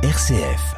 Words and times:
RCF. 0.00 0.76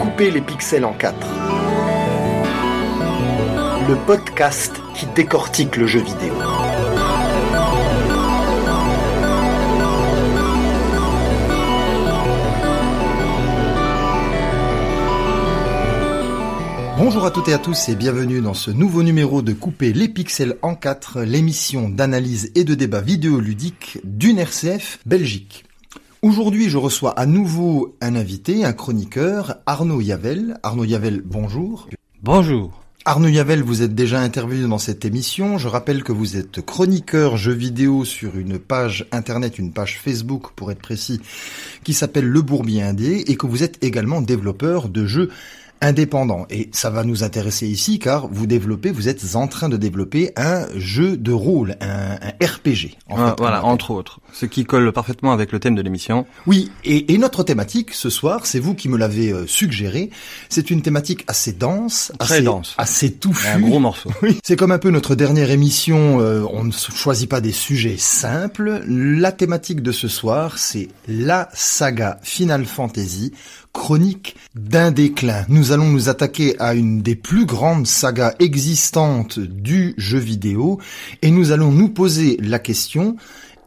Couper 0.00 0.30
les 0.30 0.40
pixels 0.40 0.84
en 0.84 0.92
quatre. 0.92 1.26
Le 3.88 3.96
podcast 4.06 4.72
qui 4.94 5.06
décortique 5.16 5.76
le 5.76 5.88
jeu 5.88 5.98
vidéo. 5.98 6.34
Bonjour 16.98 17.26
à 17.26 17.30
toutes 17.30 17.48
et 17.48 17.52
à 17.52 17.58
tous 17.58 17.90
et 17.90 17.94
bienvenue 17.94 18.40
dans 18.40 18.54
ce 18.54 18.70
nouveau 18.70 19.02
numéro 19.02 19.42
de 19.42 19.52
Couper 19.52 19.92
les 19.92 20.08
pixels 20.08 20.56
en 20.62 20.74
4, 20.74 21.20
l'émission 21.20 21.90
d'analyse 21.90 22.50
et 22.54 22.64
de 22.64 22.74
débat 22.74 23.02
vidéoludique 23.02 23.98
d'une 24.02 24.38
RCF 24.38 25.00
Belgique. 25.04 25.66
Aujourd'hui, 26.22 26.70
je 26.70 26.78
reçois 26.78 27.10
à 27.10 27.26
nouveau 27.26 27.94
un 28.00 28.16
invité, 28.16 28.64
un 28.64 28.72
chroniqueur, 28.72 29.56
Arnaud 29.66 30.00
Yavel. 30.00 30.56
Arnaud 30.62 30.84
Yavel, 30.84 31.20
bonjour. 31.22 31.86
Bonjour. 32.22 32.82
Arnaud 33.04 33.28
Yavel, 33.28 33.62
vous 33.62 33.82
êtes 33.82 33.94
déjà 33.94 34.20
intervenu 34.20 34.66
dans 34.66 34.78
cette 34.78 35.04
émission. 35.04 35.58
Je 35.58 35.68
rappelle 35.68 36.02
que 36.02 36.10
vous 36.10 36.38
êtes 36.38 36.60
chroniqueur 36.60 37.36
jeux 37.36 37.52
vidéo 37.52 38.04
sur 38.06 38.36
une 38.36 38.58
page 38.58 39.06
internet, 39.12 39.58
une 39.58 39.72
page 39.72 40.00
Facebook 40.00 40.50
pour 40.56 40.72
être 40.72 40.80
précis, 40.80 41.20
qui 41.84 41.92
s'appelle 41.92 42.26
Le 42.26 42.42
Bourbier 42.42 42.82
Indé 42.82 43.22
et 43.28 43.36
que 43.36 43.46
vous 43.46 43.62
êtes 43.62 43.84
également 43.84 44.22
développeur 44.22 44.88
de 44.88 45.06
jeux 45.06 45.30
indépendant. 45.80 46.46
Et 46.50 46.68
ça 46.72 46.90
va 46.90 47.04
nous 47.04 47.24
intéresser 47.24 47.66
ici 47.66 47.98
car 47.98 48.28
vous 48.28 48.46
développez, 48.46 48.90
vous 48.90 49.08
êtes 49.08 49.34
en 49.34 49.48
train 49.48 49.68
de 49.68 49.76
développer 49.76 50.32
un 50.36 50.66
jeu 50.76 51.16
de 51.16 51.32
rôle, 51.32 51.76
un, 51.80 52.14
un 52.14 52.46
RPG. 52.46 52.96
En 53.08 53.16
ah, 53.16 53.30
fait, 53.30 53.34
voilà, 53.38 53.64
entre 53.64 53.90
autres. 53.90 54.20
Ce 54.32 54.46
qui 54.46 54.64
colle 54.64 54.92
parfaitement 54.92 55.32
avec 55.32 55.52
le 55.52 55.60
thème 55.60 55.74
de 55.74 55.82
l'émission. 55.82 56.26
Oui, 56.46 56.70
et, 56.84 57.12
et, 57.12 57.18
notre 57.18 57.42
thématique 57.42 57.92
ce 57.92 58.10
soir, 58.10 58.46
c'est 58.46 58.58
vous 58.58 58.74
qui 58.74 58.88
me 58.88 58.96
l'avez 58.96 59.32
euh, 59.32 59.46
suggéré. 59.46 60.10
C'est 60.48 60.70
une 60.70 60.82
thématique 60.82 61.24
assez 61.26 61.52
dense, 61.52 62.12
très 62.18 62.36
assez, 62.36 62.44
dense, 62.44 62.74
assez 62.78 63.12
touffue. 63.12 63.48
Un 63.48 63.60
gros 63.60 63.80
morceau. 63.80 64.10
Oui, 64.22 64.38
c'est 64.42 64.56
comme 64.56 64.72
un 64.72 64.78
peu 64.78 64.90
notre 64.90 65.14
dernière 65.14 65.50
émission. 65.50 66.20
Euh, 66.20 66.44
on 66.50 66.64
ne 66.64 66.72
choisit 66.72 67.28
pas 67.28 67.40
des 67.40 67.52
sujets 67.52 67.96
simples. 67.98 68.82
La 68.86 69.30
thématique 69.30 69.82
de 69.82 69.92
ce 69.92 70.08
soir, 70.08 70.58
c'est 70.58 70.88
la 71.06 71.48
saga 71.52 72.18
Final 72.22 72.64
Fantasy 72.64 73.32
chronique 73.76 74.36
d'un 74.54 74.90
déclin. 74.90 75.44
Nous 75.48 75.70
allons 75.70 75.84
nous 75.84 76.08
attaquer 76.08 76.58
à 76.58 76.74
une 76.74 77.02
des 77.02 77.14
plus 77.14 77.44
grandes 77.44 77.86
sagas 77.86 78.34
existantes 78.40 79.38
du 79.38 79.94
jeu 79.98 80.18
vidéo 80.18 80.80
et 81.20 81.30
nous 81.30 81.52
allons 81.52 81.70
nous 81.70 81.90
poser 81.90 82.38
la 82.40 82.58
question, 82.58 83.16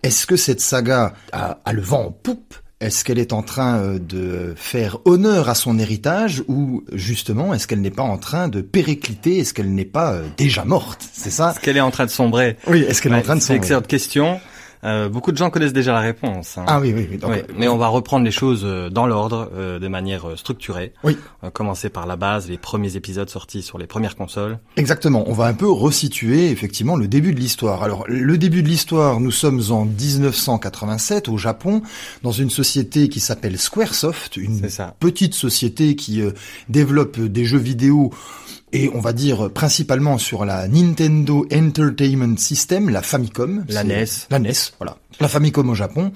est-ce 0.02 0.26
que 0.26 0.36
cette 0.36 0.62
saga 0.62 1.14
a, 1.32 1.60
le 1.72 1.82
vent 1.82 2.08
en 2.08 2.12
poupe? 2.12 2.56
Est-ce 2.82 3.06
qu'elle 3.06 3.20
est 3.20 3.34
en 3.34 3.44
train 3.44 3.78
euh, 3.78 4.00
de 4.00 4.54
faire 4.56 4.98
honneur 5.06 5.48
à 5.48 5.54
son 5.54 5.78
héritage 5.78 6.44
ou 6.48 6.84
justement 6.94 7.54
est-ce 7.54 7.68
qu'elle 7.68 7.82
n'est 7.82 7.92
pas 7.92 8.04
en 8.04 8.18
train 8.18 8.48
de 8.48 8.62
péricliter? 8.62 9.38
Est-ce 9.38 9.54
qu'elle 9.54 9.74
n'est 9.76 9.86
pas 9.86 10.14
euh, 10.14 10.24
déjà 10.38 10.66
morte? 10.66 11.08
C'est 11.14 11.30
ça? 11.30 11.52
Est-ce 11.52 11.60
qu'elle 11.60 11.78
est 11.78 11.82
en 11.82 11.92
train 11.92 12.06
de 12.06 12.12
sombrer? 12.12 12.58
Oui, 12.68 12.80
est-ce 12.82 13.02
qu'elle 13.02 13.12
est 13.12 13.18
en 13.18 13.22
train 13.22 13.36
de 13.36 13.42
sombrer 13.42 13.48
C'est 13.48 13.54
une 13.54 13.64
excellente 13.64 13.88
question. 13.88 14.40
Euh, 14.84 15.10
beaucoup 15.10 15.32
de 15.32 15.38
gens 15.38 15.50
connaissent 15.50 15.74
déjà 15.74 15.94
la 15.94 16.00
réponse. 16.00 16.58
Hein. 16.58 16.66
Ah 16.68 16.80
oui, 16.80 16.94
oui, 16.96 17.08
oui. 17.10 17.18
Donc, 17.18 17.32
oui 17.32 17.40
mais 17.58 17.68
on 17.68 17.78
va 17.78 17.88
reprendre 17.88 18.26
les 18.26 18.32
choses 18.32 18.62
euh, 18.64 18.90
dans 18.90 19.06
l'ordre, 19.06 19.52
euh, 19.56 19.80
de 19.80 19.88
manière 19.88 20.30
euh, 20.30 20.36
structurée. 20.36 20.94
Oui. 21.04 21.18
On 21.42 21.48
va 21.48 21.52
commencer 21.52 21.90
par 21.90 22.08
la 22.08 22.16
base, 22.16 22.50
les 22.50 22.58
premiers 22.58 22.96
épisodes 22.96 23.30
sortis 23.30 23.62
sur 23.62 23.78
les 23.78 23.88
premières 23.88 24.16
consoles. 24.16 24.60
Exactement. 24.78 25.26
On 25.28 25.34
va 25.34 25.46
un 25.46 25.54
peu 25.54 25.70
resituer 25.70 26.50
effectivement 26.52 26.96
le 26.96 27.08
début 27.08 27.34
de 27.34 27.40
l'histoire. 27.40 27.84
Alors 27.84 28.06
le 28.08 28.38
début 28.38 28.64
de 28.64 28.70
l'histoire, 28.70 29.20
nous 29.20 29.32
sommes 29.32 29.62
en 29.70 29.86
1987 29.86 31.30
au 31.30 31.38
Japon, 31.38 31.82
dans 32.24 32.32
une 32.32 32.50
société 32.50 33.10
qui 33.10 33.20
s'appelle 33.20 33.58
Squaresoft, 33.58 34.38
une 34.38 34.62
petite 35.00 35.34
société 35.34 35.96
qui 35.96 36.22
développe 36.70 37.20
des 37.20 37.46
jeux 37.46 37.58
vidéo 37.58 38.12
et 38.74 38.90
on 38.94 39.00
va 39.00 39.14
dire 39.14 39.50
principalement 39.52 40.18
sur 40.18 40.46
la 40.46 40.68
Nintendo 40.68 41.46
Entertainment 41.52 42.38
System, 42.38 42.90
la 42.90 43.02
Famicom. 43.02 43.66
La 43.70 43.84
NES. 43.84 44.06
La 44.30 44.40
NES, 44.40 44.54
voilà 44.78 44.98
la 45.20 45.28
Famicom 45.28 45.70
au 45.70 45.76
Japon. 45.76 46.12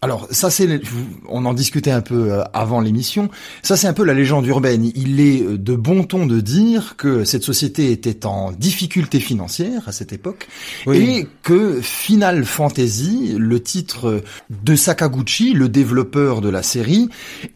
Alors 0.00 0.28
ça 0.30 0.50
c'est, 0.50 0.80
on 1.28 1.44
en 1.44 1.54
discutait 1.54 1.90
un 1.90 2.00
peu 2.00 2.32
euh, 2.32 2.42
avant 2.52 2.80
l'émission, 2.80 3.30
ça 3.62 3.76
c'est 3.76 3.86
un 3.86 3.92
peu 3.92 4.04
la 4.04 4.14
légende 4.14 4.46
urbaine. 4.46 4.90
Il 4.94 5.20
est 5.20 5.42
euh, 5.42 5.58
de 5.58 5.74
bon 5.74 6.04
ton 6.04 6.26
de 6.26 6.40
dire 6.40 6.96
que 6.96 7.24
cette 7.24 7.44
société 7.44 7.92
était 7.92 8.26
en 8.26 8.52
difficulté 8.52 9.20
financière 9.20 9.82
à 9.86 9.92
cette 9.92 10.12
époque 10.12 10.48
et 10.92 11.26
que 11.42 11.80
Final 11.80 12.44
Fantasy, 12.44 13.34
le 13.38 13.60
titre 13.60 14.22
de 14.50 14.76
Sakaguchi, 14.76 15.52
le 15.52 15.68
développeur 15.68 16.40
de 16.40 16.48
la 16.48 16.62
série, 16.62 17.08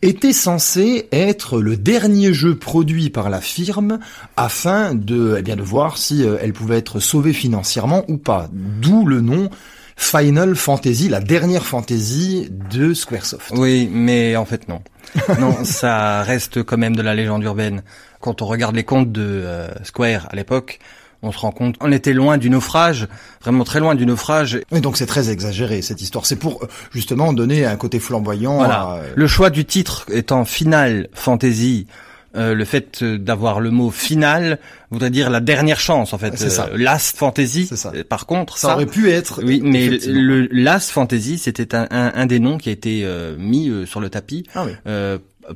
était 0.03 0.33
censé 0.33 1.09
être 1.13 1.61
le 1.61 1.77
dernier 1.77 2.33
jeu 2.33 2.57
produit 2.57 3.11
par 3.11 3.31
la 3.31 3.41
firme 3.41 3.99
afin 4.37 4.95
de, 4.95 5.37
eh 5.39 5.43
bien, 5.43 5.57
de 5.57 5.63
voir 5.63 5.99
si 5.99 6.23
euh, 6.23 6.37
elle 6.41 6.53
pouvait 6.53 6.79
être 6.79 7.01
sauvée 7.01 7.33
financièrement 7.33 8.05
ou 8.09 8.17
pas. 8.17 8.49
D'où 8.53 9.07
le 9.07 9.21
nom 9.21 9.51
Final 9.97 10.55
Fantasy, 10.55 11.09
la 11.09 11.21
dernière 11.21 11.65
fantasy 11.65 12.49
de 12.71 12.93
Squaresoft. 12.93 13.53
Oui, 13.57 13.89
mais 13.91 14.37
en 14.37 14.45
fait 14.45 14.69
non. 14.69 14.83
non, 15.41 15.65
ça 15.65 16.23
reste 16.23 16.63
quand 16.63 16.77
même 16.77 16.95
de 16.95 17.03
la 17.03 17.15
légende 17.15 17.43
urbaine. 17.43 17.83
Quand 18.21 18.43
on 18.43 18.47
regarde 18.47 18.77
les 18.77 18.85
comptes 18.85 19.11
de 19.11 19.23
euh, 19.25 19.69
Square 19.85 20.29
à 20.31 20.37
l'époque, 20.37 20.79
on 21.23 21.33
se 21.33 21.39
rend 21.39 21.51
compte 21.51 21.77
on 21.81 21.91
était 21.93 22.13
loin 22.13 22.37
du 22.37 22.51
naufrage, 22.51 23.09
vraiment 23.41 23.65
très 23.65 23.81
loin 23.81 23.95
du 23.95 24.05
naufrage. 24.05 24.61
Et 24.71 24.81
donc 24.81 24.99
c'est 24.99 25.07
très 25.07 25.31
exagéré 25.31 25.81
cette 25.81 26.03
histoire. 26.03 26.27
C'est 26.27 26.37
pour 26.37 26.63
euh, 26.63 26.69
justement 26.93 27.33
donner 27.33 27.65
un 27.65 27.77
côté 27.77 27.99
flamboyant. 27.99 28.57
Voilà. 28.57 29.01
Le 29.15 29.27
choix 29.27 29.49
du 29.49 29.65
titre 29.65 30.05
étant 30.13 30.45
Final 30.45 31.09
Fantasy 31.15 31.87
euh, 32.37 32.55
le 32.55 32.65
fait 32.65 33.03
d'avoir 33.03 33.61
le 33.61 33.71
mot 33.71 33.91
final 33.91 34.59
voudrait 34.91 35.11
dire 35.11 35.31
la 35.31 35.41
dernière 35.41 35.81
chance 35.81 36.13
en 36.13 36.19
fait. 36.19 36.37
C'est 36.37 36.51
ça. 36.51 36.69
Euh, 36.73 36.77
last 36.77 37.17
fantasy. 37.17 37.67
Ça. 37.67 37.93
Par 38.09 38.27
contre, 38.27 38.59
ça, 38.59 38.75
aurait 38.75 38.87
pu 38.87 39.11
être. 39.11 39.43
Oui, 39.45 39.61
mais 39.63 39.99
le 40.07 40.47
last 40.53 40.91
fantasy, 40.91 41.39
c'était 41.39 41.75
un, 41.75 41.87
un, 41.91 42.27
des 42.27 42.39
noms 42.39 42.59
qui 42.59 42.69
a 42.69 42.73
été 42.73 43.03
euh, 43.05 43.37
mis 43.39 43.71
sur 43.87 44.01
le 44.01 44.11
tapis. 44.11 44.47
Ah 44.55 44.65
oui 44.67 44.73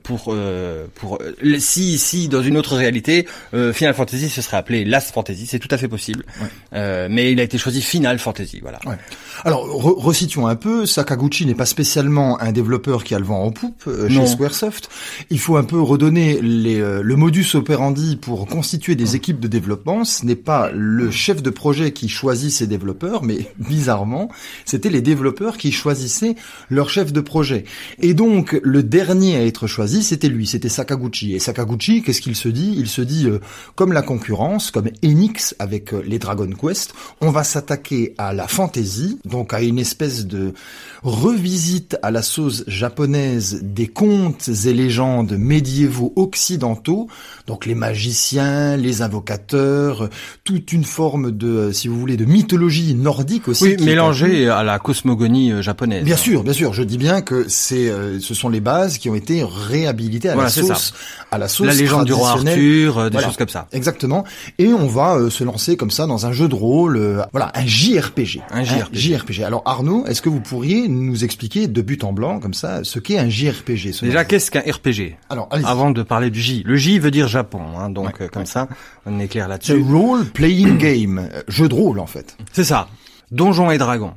pour 0.03 0.27
euh, 0.28 0.87
pour 0.95 1.19
euh, 1.21 1.59
si 1.59 1.99
si 1.99 2.28
dans 2.28 2.43
une 2.43 2.56
autre 2.56 2.77
réalité 2.77 3.27
euh, 3.55 3.73
Final 3.73 3.95
Fantasy 3.95 4.28
ce 4.28 4.43
serait 4.43 4.56
appelé 4.56 4.84
Last 4.84 5.12
Fantasy 5.12 5.47
c'est 5.47 5.59
tout 5.59 5.69
à 5.71 5.78
fait 5.78 5.89
possible. 5.89 6.25
Euh, 6.73 7.09
mais 7.11 7.33
il 7.33 7.41
a 7.41 7.43
été 7.43 7.59
choisi 7.59 7.83
Final 7.83 8.19
Fantasy 8.19 8.61
voilà. 8.61 8.78
Ouais. 8.87 8.97
alors 9.45 9.65
re 9.65 10.01
resituons 10.01 10.47
un 10.47 10.56
peu 10.56 10.87
Sakaguchi 10.87 11.47
n'est 11.47 11.55
pas 11.55 11.67
spécialement 11.67 12.41
un 12.41 12.53
développeur 12.53 13.05
qui 13.05 13.15
a 13.15 13.19
le 13.19 13.25
vent 13.25 13.43
en 13.43 13.51
poupe 13.51 13.84
euh, 13.87 14.09
chez 14.09 14.27
Squaresoft. 14.27 14.89
Il 15.31 15.39
faut 15.39 15.56
un 15.56 15.65
peu 15.65 15.81
redonner 15.81 16.41
les, 16.41 16.78
le 16.78 17.17
modus 17.17 17.55
operandi 17.55 18.17
pour 18.17 18.47
constituer 18.47 18.95
des 18.95 19.17
équipes 19.17 19.41
de 19.41 19.49
développement. 19.49 20.05
Ce 20.05 20.25
n'est 20.25 20.37
pas 20.37 20.71
le 20.72 21.11
chef 21.11 21.43
de 21.43 21.51
projet 21.51 21.93
qui 21.93 22.09
choisit 22.09 22.51
ses 22.51 22.67
développeurs 22.67 23.22
mais 23.22 23.39
bizarrement 23.59 24.31
c'était 24.65 24.91
les 24.91 25.03
développeurs 25.03 25.57
qui 25.57 25.72
choisissaient 25.72 26.37
leur 26.69 26.91
chef 26.91 27.12
de 27.12 27.21
projet. 27.21 27.65
Et 28.01 28.15
donc 28.15 28.59
le 28.62 28.83
dernier 28.83 29.37
à 29.37 29.45
être 29.45 29.67
choisi 29.67 29.79
c'était 29.88 30.28
lui, 30.28 30.46
c'était 30.46 30.68
Sakaguchi. 30.68 31.34
Et 31.34 31.38
Sakaguchi, 31.38 32.02
qu'est-ce 32.02 32.20
qu'il 32.20 32.36
se 32.36 32.48
dit? 32.48 32.74
Il 32.76 32.88
se 32.88 33.02
dit, 33.02 33.26
euh, 33.26 33.41
comme 33.74 33.92
la 33.92 34.02
concurrence, 34.02 34.70
comme 34.70 34.88
Enix 35.04 35.54
avec 35.58 35.92
euh, 35.92 36.02
les 36.06 36.18
Dragon 36.18 36.48
Quest, 36.50 36.94
on 37.20 37.30
va 37.30 37.44
s'attaquer 37.44 38.14
à 38.18 38.32
la 38.32 38.48
fantasy, 38.48 39.18
donc 39.24 39.54
à 39.54 39.62
une 39.62 39.78
espèce 39.78 40.26
de 40.26 40.54
revisite 41.02 41.96
à 42.02 42.10
la 42.10 42.22
sauce 42.22 42.64
japonaise 42.66 43.60
des 43.62 43.86
contes 43.86 44.48
et 44.48 44.72
légendes 44.72 45.32
médiévaux 45.32 46.12
occidentaux, 46.16 47.08
donc 47.47 47.66
les 47.66 47.74
magiciens, 47.74 48.76
les 48.76 49.03
invocateurs, 49.03 50.09
toute 50.44 50.72
une 50.72 50.84
forme 50.84 51.30
de, 51.30 51.48
euh, 51.48 51.72
si 51.72 51.88
vous 51.88 51.98
voulez, 51.98 52.16
de 52.16 52.24
mythologie 52.24 52.94
nordique 52.94 53.48
aussi. 53.48 53.65
Oui, 53.65 53.76
mélangée 53.84 54.48
à 54.48 54.62
la 54.62 54.78
cosmogonie 54.78 55.62
japonaise. 55.62 56.04
Bien 56.04 56.16
sûr, 56.16 56.42
bien 56.42 56.53
sûr. 56.53 56.72
Je 56.72 56.83
dis 56.83 56.98
bien 56.98 57.22
que 57.22 57.47
c'est, 57.48 57.91
ce 58.21 58.34
sont 58.34 58.48
les 58.48 58.60
bases 58.60 58.98
qui 58.98 59.09
ont 59.09 59.15
été 59.15 59.42
réhabilité 59.71 60.28
à 60.28 60.34
la 60.34 60.49
sauce, 60.49 60.93
à 61.31 61.39
la 61.39 61.49
sauce 61.49 61.67
la 61.67 61.75
légende 61.75 62.07
du 62.07 62.13
roi 62.13 62.31
Arthur, 62.31 62.99
euh, 62.99 63.11
des 63.11 63.21
choses 63.21 63.37
comme 63.37 63.49
ça. 63.49 63.67
Exactement. 63.72 64.25
Et 64.59 64.69
on 64.69 64.87
va 64.87 65.15
euh, 65.15 65.31
se 65.31 65.45
lancer 65.45 65.77
comme 65.77 65.91
ça 65.91 66.07
dans 66.07 66.27
un 66.27 66.33
jeu 66.33 66.49
de 66.49 66.55
rôle, 66.55 66.97
euh, 66.97 67.22
voilà, 67.33 67.53
un 67.55 67.65
JRPG. 67.65 68.43
Un 68.51 68.65
JRPG. 68.65 68.97
JRPG. 68.97 69.43
Alors 69.45 69.63
Arnaud, 69.65 70.05
est-ce 70.07 70.22
que 70.22 70.28
vous 70.28 70.41
pourriez 70.41 70.89
nous 70.89 71.25
expliquer 71.25 71.69
de 71.69 71.83
but 71.83 72.05
en 72.05 72.13
blanc 72.13 72.41
comme 72.41 72.55
ça 72.55 72.81
ce 72.83 72.99
qu'est 72.99 73.19
un 73.19 73.28
JRPG 73.28 74.01
Déjà, 74.03 74.25
qu'est-ce 74.25 74.51
qu'un 74.51 74.61
RPG 74.61 75.17
Alors, 75.28 75.49
avant 75.65 75.91
de 75.91 76.03
parler 76.03 76.31
du 76.31 76.41
J, 76.41 76.63
le 76.67 76.77
J 76.77 76.99
veut 76.99 77.11
dire 77.11 77.28
Japon, 77.28 77.63
hein, 77.78 77.91
donc 77.91 78.28
comme 78.28 78.47
ça, 78.47 78.69
on 79.07 79.19
est 79.21 79.28
clair 79.28 79.49
là-dessus. 79.49 79.84
Role 79.91 80.25
playing 80.27 80.78
game, 80.78 81.28
jeu 81.49 81.69
de 81.69 81.75
rôle 81.75 82.01
en 82.01 82.07
fait. 82.07 82.37
C'est 82.53 82.65
ça. 82.65 82.89
Donjons 83.31 83.71
et 83.71 83.78
Dragons 83.78 84.15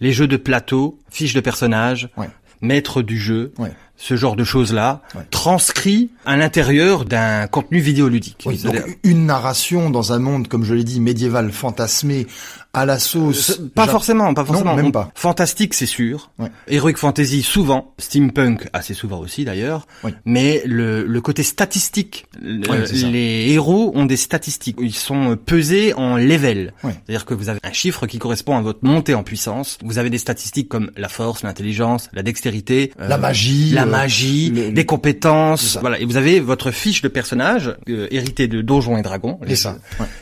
les 0.00 0.12
jeux 0.12 0.26
de 0.26 0.36
plateau, 0.36 0.98
fiches 1.10 1.34
de 1.34 1.40
personnages, 1.40 2.08
maître 2.60 3.02
du 3.02 3.18
jeu, 3.18 3.52
Ouais. 3.58 3.72
ce 3.96 4.16
genre 4.16 4.36
de 4.36 4.44
choses-là, 4.44 5.02
Ouais. 5.14 5.22
transcrit 5.30 6.10
à 6.26 6.36
l'intérieur 6.36 7.04
d'un 7.04 7.46
contenu 7.46 7.80
vidéoludique. 7.80 8.42
Oui, 8.46 8.58
donc 8.58 8.76
une 9.02 9.26
narration 9.26 9.90
dans 9.90 10.12
un 10.12 10.18
monde, 10.18 10.48
comme 10.48 10.64
je 10.64 10.74
l'ai 10.74 10.84
dit, 10.84 11.00
médiéval, 11.00 11.50
fantasmé, 11.52 12.26
à 12.72 12.86
la 12.86 12.98
sauce. 12.98 13.58
Euh, 13.58 13.70
Pas 13.74 13.86
forcément, 13.88 14.32
pas 14.32 14.44
forcément. 14.44 14.76
même 14.76 14.92
pas. 14.92 15.10
Fantastique, 15.14 15.74
c'est 15.74 15.86
sûr. 15.86 16.30
Ouais. 16.38 16.48
Heroic 16.68 16.94
fantasy, 16.96 17.42
souvent. 17.42 17.94
Steampunk, 17.98 18.68
assez 18.72 18.94
souvent 18.94 19.18
aussi 19.18 19.44
d'ailleurs. 19.44 19.86
Oui. 20.04 20.12
Mais 20.24 20.62
le, 20.66 21.04
le 21.04 21.20
côté 21.20 21.42
statistique, 21.42 22.26
le- 22.40 22.60
Ouais, 22.70 22.84
les 23.10 23.50
héros 23.52 23.90
ont 23.96 24.04
des 24.04 24.16
statistiques. 24.16 24.76
Ils 24.80 24.94
sont 24.94 25.36
pesés 25.36 25.94
en 25.94 26.16
level. 26.16 26.72
Ouais. 26.84 26.92
C'est-à-dire 27.06 27.24
que 27.24 27.34
vous 27.34 27.48
avez 27.48 27.58
un 27.64 27.72
chiffre 27.72 28.06
qui 28.06 28.18
correspond 28.18 28.56
à 28.56 28.60
votre 28.62 28.80
montée 28.82 29.14
en 29.14 29.22
puissance. 29.24 29.78
Vous 29.84 29.98
avez 29.98 30.10
des 30.10 30.18
statistiques 30.18 30.68
comme 30.68 30.90
la 30.96 31.08
force, 31.08 31.42
l'intelligence, 31.42 32.08
la 32.12 32.22
dextérité, 32.22 32.92
euh, 33.00 33.08
La 33.08 33.18
magie, 33.18 33.70
la 33.70 33.82
euh, 33.82 33.86
magie, 33.86 34.50
des 34.72 34.86
compétences. 34.86 35.76
Voilà. 35.80 35.98
Et 35.98 36.04
vous 36.04 36.16
avez 36.16 36.38
votre 36.40 36.70
fiche 36.70 37.02
de 37.02 37.08
personnage 37.08 37.74
euh, 37.88 38.06
hérité 38.12 38.46
de 38.46 38.62
Donjons 38.62 38.96
et 38.96 39.02
Dragons. 39.02 39.40
C'est 39.48 39.56
ça. 39.56 39.78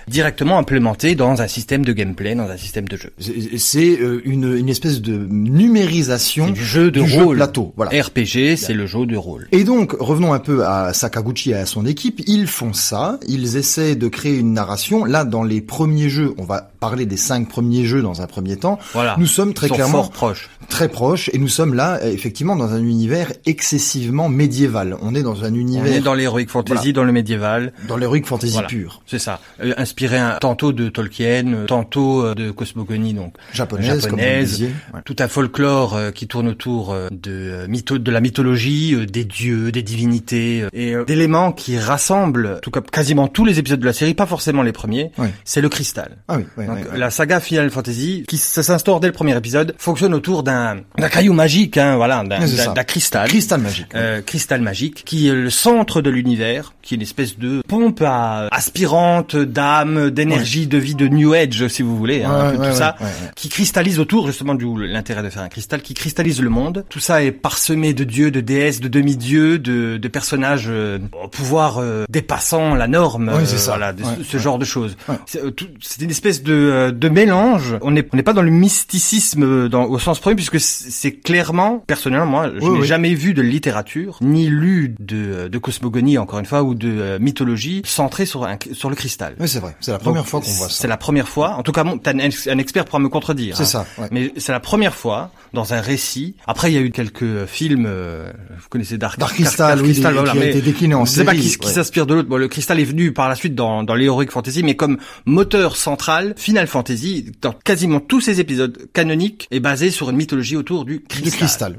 Directement 0.07 0.59
implémenté 0.59 1.15
dans 1.15 1.43
un 1.43 1.49
système 1.49 1.85
de 1.85 1.93
gameplay, 1.93 2.35
dans 2.39 2.51
un 2.51 2.57
système 2.57 2.87
de 2.89 2.97
jeu. 2.97 3.11
C'est- 3.59 4.01
euh, 4.01 4.21
une, 4.25 4.57
une 4.57 4.69
espèce 4.69 5.01
de 5.01 5.27
numérisation 5.31 6.51
du 6.51 6.65
jeu 6.65 6.91
de 6.91 7.03
du 7.03 7.09
jeu 7.09 7.23
rôle. 7.25 7.37
plateau. 7.37 7.73
Voilà. 7.77 7.91
RPG, 8.03 8.57
c'est 8.57 8.73
le 8.75 8.87
jeu 8.87 9.07
de 9.07 9.17
rôle. 9.17 9.49
Et 9.53 9.65
donc, 9.65 9.93
revenons 9.99 10.33
un 10.33 10.39
peu 10.39 10.65
à 10.67 10.93
Sakaguchi 10.93 11.51
et 11.51 11.55
à 11.55 11.67
son 11.67 11.87
équipe. 11.87 12.23
Ils 12.27 12.47
font 12.47 12.73
ça. 12.73 13.19
Ils 13.29 13.57
essaient 13.57 13.95
de 13.97 14.09
créer 14.09 14.37
une 14.39 14.53
narration. 14.55 15.05
Là, 15.05 15.25
dans 15.25 15.43
les 15.43 15.61
premiers 15.61 16.09
jeux, 16.09 16.33
on 16.39 16.45
va 16.45 16.71
parler 16.81 17.07
des 17.07 17.17
cinq 17.17 17.49
premiers 17.49 17.85
jeux 17.85 18.03
dans 18.03 18.23
un 18.23 18.27
premier 18.27 18.57
temps. 18.57 18.79
Voilà. 18.93 19.17
Nous 19.19 19.27
sommes 19.27 19.55
très 19.55 19.69
clairement 19.69 20.07
proches. 20.07 20.49
très 20.69 20.89
proches 20.89 21.29
et 21.33 21.39
nous 21.39 21.49
sommes 21.49 21.75
là, 21.75 21.99
euh, 22.03 22.13
effectivement, 22.13 22.57
dans 22.57 22.73
un 22.73 22.83
univers 22.83 23.33
excessivement 23.47 24.29
médiéval. 24.29 24.97
On 25.03 25.15
est 25.15 25.23
dans 25.23 25.45
un 25.45 25.53
On 25.53 25.55
univers 25.57 25.93
est 25.93 26.01
dans 26.01 26.15
l'heroic 26.15 26.47
fantasy, 26.49 26.75
Voilà. 26.79 26.93
dans 26.93 27.05
le 27.05 27.13
médiéval. 27.13 27.73
dans 27.89 27.97
l'heroic 27.97 28.23
fantasy 28.25 28.53
Voilà. 28.53 28.69
pur. 28.69 29.03
C'est 29.07 29.19
ça. 29.19 29.41
Euh, 29.63 29.75
inspiré 29.77 30.19
un- 30.19 30.37
tantôt 30.41 30.73
de 30.73 30.89
Tolkien, 30.89 31.53
euh, 31.53 31.67
tantôt 31.67 32.35
de 32.35 32.51
cosmogonie, 32.51 33.15
donc 33.15 33.35
Japonaise, 33.53 34.07
comme 34.07 34.13
vous 34.13 34.25
le. 34.25 34.67
Ouais. 34.95 35.01
Tout 35.05 35.17
un 35.19 35.29
folklore 35.29 35.97
euh, 35.97 36.11
qui 36.11 36.27
tourne 36.29 36.49
autour 36.49 36.93
euh, 36.93 37.09
de 37.11 37.67
mytho 37.69 37.99
de 37.99 38.11
la 38.11 38.21
mythologie, 38.21 38.95
euh, 38.95 39.07
des 39.07 39.25
dieux, 39.25 39.73
des 39.73 39.83
divinités 39.83 40.65
et 40.73 40.95
d'éléments 41.07 41.53
qui 41.53 41.79
rassemblent, 41.79 42.59
tout 42.63 42.71
comme 42.71 42.85
quasiment 42.85 43.29
tous 43.29 43.45
les 43.45 43.59
épisodes 43.59 43.81
de 43.81 43.85
la 43.87 43.93
série, 43.93 44.15
pas 44.15 44.27
forcément 44.27 44.63
les 44.63 44.73
premiers. 44.73 45.11
Ouais. 45.19 45.33
C'est 45.45 45.61
le 45.61 45.69
cristal. 45.69 46.19
Ah 46.29 46.37
oui, 46.37 46.45
ouais, 46.57 46.68
Donc, 46.69 46.79
la 46.97 47.11
saga 47.11 47.41
Final 47.41 47.71
Fantasy, 47.71 48.25
qui 48.29 48.37
s'instaure 48.39 49.01
dès 49.01 49.07
le 49.09 49.13
premier 49.13 49.37
épisode, 49.37 49.75
fonctionne 49.79 50.15
autour 50.15 50.43
d'un 50.43 50.77
caillou 51.11 51.33
magique, 51.33 51.77
hein, 51.77 51.97
voilà, 51.97 52.23
d'un 52.25 52.85
cristal. 52.85 53.29
Cristal 53.29 53.61
magique. 53.61 53.87
Euh, 53.95 54.21
cristal 54.23 54.61
magique, 54.61 55.03
qui 55.05 55.29
est 55.29 55.33
le 55.35 55.51
centre 55.51 56.01
de 56.01 56.11
l'univers, 56.11 56.73
qui 56.83 56.95
est 56.95 56.97
une 56.97 57.03
espèce 57.03 57.39
de 57.39 57.63
pompe 57.67 58.03
à, 58.05 58.49
aspirante 58.51 59.37
d'âme, 59.37 60.11
d'énergie, 60.11 60.67
de 60.67 60.79
vie, 60.79 60.95
de 60.95 61.09
New 61.09 61.33
Age, 61.35 61.69
si 61.69 61.83
vous 61.83 61.97
voulez, 61.97 62.23
hein, 62.25 62.31
un 62.33 62.51
peu 62.53 62.59
ouais, 62.63 62.71
tout 62.71 62.77
ça, 62.77 62.97
qui 63.35 63.49
cristallise 63.49 63.99
autour, 63.99 64.27
justement, 64.27 64.55
d'où 64.55 64.77
l'intérêt 64.77 65.23
de 65.23 65.31
faire 65.31 65.43
un 65.43 65.49
cristal, 65.49 65.83
qui 65.83 65.95
cristallise 65.95 66.41
le 66.41 66.49
monde. 66.51 66.85
Tout 66.89 67.01
ça 67.01 67.23
est 67.23 67.33
parsemé 67.33 67.95
de 67.95 68.05
dieux, 68.05 68.31
de 68.31 68.41
déesses, 68.41 68.81
de 68.81 68.89
demi-dieux, 68.89 69.59
de, 69.59 69.97
de 69.97 70.09
personnages 70.09 70.67
euh, 70.69 70.99
au 71.23 71.29
pouvoir 71.29 71.79
euh, 71.79 72.05
dépassant 72.09 72.75
la 72.75 72.87
norme, 72.89 73.29
euh, 73.29 73.45
ça. 73.45 73.71
voilà, 73.73 73.93
de 73.93 74.03
ce- 74.29 74.39
genre 74.39 74.59
de 74.59 74.65
choses. 74.65 74.97
Euh, 75.09 75.51
c'est 75.81 76.03
une 76.03 76.11
espèce 76.11 76.43
de, 76.43 76.58
euh, 76.59 76.91
de 76.93 77.09
mélange. 77.09 77.77
On 77.83 77.91
n'est 77.91 78.07
on 78.13 78.17
n'est 78.17 78.23
pas 78.23 78.33
dans 78.33 78.43
le 78.43 78.51
mysticisme 78.51 79.43
euh, 79.43 79.69
dans, 79.69 79.85
au 79.85 79.99
sens 79.99 80.19
premier, 80.21 80.37
puisque 80.37 80.61
c'est 80.61 81.13
clairement, 81.13 81.83
personnellement, 81.87 82.27
moi, 82.27 82.51
je 82.55 82.65
Oui, 82.65 82.71
n'ai 82.71 82.81
oui. 82.81 82.87
jamais 82.87 83.15
vu 83.15 83.35
de 83.35 83.43
littérature, 83.43 84.19
ni 84.21 84.49
lu 84.49 84.95
de, 84.99 85.49
de 85.49 85.59
cosmogonie, 85.59 86.19
encore 86.19 86.39
une 86.39 86.47
fois, 86.47 86.63
ou 86.63 86.75
de 86.75 86.89
euh, 86.89 87.19
mythologie 87.19 87.83
centrée 87.85 88.27
sur, 88.27 88.45
un, 88.45 88.57
sur 88.73 88.91
le 88.91 88.97
cristal. 88.97 89.35
Oui, 89.41 89.49
c'est 89.49 89.61
vrai. 89.61 89.77
C'est 89.81 89.93
la 89.93 89.99
première 89.99 90.23
Donc, 90.23 90.31
fois 90.31 90.41
qu'on 90.41 90.51
voit 90.53 90.69
ça. 90.69 90.75
C'est 90.75 90.89
la 90.89 90.97
première 90.97 91.29
fois. 91.29 91.51
En 91.57 91.63
tout 91.63 91.73
cas, 91.73 91.85
bon, 91.85 92.01
un, 92.05 92.19
ex- 92.19 92.49
un 92.49 92.59
expert 92.59 92.85
pourra 92.85 92.99
me 92.99 93.09
contredire. 93.09 93.57
C'est 93.57 93.63
hein. 93.63 93.67
ça. 93.67 93.87
ouais. 93.99 94.09
Mais 94.11 94.33
c'est 94.37 94.53
la 94.53 94.61
première 94.61 94.95
fois 94.95 95.31
dans 95.53 95.75
un 95.75 95.81
récit. 95.81 96.35
Après, 96.47 96.71
il 96.71 96.75
y 96.75 96.79
a 96.79 96.81
eu 96.81 96.91
quelques 96.91 97.23
euh, 97.23 97.47
films. 97.47 97.87
euh, 97.87 98.31
vous 98.51 98.69
connaissez 98.69 98.99
Dark, 98.99 99.19
Dark 99.19 99.35
Crystal, 99.35 99.79
oui, 99.81 99.85
Crystal, 99.93 100.13
qui 100.13 100.19
voilà, 100.19 100.33
a 100.33 100.35
mais 100.35 100.51
été 100.51 100.61
décliné 100.61 100.95
en 100.95 101.05
je 101.05 101.11
sais 101.13 101.25
pas 101.25 101.33
série, 101.33 101.43
qui, 101.45 101.59
qui 101.59 101.67
ouais. 101.67 101.73
s'inspire 101.73 102.07
de 102.07 102.15
l'autre. 102.15 102.29
Bon, 102.29 102.37
le 102.37 102.49
Crystal 102.49 102.79
est 102.81 102.85
venu 102.85 103.13
par 103.13 103.29
la 103.29 103.35
suite 103.35 103.55
dans, 103.55 103.83
dans 103.83 103.95
l'Heroic 103.95 104.27
Fantasy, 104.31 104.63
mais 104.63 104.77
comme 104.77 104.99
moteur 105.27 105.77
central, 105.77 106.35
Final 106.49 106.67
Fantasy, 106.67 107.31
dans 107.43 107.53
quasiment 107.53 108.01
tous 108.01 108.23
ses 108.23 108.41
épisodes 108.41 108.89
canoniques, 108.95 109.47
est 109.51 109.61
basé 109.61 109.91
sur 109.91 110.09
une 110.09 110.17
mythologie 110.17 110.57
autour 110.57 110.87
du 110.87 111.03
cristal. 111.03 111.31
Du 111.31 111.37
cristal. 111.37 111.79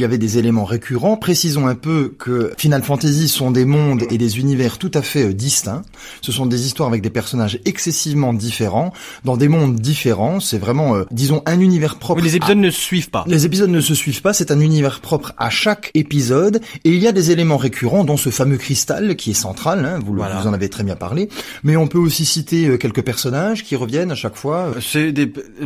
Y 0.00 0.04
avait 0.04 0.18
des 0.18 0.38
éléments 0.38 0.64
récurrents. 0.64 1.16
Précisons 1.16 1.66
un 1.66 1.74
peu 1.74 2.14
que 2.18 2.52
Final 2.56 2.82
Fantasy 2.82 3.28
sont 3.28 3.50
des 3.50 3.64
mondes 3.64 4.04
et 4.10 4.18
des 4.18 4.38
univers 4.38 4.78
tout 4.78 4.90
à 4.94 5.02
fait 5.02 5.28
euh, 5.28 5.32
distincts. 5.32 5.82
Ce 6.22 6.32
sont 6.32 6.46
des 6.46 6.66
histoires 6.66 6.88
avec 6.88 7.02
des 7.02 7.10
personnages 7.10 7.58
excessivement 7.64 8.32
différents, 8.32 8.92
dans 9.24 9.36
des 9.36 9.48
mondes 9.48 9.76
différents. 9.76 10.40
C'est 10.40 10.58
vraiment, 10.58 10.96
euh, 10.96 11.04
disons, 11.10 11.42
un 11.46 11.60
univers 11.60 11.96
propre. 11.96 12.20
Oui, 12.20 12.26
les 12.26 12.36
épisodes 12.36 12.58
ne 12.58 12.70
suivent 12.70 13.10
pas. 13.10 13.24
Les 13.26 13.46
épisodes 13.46 13.70
ne 13.70 13.80
se 13.80 13.94
suivent 13.94 14.22
pas. 14.22 14.32
C'est 14.32 14.50
un 14.50 14.60
univers 14.60 15.00
propre 15.00 15.32
à 15.38 15.50
chaque 15.50 15.90
épisode. 15.94 16.60
Et 16.84 16.90
il 16.90 16.98
y 16.98 17.06
a 17.06 17.12
des 17.12 17.30
éléments 17.30 17.56
récurrents, 17.56 18.04
dont 18.04 18.16
ce 18.16 18.30
fameux 18.30 18.56
cristal 18.56 19.16
qui 19.16 19.30
est 19.30 19.34
central. 19.34 19.84
Hein, 19.84 19.98
vous, 20.04 20.14
vous, 20.14 20.46
en 20.48 20.52
avez 20.52 20.68
très 20.68 20.84
bien 20.84 20.96
parlé. 20.96 21.28
Mais 21.62 21.76
on 21.76 21.86
peut 21.86 21.98
aussi 21.98 22.24
citer 22.24 22.78
quelques 22.78 23.02
personnages 23.02 23.64
qui 23.64 23.76
reviennent 23.76 24.12
à 24.12 24.16
chaque 24.16 24.36
fois. 24.36 24.72
C'est 24.80 25.12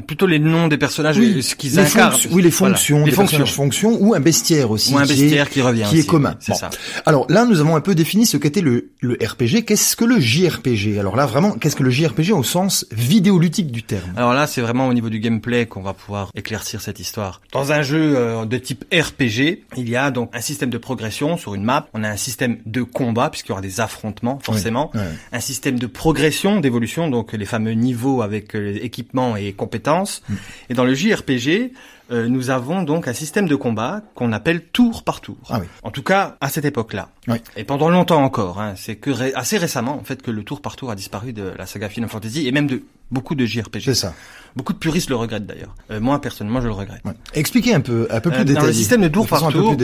plutôt 0.06 0.26
les 0.26 0.38
noms 0.38 0.68
des 0.68 0.78
personnages, 0.78 1.18
oui, 1.18 1.42
ce 1.42 1.54
qu'ils 1.54 1.78
incarnent. 1.78 2.16
Oui, 2.30 2.42
les 2.42 2.50
fonctions, 2.50 3.04
les 3.04 3.12
fonctions. 3.12 3.46
fonctions, 3.46 3.96
ou 4.00 4.14
un 4.14 4.20
bestiaire 4.24 4.70
aussi, 4.70 4.92
ou 4.92 4.98
un 4.98 5.06
bestiaire 5.06 5.48
qui, 5.48 5.60
est, 5.60 5.62
revient, 5.62 5.84
qui 5.88 6.00
est 6.00 6.06
commun. 6.06 6.34
C'est 6.40 6.54
ça. 6.54 6.70
Alors 7.06 7.26
là, 7.28 7.44
nous 7.44 7.60
avons 7.60 7.76
un 7.76 7.80
peu 7.80 7.94
défini 7.94 8.26
ce 8.26 8.36
qu'était 8.36 8.60
le, 8.60 8.90
le 9.00 9.14
RPG. 9.14 9.64
Qu'est-ce 9.64 9.94
que 9.94 10.04
le 10.04 10.18
JRPG 10.18 10.98
Alors 10.98 11.14
là, 11.14 11.26
vraiment, 11.26 11.52
qu'est-ce 11.52 11.76
que 11.76 11.82
le 11.82 11.90
JRPG 11.90 12.32
au 12.32 12.42
sens 12.42 12.86
vidéoludique 12.90 13.70
du 13.70 13.82
terme? 13.82 14.12
Alors 14.16 14.34
là, 14.34 14.46
c'est 14.46 14.60
vraiment 14.60 14.88
au 14.88 14.94
niveau 14.94 15.10
du 15.10 15.20
gameplay 15.20 15.66
qu'on 15.66 15.82
va 15.82 15.92
pouvoir 15.92 16.30
éclaircir 16.34 16.80
cette 16.80 16.98
histoire. 16.98 17.40
Dans 17.52 17.72
un 17.72 17.82
jeu 17.82 18.14
euh, 18.16 18.44
de 18.44 18.56
type 18.58 18.84
RPG, 18.92 19.64
il 19.76 19.88
y 19.88 19.96
a 19.96 20.10
donc 20.10 20.30
un 20.32 20.40
système 20.40 20.70
de 20.70 20.78
progression 20.78 21.36
sur 21.36 21.54
une 21.54 21.64
map. 21.64 21.86
On 21.94 22.02
a 22.02 22.08
un 22.08 22.16
système 22.16 22.58
de 22.66 22.82
combat 22.82 23.30
puisqu'il 23.30 23.50
y 23.50 23.52
aura 23.52 23.60
des 23.60 23.80
affrontements 23.80 24.38
forcément. 24.42 24.90
Oui, 24.94 25.00
oui. 25.02 25.16
Un 25.32 25.40
système 25.40 25.78
de 25.78 25.86
progression, 25.86 26.60
d'évolution, 26.60 27.08
donc 27.08 27.32
les 27.32 27.44
fameux 27.44 27.72
niveaux 27.72 28.22
avec 28.22 28.54
euh, 28.56 28.78
équipements 28.80 29.36
et 29.36 29.52
compétences. 29.52 30.22
Mm. 30.28 30.34
Et 30.70 30.74
dans 30.74 30.84
le 30.84 30.94
JRPG, 30.94 31.72
euh, 32.10 32.28
nous 32.28 32.50
avons 32.50 32.82
donc 32.82 33.08
un 33.08 33.12
système 33.14 33.48
de 33.48 33.56
combat 33.56 34.02
qu'on 34.14 34.32
appelle 34.32 34.64
tour 34.66 35.02
par 35.04 35.20
tour. 35.20 35.36
Ah 35.48 35.58
oui. 35.60 35.66
En 35.82 35.90
tout 35.90 36.02
cas, 36.02 36.36
à 36.40 36.48
cette 36.48 36.64
époque-là. 36.64 37.08
Oui. 37.28 37.36
Et 37.56 37.64
pendant 37.64 37.88
longtemps 37.90 38.22
encore. 38.22 38.60
Hein, 38.60 38.74
c'est 38.76 38.96
que 38.96 39.10
ré 39.10 39.32
assez 39.34 39.56
récemment, 39.58 39.94
en 39.98 40.04
fait, 40.04 40.20
que 40.22 40.30
le 40.30 40.42
tour 40.44 40.60
par 40.60 40.76
tour 40.76 40.90
a 40.90 40.94
disparu 40.96 41.32
de 41.32 41.52
la 41.56 41.66
saga 41.66 41.88
Final 41.88 42.10
Fantasy 42.10 42.46
et 42.46 42.52
même 42.52 42.66
de 42.66 42.82
beaucoup 43.10 43.34
de 43.34 43.46
JRPG. 43.46 43.80
C'est 43.84 43.94
ça. 43.94 44.14
Beaucoup 44.56 44.72
de 44.72 44.78
puristes 44.78 45.08
le 45.10 45.16
regrettent 45.16 45.46
d'ailleurs. 45.46 45.74
Euh, 45.90 46.00
moi, 46.00 46.20
personnellement, 46.20 46.60
je 46.60 46.66
le 46.66 46.72
regrette. 46.74 47.04
Ouais. 47.04 47.12
Expliquez 47.32 47.74
un 47.74 47.80
peu, 47.80 48.06
un 48.10 48.20
peu 48.20 48.30
plus 48.30 48.40
Euh, 48.40 48.44
détaillé. 48.44 48.60
dans 48.60 48.66
le 48.66 48.72
système 48.72 49.00
de 49.02 49.08
tour 49.08 49.24
de 49.24 49.30
par 49.30 49.44
un 49.44 49.50
peu 49.50 49.58
tour. 49.58 49.76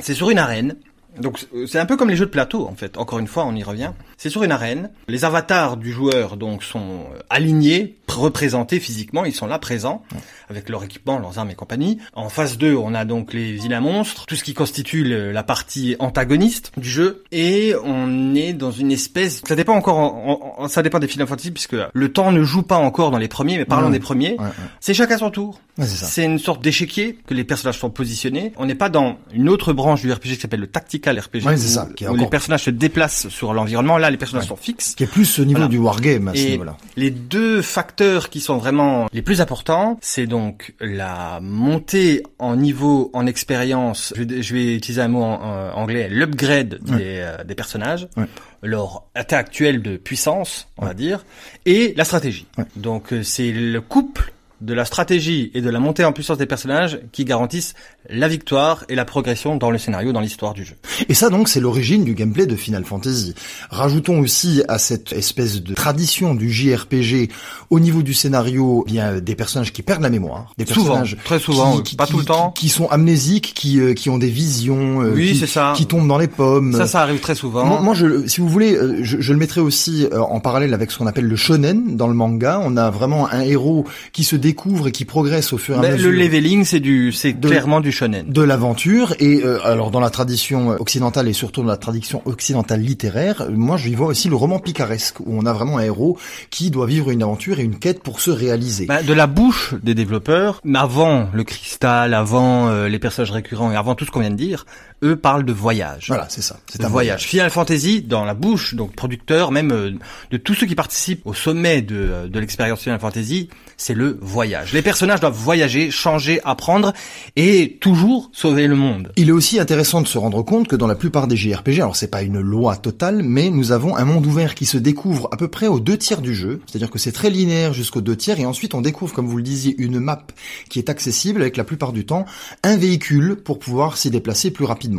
C'est 0.00 0.14
sur 0.14 0.30
une 0.30 0.38
arène. 0.38 0.76
Donc 1.18 1.46
c'est 1.66 1.78
un 1.78 1.86
peu 1.86 1.96
comme 1.96 2.08
les 2.08 2.16
jeux 2.16 2.26
de 2.26 2.30
plateau 2.30 2.66
en 2.66 2.74
fait. 2.74 2.96
Encore 2.96 3.18
une 3.18 3.26
fois, 3.26 3.44
on 3.46 3.54
y 3.54 3.62
revient. 3.62 3.92
C'est 4.16 4.30
sur 4.30 4.42
une 4.42 4.52
arène. 4.52 4.90
Les 5.08 5.24
avatars 5.24 5.76
du 5.76 5.92
joueur 5.92 6.36
donc 6.36 6.62
sont 6.62 7.06
euh, 7.14 7.18
alignés, 7.30 7.96
représentés 8.08 8.80
physiquement. 8.80 9.24
Ils 9.24 9.34
sont 9.34 9.46
là 9.46 9.58
présents 9.58 10.02
avec 10.48 10.68
leur 10.68 10.82
équipement, 10.84 11.18
leurs 11.18 11.38
armes 11.38 11.50
et 11.50 11.54
compagnie. 11.54 11.98
En 12.14 12.28
phase 12.28 12.58
2, 12.58 12.74
on 12.74 12.94
a 12.94 13.04
donc 13.04 13.32
les 13.32 13.52
vilains 13.52 13.80
monstres, 13.80 14.26
tout 14.26 14.34
ce 14.36 14.44
qui 14.44 14.52
constitue 14.54 15.04
la 15.04 15.42
partie 15.42 15.96
antagoniste 15.98 16.72
du 16.76 16.88
jeu. 16.88 17.24
Et 17.32 17.74
on 17.84 18.34
est 18.34 18.52
dans 18.52 18.70
une 18.72 18.92
espèce. 18.92 19.42
Ça 19.46 19.56
dépend 19.56 19.74
encore. 19.74 19.96
En, 19.98 20.54
en, 20.58 20.68
ça 20.68 20.82
dépend 20.82 20.98
des 20.98 21.08
Final 21.08 21.26
Fantasy 21.26 21.50
puisque 21.50 21.76
le 21.92 22.12
temps 22.12 22.32
ne 22.32 22.42
joue 22.42 22.62
pas 22.62 22.76
encore 22.76 23.10
dans 23.10 23.18
les 23.18 23.28
premiers. 23.28 23.58
Mais 23.58 23.64
parlons 23.64 23.90
des 23.90 24.00
premiers. 24.00 24.32
Ouais, 24.32 24.44
ouais. 24.44 24.50
C'est 24.80 24.94
chacun 24.94 25.18
son 25.18 25.30
tour. 25.30 25.60
Ouais, 25.78 25.86
c'est 25.86 26.24
une 26.24 26.38
sorte 26.38 26.62
d'échiquier 26.62 27.18
que 27.26 27.32
les 27.34 27.44
personnages 27.44 27.78
sont 27.78 27.90
positionnés. 27.90 28.52
On 28.56 28.66
n'est 28.66 28.74
pas 28.74 28.88
dans 28.88 29.16
une 29.32 29.48
autre 29.48 29.72
branche 29.72 30.02
du 30.02 30.12
RPG 30.12 30.20
qui 30.22 30.36
s'appelle 30.36 30.60
le 30.60 30.66
RPG, 31.06 31.44
Ouais, 31.46 31.54
où, 31.54 31.58
ça, 31.58 31.88
qui 31.96 32.06
où 32.06 32.14
les 32.14 32.26
personnages 32.26 32.64
se 32.64 32.70
déplacent 32.70 33.28
sur 33.28 33.52
l'environnement. 33.54 33.98
Là, 33.98 34.10
les 34.10 34.16
personnages 34.16 34.44
Ouais. 34.44 34.48
sont 34.48 34.56
fixes. 34.56 34.94
Qui 34.94 35.04
est 35.04 35.06
plus 35.06 35.38
au 35.38 35.44
niveau 35.44 35.58
Voilà. 35.60 35.68
du 35.70 35.78
wargame 35.78 36.28
à 36.28 36.34
ce 36.34 36.46
niveau-là. 36.46 36.76
les 36.96 37.10
deux 37.10 37.62
facteurs 37.62 38.28
qui 38.30 38.40
sont 38.40 38.56
vraiment 38.58 39.08
les 39.12 39.22
plus 39.22 39.40
importants, 39.40 39.98
c'est 40.02 40.26
donc 40.26 40.74
la 40.80 41.40
montée 41.42 42.22
en 42.38 42.56
niveau, 42.56 43.10
en 43.12 43.26
expérience. 43.26 44.12
Je, 44.16 44.22
vais- 44.22 44.42
je 44.42 44.54
vais 44.54 44.74
utiliser 44.76 45.00
un 45.02 45.08
mot 45.08 45.22
en, 45.22 45.34
en 45.42 45.72
anglais, 45.74 46.08
l'upgrade 46.10 46.78
Ouais. 46.88 46.96
des, 46.96 47.04
euh, 47.20 47.44
des 47.44 47.54
personnages, 47.54 48.08
Ouais. 48.16 48.24
leur 48.62 49.04
état 49.18 49.38
actuel 49.38 49.82
de 49.82 49.96
puissance, 49.96 50.68
on 50.78 50.86
va 50.86 50.94
dire, 50.94 51.24
et 51.66 51.94
la 51.96 52.04
stratégie. 52.04 52.46
Ouais. 52.58 52.64
Donc 52.76 53.12
euh, 53.12 53.22
c'est 53.22 53.52
le 53.52 53.80
couple 53.80 54.32
de 54.60 54.74
la 54.74 54.84
stratégie 54.84 55.50
et 55.54 55.60
de 55.62 55.70
la 55.70 55.78
montée 55.80 56.04
en 56.04 56.12
puissance 56.12 56.38
des 56.38 56.46
personnages 56.46 57.00
qui 57.12 57.24
garantissent 57.24 57.74
la 58.08 58.28
victoire 58.28 58.84
et 58.88 58.94
la 58.94 59.04
progression 59.04 59.56
dans 59.56 59.70
le 59.70 59.78
scénario, 59.78 60.12
dans 60.12 60.20
l'histoire 60.20 60.52
du 60.54 60.64
jeu. 60.64 60.74
Et 61.08 61.14
ça 61.14 61.30
donc 61.30 61.48
c'est 61.48 61.60
l'origine 61.60 62.04
du 62.04 62.14
gameplay 62.14 62.46
de 62.46 62.56
Final 62.56 62.84
Fantasy. 62.84 63.34
Rajoutons 63.70 64.18
aussi 64.20 64.62
à 64.68 64.78
cette 64.78 65.12
espèce 65.12 65.62
de 65.62 65.74
tradition 65.74 66.34
du 66.34 66.50
JRPG 66.50 67.30
au 67.70 67.80
niveau 67.80 68.02
du 68.02 68.14
scénario, 68.14 68.84
eh 68.86 68.90
bien 68.90 69.18
des 69.20 69.34
personnages 69.34 69.72
qui 69.72 69.82
perdent 69.82 70.02
la 70.02 70.10
mémoire, 70.10 70.52
des 70.58 70.66
Souvent, 70.66 70.84
personnages 71.00 71.16
très 71.24 71.38
souvent, 71.38 71.80
pas 71.96 72.06
tout 72.06 72.18
le 72.18 72.24
temps. 72.24 72.50
qui, 72.52 72.66
qui 72.66 72.68
sont 72.68 72.88
amnésiques, 72.88 73.52
qui 73.54 73.80
euh, 73.80 73.94
qui 73.94 74.10
ont 74.10 74.18
des 74.18 74.28
visions, 74.28 75.02
euh, 75.02 75.12
Oui, 75.14 75.32
qui, 75.32 75.38
c'est 75.38 75.46
ça. 75.46 75.72
qui 75.76 75.86
tombent 75.86 76.08
dans 76.08 76.18
les 76.18 76.28
pommes. 76.28 76.72
Ça, 76.74 76.86
ça 76.86 77.00
arrive 77.02 77.20
très 77.20 77.34
souvent. 77.34 77.64
Moi, 77.64 77.80
moi, 77.80 77.94
je, 77.94 78.26
si 78.26 78.40
vous 78.40 78.48
voulez, 78.48 78.74
euh, 78.76 78.98
je, 79.02 79.20
je 79.20 79.32
le 79.32 79.38
mettrais 79.38 79.60
aussi 79.60 80.06
euh, 80.12 80.20
en 80.20 80.40
parallèle 80.40 80.74
avec 80.74 80.90
ce 80.90 80.98
qu'on 80.98 81.06
appelle 81.06 81.26
le 81.26 81.36
shonen 81.36 81.96
dans 81.96 82.06
le 82.08 82.14
manga. 82.14 82.60
On 82.64 82.76
a 82.76 82.90
vraiment 82.90 83.28
un 83.30 83.40
héros 83.40 83.86
qui 84.12 84.24
se 84.24 84.36
découvre 84.50 84.88
et 84.88 84.92
qui 84.92 85.04
progresse 85.04 85.52
au 85.52 85.58
fur 85.58 85.74
et 85.76 85.78
à 85.78 85.82
Ben, 85.82 85.92
mesure 85.92 86.10
le 86.10 86.16
leveling, 86.18 86.64
c'est 86.64 86.80
du, 86.80 87.12
c'est 87.12 87.34
clairement 87.34 87.80
du 87.80 87.92
shonen. 87.92 88.26
de 88.28 88.42
l'aventure. 88.42 89.14
Et 89.20 89.42
euh, 89.44 89.64
alors 89.64 89.90
dans 89.90 90.00
la 90.00 90.10
tradition 90.10 90.60
occidentale 90.84 91.28
et 91.28 91.32
surtout 91.32 91.62
dans 91.62 91.68
la 91.68 91.76
tradition 91.76 92.22
occidentale 92.24 92.80
littéraire, 92.80 93.46
moi 93.50 93.76
je 93.76 93.88
y 93.88 93.94
vois 93.94 94.08
aussi 94.08 94.28
le 94.28 94.36
roman 94.36 94.58
picaresque 94.58 95.20
où 95.20 95.26
on 95.28 95.46
a 95.46 95.52
vraiment 95.52 95.78
un 95.78 95.82
héros 95.84 96.18
qui 96.50 96.70
doit 96.70 96.86
vivre 96.86 97.10
une 97.10 97.22
aventure 97.22 97.60
et 97.60 97.64
une 97.64 97.78
quête 97.78 98.02
pour 98.02 98.20
se 98.20 98.30
réaliser. 98.30 98.86
Ben, 98.86 99.02
de 99.04 99.12
la 99.12 99.26
bouche 99.26 99.74
des 99.82 99.94
développeurs, 99.94 100.60
mais 100.64 100.78
avant 100.78 101.28
le 101.32 101.44
cristal, 101.44 102.12
avant 102.14 102.68
euh, 102.68 102.88
les 102.88 102.98
personnages 102.98 103.30
récurrents 103.32 103.70
et 103.72 103.76
avant 103.76 103.94
tout 103.94 104.04
ce 104.04 104.10
qu'on 104.10 104.20
vient 104.20 104.30
de 104.30 104.36
dire, 104.48 104.66
eux 105.02 105.16
parlent 105.16 105.44
de 105.44 105.52
voyage. 105.52 106.06
voilà, 106.08 106.26
c'est 106.28 106.42
ça. 106.42 106.58
C'est 106.68 106.84
un 106.84 106.88
voyage. 106.88 107.24
Final 107.24 107.50
Fantasy, 107.50 108.02
dans 108.02 108.24
la 108.24 108.34
bouche, 108.34 108.74
donc 108.74 108.94
producteur, 108.94 109.50
même 109.50 109.72
euh, 109.72 109.92
de 110.30 110.36
tous 110.36 110.54
ceux 110.54 110.66
qui 110.66 110.74
participent 110.74 111.26
au 111.26 111.34
sommet 111.34 111.82
de, 111.82 111.96
euh, 111.96 112.28
de 112.28 112.38
l'expérience 112.38 112.80
Final 112.80 113.00
Fantasy, 113.00 113.48
c'est 113.76 113.94
le 113.94 114.18
voyage. 114.20 114.72
Les 114.72 114.82
personnages 114.82 115.20
doivent 115.20 115.34
voyager, 115.34 115.90
changer, 115.90 116.40
apprendre 116.44 116.92
et 117.36 117.78
toujours 117.80 118.30
sauver 118.32 118.66
le 118.66 118.76
monde. 118.76 119.10
Il 119.16 119.28
est 119.28 119.32
aussi 119.32 119.58
intéressant 119.58 120.02
de 120.02 120.06
se 120.06 120.18
rendre 120.18 120.42
compte 120.42 120.68
que 120.68 120.76
dans 120.76 120.86
la 120.86 120.94
plupart 120.94 121.26
des 121.26 121.36
JRPG, 121.36 121.80
alors 121.80 121.96
c'est 121.96 122.10
pas 122.10 122.22
une 122.22 122.40
loi 122.40 122.76
totale, 122.76 123.22
mais 123.22 123.48
nous 123.50 123.72
avons 123.72 123.96
un 123.96 124.04
monde 124.04 124.26
ouvert 124.26 124.54
qui 124.54 124.66
se 124.66 124.76
découvre 124.76 125.28
à 125.32 125.36
peu 125.36 125.48
près 125.48 125.66
aux 125.66 125.80
deux 125.80 125.96
tiers 125.96 126.20
du 126.20 126.34
jeu, 126.34 126.60
c'est-à-dire 126.66 126.90
que 126.90 126.98
c'est 126.98 127.12
très 127.12 127.30
linéaire 127.30 127.72
jusqu'aux 127.72 128.02
deux 128.02 128.16
tiers, 128.16 128.38
et 128.38 128.46
ensuite 128.46 128.74
on 128.74 128.82
découvre, 128.82 129.14
comme 129.14 129.26
vous 129.26 129.38
le 129.38 129.42
disiez, 129.42 129.74
une 129.78 129.98
map 129.98 130.26
qui 130.68 130.78
est 130.78 130.90
accessible 130.90 131.40
avec 131.40 131.56
la 131.56 131.64
plupart 131.64 131.92
du 131.92 132.04
temps 132.04 132.26
un 132.62 132.76
véhicule 132.76 133.36
pour 133.36 133.58
pouvoir 133.58 133.96
s'y 133.96 134.10
déplacer 134.10 134.50
plus 134.50 134.64
rapidement. 134.64 134.89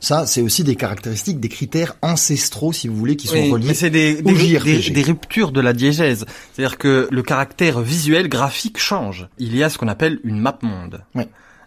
Ça, 0.00 0.26
c'est 0.26 0.42
aussi 0.42 0.64
des 0.64 0.76
caractéristiques, 0.76 1.40
des 1.40 1.48
critères 1.48 1.96
ancestraux, 2.02 2.72
si 2.72 2.88
vous 2.88 2.96
voulez, 2.96 3.16
qui 3.16 3.26
sont 3.28 3.34
Oui, 3.34 3.50
reliés 3.50 3.68
mais 3.68 3.74
c'est 3.74 3.90
des, 3.90 4.20
au 4.24 4.32
des, 4.32 4.36
JRPG. 4.36 4.64
des- 4.88 4.90
des 4.90 5.02
ruptures 5.02 5.52
de 5.52 5.60
la 5.60 5.72
diégèse. 5.72 6.24
C'est-à-dire 6.52 6.78
que 6.78 7.08
le 7.10 7.22
caractère 7.22 7.80
visuel, 7.80 8.28
graphique 8.28 8.78
change. 8.78 9.28
Il 9.38 9.56
y 9.56 9.62
a 9.62 9.68
ce 9.70 9.78
qu'on 9.78 9.88
appelle 9.88 10.20
une 10.24 10.38
map 10.40 10.58
monde. 10.62 11.02
Oui. 11.14 11.24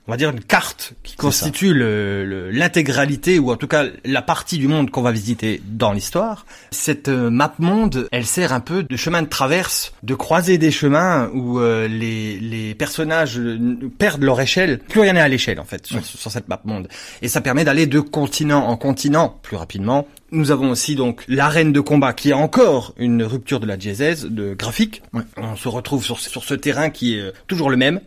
On 0.07 0.11
va 0.11 0.17
dire 0.17 0.31
une 0.31 0.41
carte 0.43 0.93
qui 1.03 1.15
constitue 1.15 1.73
le- 1.75 2.25
le- 2.25 2.49
l'intégralité 2.49 3.37
ou 3.37 3.51
en 3.51 3.55
tout 3.55 3.67
cas 3.67 3.85
la 4.03 4.21
partie 4.23 4.57
du 4.57 4.67
monde 4.67 4.89
qu'on 4.89 5.03
va 5.03 5.11
visiter 5.11 5.61
dans 5.67 5.93
l'histoire. 5.93 6.45
Cette 6.71 7.07
euh, 7.07 7.29
map 7.29 7.53
monde, 7.59 8.07
elle 8.11 8.25
sert 8.25 8.51
un 8.51 8.61
peu 8.61 8.81
de 8.83 8.97
chemin 8.97 9.21
de 9.21 9.27
traverse, 9.27 9.93
de 10.01 10.15
croiser 10.15 10.57
des 10.57 10.71
chemins 10.71 11.29
où 11.33 11.59
euh, 11.59 11.87
les, 11.87 12.39
les 12.39 12.73
personnages 12.73 13.37
euh, 13.37 13.59
perdent 13.99 14.23
leur 14.23 14.41
échelle. 14.41 14.79
Plus 14.79 15.01
rien 15.01 15.13
n'est 15.13 15.21
à 15.21 15.27
l'échelle 15.27 15.59
en 15.59 15.65
fait 15.65 15.85
sur, 15.85 16.03
sur 16.03 16.31
cette 16.31 16.49
map 16.49 16.59
monde. 16.65 16.87
Et 17.21 17.27
ça 17.27 17.39
permet 17.41 17.63
d'aller 17.63 17.85
de 17.85 17.99
continent 17.99 18.65
en 18.67 18.77
continent 18.77 19.39
plus 19.43 19.55
rapidement. 19.55 20.07
Nous 20.31 20.49
avons 20.51 20.71
aussi 20.71 20.95
donc 20.95 21.23
l'arène 21.27 21.73
de 21.73 21.79
combat 21.79 22.13
qui 22.13 22.29
est 22.31 22.33
encore 22.33 22.93
une 22.97 23.21
rupture 23.21 23.59
de 23.59 23.67
la 23.67 23.77
diésèse 23.77 24.25
de 24.25 24.53
graphique. 24.55 25.03
Ouais. 25.13 25.21
On 25.37 25.55
se 25.55 25.67
retrouve 25.67 26.03
sur, 26.03 26.19
sur 26.19 26.43
ce 26.43 26.53
terrain 26.55 26.89
qui 26.89 27.17
est 27.17 27.21
euh, 27.21 27.31
toujours 27.47 27.69
le 27.69 27.77
même. 27.77 27.99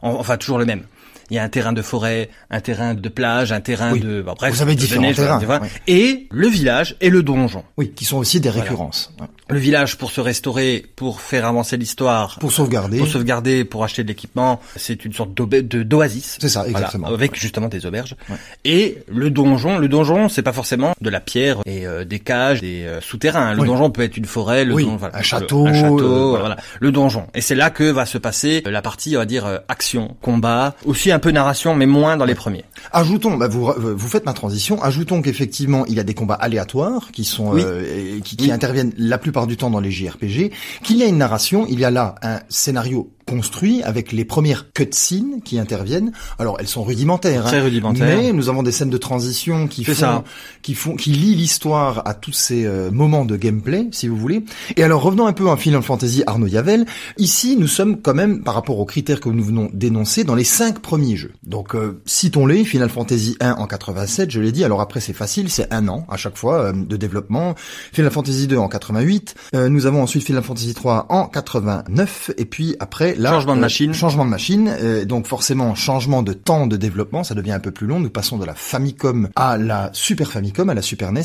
En- 0.00 0.12
enfin 0.12 0.36
toujours 0.38 0.58
le 0.58 0.64
même. 0.64 0.84
Il 1.32 1.36
y 1.36 1.38
a 1.38 1.42
un 1.44 1.48
terrain 1.48 1.72
de 1.72 1.80
forêt, 1.80 2.28
un 2.50 2.60
terrain 2.60 2.92
de 2.92 3.08
plage, 3.08 3.52
un 3.52 3.62
terrain 3.62 3.94
Oui. 3.94 4.00
de 4.00 4.20
bah, 4.20 4.34
bref, 4.36 4.54
Vous 4.54 4.60
avez 4.60 4.74
de 4.74 4.80
différents 4.80 5.00
neige, 5.00 5.16
terrains, 5.16 5.40
ouais. 5.40 5.70
et 5.86 6.26
le 6.30 6.46
village 6.46 6.94
et 7.00 7.08
le 7.08 7.22
donjon. 7.22 7.64
Oui, 7.78 7.92
qui 7.96 8.04
sont 8.04 8.18
aussi 8.18 8.38
des 8.38 8.50
récurrences. 8.50 9.14
Le 9.52 9.58
village 9.58 9.96
pour 9.98 10.10
se 10.10 10.20
restaurer, 10.20 10.84
pour 10.96 11.20
faire 11.20 11.46
avancer 11.46 11.76
l'histoire, 11.76 12.38
Pour 12.38 12.52
sauvegarder. 12.52 12.98
pour 12.98 13.06
sauvegarder, 13.08 13.64
pour 13.64 13.84
acheter 13.84 14.02
de 14.02 14.08
l'équipement, 14.08 14.60
c'est 14.76 15.04
une 15.04 15.12
sorte 15.12 15.30
d'oasis. 15.34 16.38
C'est 16.40 16.48
ça, 16.48 16.60
Voilà, 16.62 16.78
exactement. 16.78 17.08
avec 17.08 17.36
justement 17.38 17.68
des 17.68 17.86
auberges. 17.86 18.16
Ouais. 18.28 18.36
Et 18.64 18.98
le 19.08 19.30
donjon, 19.30 19.78
le 19.78 19.88
donjon, 19.88 20.28
c'est 20.28 20.42
pas 20.42 20.52
forcément 20.52 20.94
de 21.00 21.10
la 21.10 21.20
pierre 21.20 21.58
et 21.66 21.86
euh, 21.86 22.04
des 22.04 22.18
cages, 22.18 22.60
des 22.60 22.84
euh, 22.84 23.00
souterrains. 23.00 23.54
Le 23.54 23.60
Oui. 23.62 23.66
donjon 23.68 23.90
peut 23.90 24.02
être 24.02 24.16
une 24.16 24.24
forêt, 24.24 24.64
le 24.64 24.74
Oui, 24.74 24.84
donjon, 24.84 24.96
voilà. 24.96 25.16
un 25.18 25.22
château, 25.22 25.66
un 25.66 25.74
château, 25.74 26.00
euh, 26.00 26.28
voilà. 26.30 26.38
voilà. 26.40 26.56
Le 26.80 26.92
donjon. 26.92 27.26
Et 27.34 27.40
c'est 27.40 27.54
là 27.54 27.70
que 27.70 27.84
va 27.84 28.06
se 28.06 28.18
passer 28.18 28.62
la 28.66 28.82
partie, 28.82 29.16
on 29.16 29.20
va 29.20 29.26
dire, 29.26 29.46
euh, 29.46 29.58
action, 29.68 30.16
combat, 30.20 30.74
aussi 30.84 31.10
un 31.12 31.18
peu 31.18 31.30
narration, 31.30 31.74
mais 31.74 31.86
moins 31.86 32.16
dans 32.16 32.24
les 32.24 32.34
premiers. 32.34 32.64
Ajoutons, 32.92 33.36
bah 33.36 33.48
vous, 33.48 33.72
vous 33.76 34.08
faites 34.08 34.24
ma 34.26 34.32
transition. 34.32 34.82
Ajoutons 34.82 35.22
qu'effectivement 35.22 35.84
il 35.86 35.94
y 35.94 36.00
a 36.00 36.04
des 36.04 36.14
combats 36.14 36.34
aléatoires 36.34 37.08
qui 37.12 37.24
sont 37.24 37.52
Oui. 37.52 37.62
euh, 37.64 38.20
qui, 38.24 38.50
interviennent 38.52 38.92
la 38.98 39.18
plupart 39.18 39.41
du 39.46 39.56
temps 39.56 39.70
dans 39.70 39.80
les 39.80 39.90
JRPG. 39.90 40.52
Qu'il 40.82 40.96
y 40.96 41.02
a 41.02 41.06
une 41.06 41.18
narration, 41.18 41.66
il 41.68 41.80
y 41.80 41.84
a 41.84 41.90
là 41.90 42.14
un 42.22 42.40
scénario 42.48 43.10
construit 43.26 43.82
avec 43.82 44.12
les 44.12 44.24
premières 44.24 44.72
cutscenes 44.72 45.40
qui 45.44 45.58
interviennent. 45.58 46.12
Alors 46.38 46.56
elles 46.60 46.68
sont 46.68 46.82
rudimentaires, 46.82 47.44
très 47.44 47.58
hein, 47.58 47.64
rudimentaires, 47.64 48.16
mais 48.16 48.32
nous 48.32 48.48
avons 48.48 48.62
des 48.62 48.72
scènes 48.72 48.90
de 48.90 48.98
transition 48.98 49.66
qui 49.68 49.84
font, 49.84 50.24
qui 50.62 50.74
font, 50.74 50.96
qui 50.96 51.10
lient 51.10 51.34
l'histoire 51.34 52.02
à 52.06 52.14
tous 52.14 52.32
ces 52.32 52.64
euh, 52.64 52.90
moments 52.90 53.24
de 53.24 53.36
gameplay, 53.36 53.88
si 53.92 54.08
vous 54.08 54.16
voulez. 54.16 54.44
Et 54.76 54.82
alors 54.82 55.02
revenons 55.02 55.26
un 55.26 55.32
peu 55.32 55.50
à 55.50 55.56
Final 55.56 55.82
Fantasy 55.82 56.22
Arnaud 56.26 56.46
Yavel. 56.46 56.86
Ici, 57.18 57.56
nous 57.56 57.66
sommes 57.66 58.00
quand 58.00 58.14
même, 58.14 58.42
par 58.42 58.54
rapport 58.54 58.78
aux 58.78 58.84
critères 58.84 59.20
que 59.20 59.28
nous 59.28 59.44
venons 59.44 59.70
d'énoncer, 59.72 60.24
dans 60.24 60.34
les 60.34 60.44
cinq 60.44 60.80
premiers 60.80 61.16
jeux. 61.16 61.32
Donc 61.42 61.74
euh, 61.74 62.00
citons-les. 62.06 62.64
Final 62.64 62.88
Fantasy 62.88 63.36
1 63.40 63.52
en 63.52 63.66
87, 63.66 64.30
je 64.30 64.40
l'ai 64.40 64.52
dit. 64.52 64.64
Alors 64.64 64.80
après, 64.80 65.00
c'est 65.00 65.12
facile, 65.12 65.50
c'est 65.50 65.72
un 65.72 65.88
an 65.88 66.06
à 66.10 66.16
chaque 66.16 66.36
fois 66.36 66.60
euh, 66.60 66.72
de 66.72 66.96
développement. 66.96 67.54
Final 67.92 68.10
Fantasy 68.10 68.46
2 68.46 68.56
en 68.56 68.68
88. 68.68 69.34
nous 69.68 69.86
avons 69.86 70.02
ensuite 70.02 70.24
Final 70.24 70.42
Fantasy 70.42 70.74
3 70.74 71.06
en 71.08 71.26
89 71.26 72.30
et 72.36 72.44
puis 72.44 72.76
après 72.80 73.11
là 73.16 73.30
changement 73.30 73.56
de 73.56 73.60
machine. 73.60 73.94
changement 73.94 74.24
de 74.24 74.30
machine 74.30 75.04
donc 75.06 75.26
forcément 75.26 75.74
changement 75.74 76.22
de 76.22 76.32
temps 76.32 76.66
de 76.66 76.76
développement 76.76 77.24
ça 77.24 77.34
devient 77.34 77.52
un 77.52 77.60
peu 77.60 77.70
plus 77.70 77.86
long. 77.86 78.00
Nous 78.00 78.10
passons 78.10 78.38
de 78.38 78.44
la 78.44 78.54
Famicom 78.54 79.28
à 79.36 79.58
la 79.58 79.90
Super 79.92 80.32
Famicom 80.32 80.68
à 80.68 80.74
la 80.74 80.82
Super 80.82 81.12
NES 81.12 81.22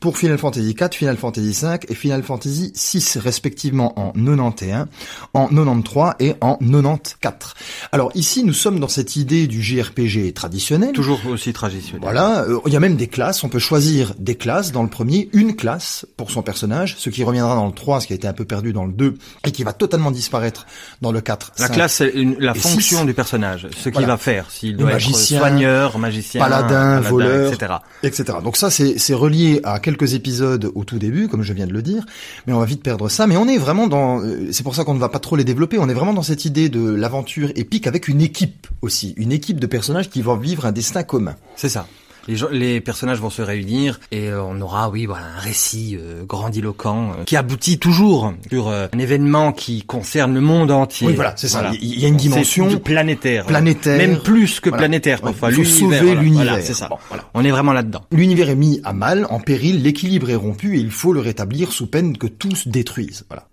pour 0.00 0.18
Final 0.18 0.38
Fantasy 0.38 0.74
4 0.74 0.94
Final 0.94 1.16
Fantasy 1.16 1.54
5 1.54 1.90
et 1.90 1.94
Final 1.94 2.22
Fantasy 2.22 2.72
6 2.74 3.18
respectivement 3.18 3.98
en 3.98 4.12
91 4.12 4.86
en 5.34 5.48
93 5.48 6.14
et 6.20 6.34
en 6.40 6.56
94 6.56 7.54
alors 7.92 8.10
ici 8.14 8.44
nous 8.44 8.52
sommes 8.52 8.80
dans 8.80 8.88
cette 8.88 9.16
idée 9.16 9.46
du 9.46 9.62
JRPG 9.62 10.32
traditionnel. 10.34 10.92
Toujours 10.92 11.20
aussi 11.26 11.52
traditionnel. 11.52 12.02
Voilà 12.02 12.44
euh, 12.44 12.58
il 12.66 12.72
y 12.72 12.76
a 12.76 12.80
même 12.80 12.96
des 12.96 13.08
classes 13.08 13.44
on 13.44 13.48
peut 13.48 13.58
choisir 13.58 14.14
des 14.18 14.34
classes 14.34 14.72
dans 14.72 14.82
le 14.82 14.88
premier 14.88 15.28
une 15.32 15.56
classe 15.56 16.06
pour 16.16 16.30
son 16.30 16.42
personnage 16.42 16.96
ce 16.98 17.10
qui 17.10 17.24
reviendra 17.24 17.54
dans 17.54 17.66
le 17.66 17.72
3 17.72 18.00
ce 18.00 18.06
qui 18.06 18.12
a 18.12 18.16
été 18.16 18.28
un 18.28 18.32
peu 18.32 18.44
perdu 18.44 18.72
dans 18.72 18.86
le 18.86 18.92
2 18.92 19.14
et 19.46 19.52
qui 19.52 19.64
va 19.64 19.72
totalement 19.72 20.10
disparaître 20.10 20.66
dans 21.00 21.12
le 21.12 21.20
4. 21.26 21.52
La 21.58 21.68
classe, 21.68 21.94
c'est 21.94 22.12
la 22.38 22.54
fonction 22.54 23.04
du 23.04 23.12
personnage, 23.12 23.66
ce 23.76 23.88
qu'il 23.88 24.06
va 24.06 24.16
faire, 24.16 24.48
s'il 24.48 24.76
doit 24.76 24.92
magicien, 24.92 25.38
être 25.38 25.42
soigneur, 25.42 25.98
magicien, 25.98 26.40
paladin, 26.40 27.00
voleur, 27.00 27.52
etc. 27.52 27.74
etc. 28.04 28.24
Donc 28.42 28.56
ça, 28.56 28.70
c'est 28.70 29.14
relié 29.14 29.60
à 29.64 29.80
quelques 29.80 30.14
épisodes 30.14 30.70
au 30.74 30.84
tout 30.84 30.98
début, 30.98 31.28
comme 31.28 31.42
je 31.42 31.52
viens 31.52 31.66
de 31.66 31.72
le 31.72 31.82
dire, 31.82 32.06
mais 32.46 32.52
on 32.52 32.60
va 32.60 32.64
vite 32.64 32.82
perdre 32.82 33.08
ça. 33.08 33.26
Mais 33.26 33.36
on 33.36 33.48
est 33.48 33.58
vraiment 33.58 33.88
dans, 33.88 34.20
euh, 34.20 34.48
c'est 34.52 34.62
pour 34.62 34.76
ça 34.76 34.84
qu'on 34.84 34.94
ne 34.94 35.00
va 35.00 35.08
pas 35.08 35.18
trop 35.18 35.34
les 35.34 35.44
développer, 35.44 35.78
on 35.78 35.88
est 35.88 35.94
vraiment 35.94 36.14
dans 36.14 36.22
cette 36.22 36.44
idée 36.44 36.68
de 36.68 36.94
l'aventure 36.94 37.50
épique 37.56 37.88
avec 37.88 38.06
une 38.06 38.20
équipe 38.20 38.68
aussi, 38.80 39.14
une 39.16 39.32
équipe 39.32 39.58
de 39.58 39.66
personnages 39.66 40.08
qui 40.08 40.22
vont 40.22 40.36
vivre 40.36 40.64
un 40.64 40.72
destin 40.72 41.02
commun. 41.02 41.34
C'est 41.56 41.68
ça 41.68 41.86
les, 42.26 42.36
les 42.52 42.80
personnages 42.80 43.20
vont 43.20 43.30
se 43.30 43.42
réunir 43.42 44.00
et 44.10 44.28
euh, 44.28 44.42
on 44.42 44.60
aura, 44.60 44.90
oui, 44.90 45.06
voilà, 45.06 45.24
un 45.36 45.40
récit 45.40 45.96
euh, 46.00 46.24
grandiloquent 46.24 47.12
euh, 47.12 47.24
qui 47.24 47.36
aboutit 47.36 47.78
toujours 47.78 48.32
sur 48.50 48.68
un 48.68 48.98
événement 48.98 49.52
qui 49.52 49.82
concerne 49.82 50.34
le 50.34 50.40
monde 50.40 50.70
entier. 50.70 51.08
Oui, 51.08 51.14
voilà, 51.14 51.34
c'est 51.36 51.48
ça. 51.48 51.70
Il 51.80 52.00
y 52.00 52.04
a 52.04 52.08
une 52.08 52.16
dimension 52.16 52.78
planétaire, 52.78 53.46
planétaire, 53.46 53.98
même 53.98 54.18
plus 54.18 54.60
que 54.60 54.70
planétaire 54.70 55.20
parfois. 55.20 55.50
faut 55.50 55.64
sauver 55.64 56.14
l'univers. 56.14 56.58
c'est 56.62 56.74
ça. 56.74 56.88
On 57.34 57.44
est 57.44 57.50
vraiment 57.50 57.72
là-dedans. 57.72 58.02
L'univers 58.10 58.50
est 58.50 58.56
mis 58.56 58.80
à 58.84 58.92
mal, 58.92 59.26
en 59.30 59.40
péril, 59.40 59.82
l'équilibre 59.82 60.30
est 60.30 60.36
rompu 60.36 60.76
et 60.76 60.80
il 60.80 60.90
faut 60.90 61.12
le 61.12 61.20
rétablir 61.20 61.72
sous 61.72 61.86
peine 61.86 62.16
que 62.16 62.26
tout 62.26 62.54
se 62.54 62.68
détruise. 62.68 63.24
Voilà. 63.28 63.48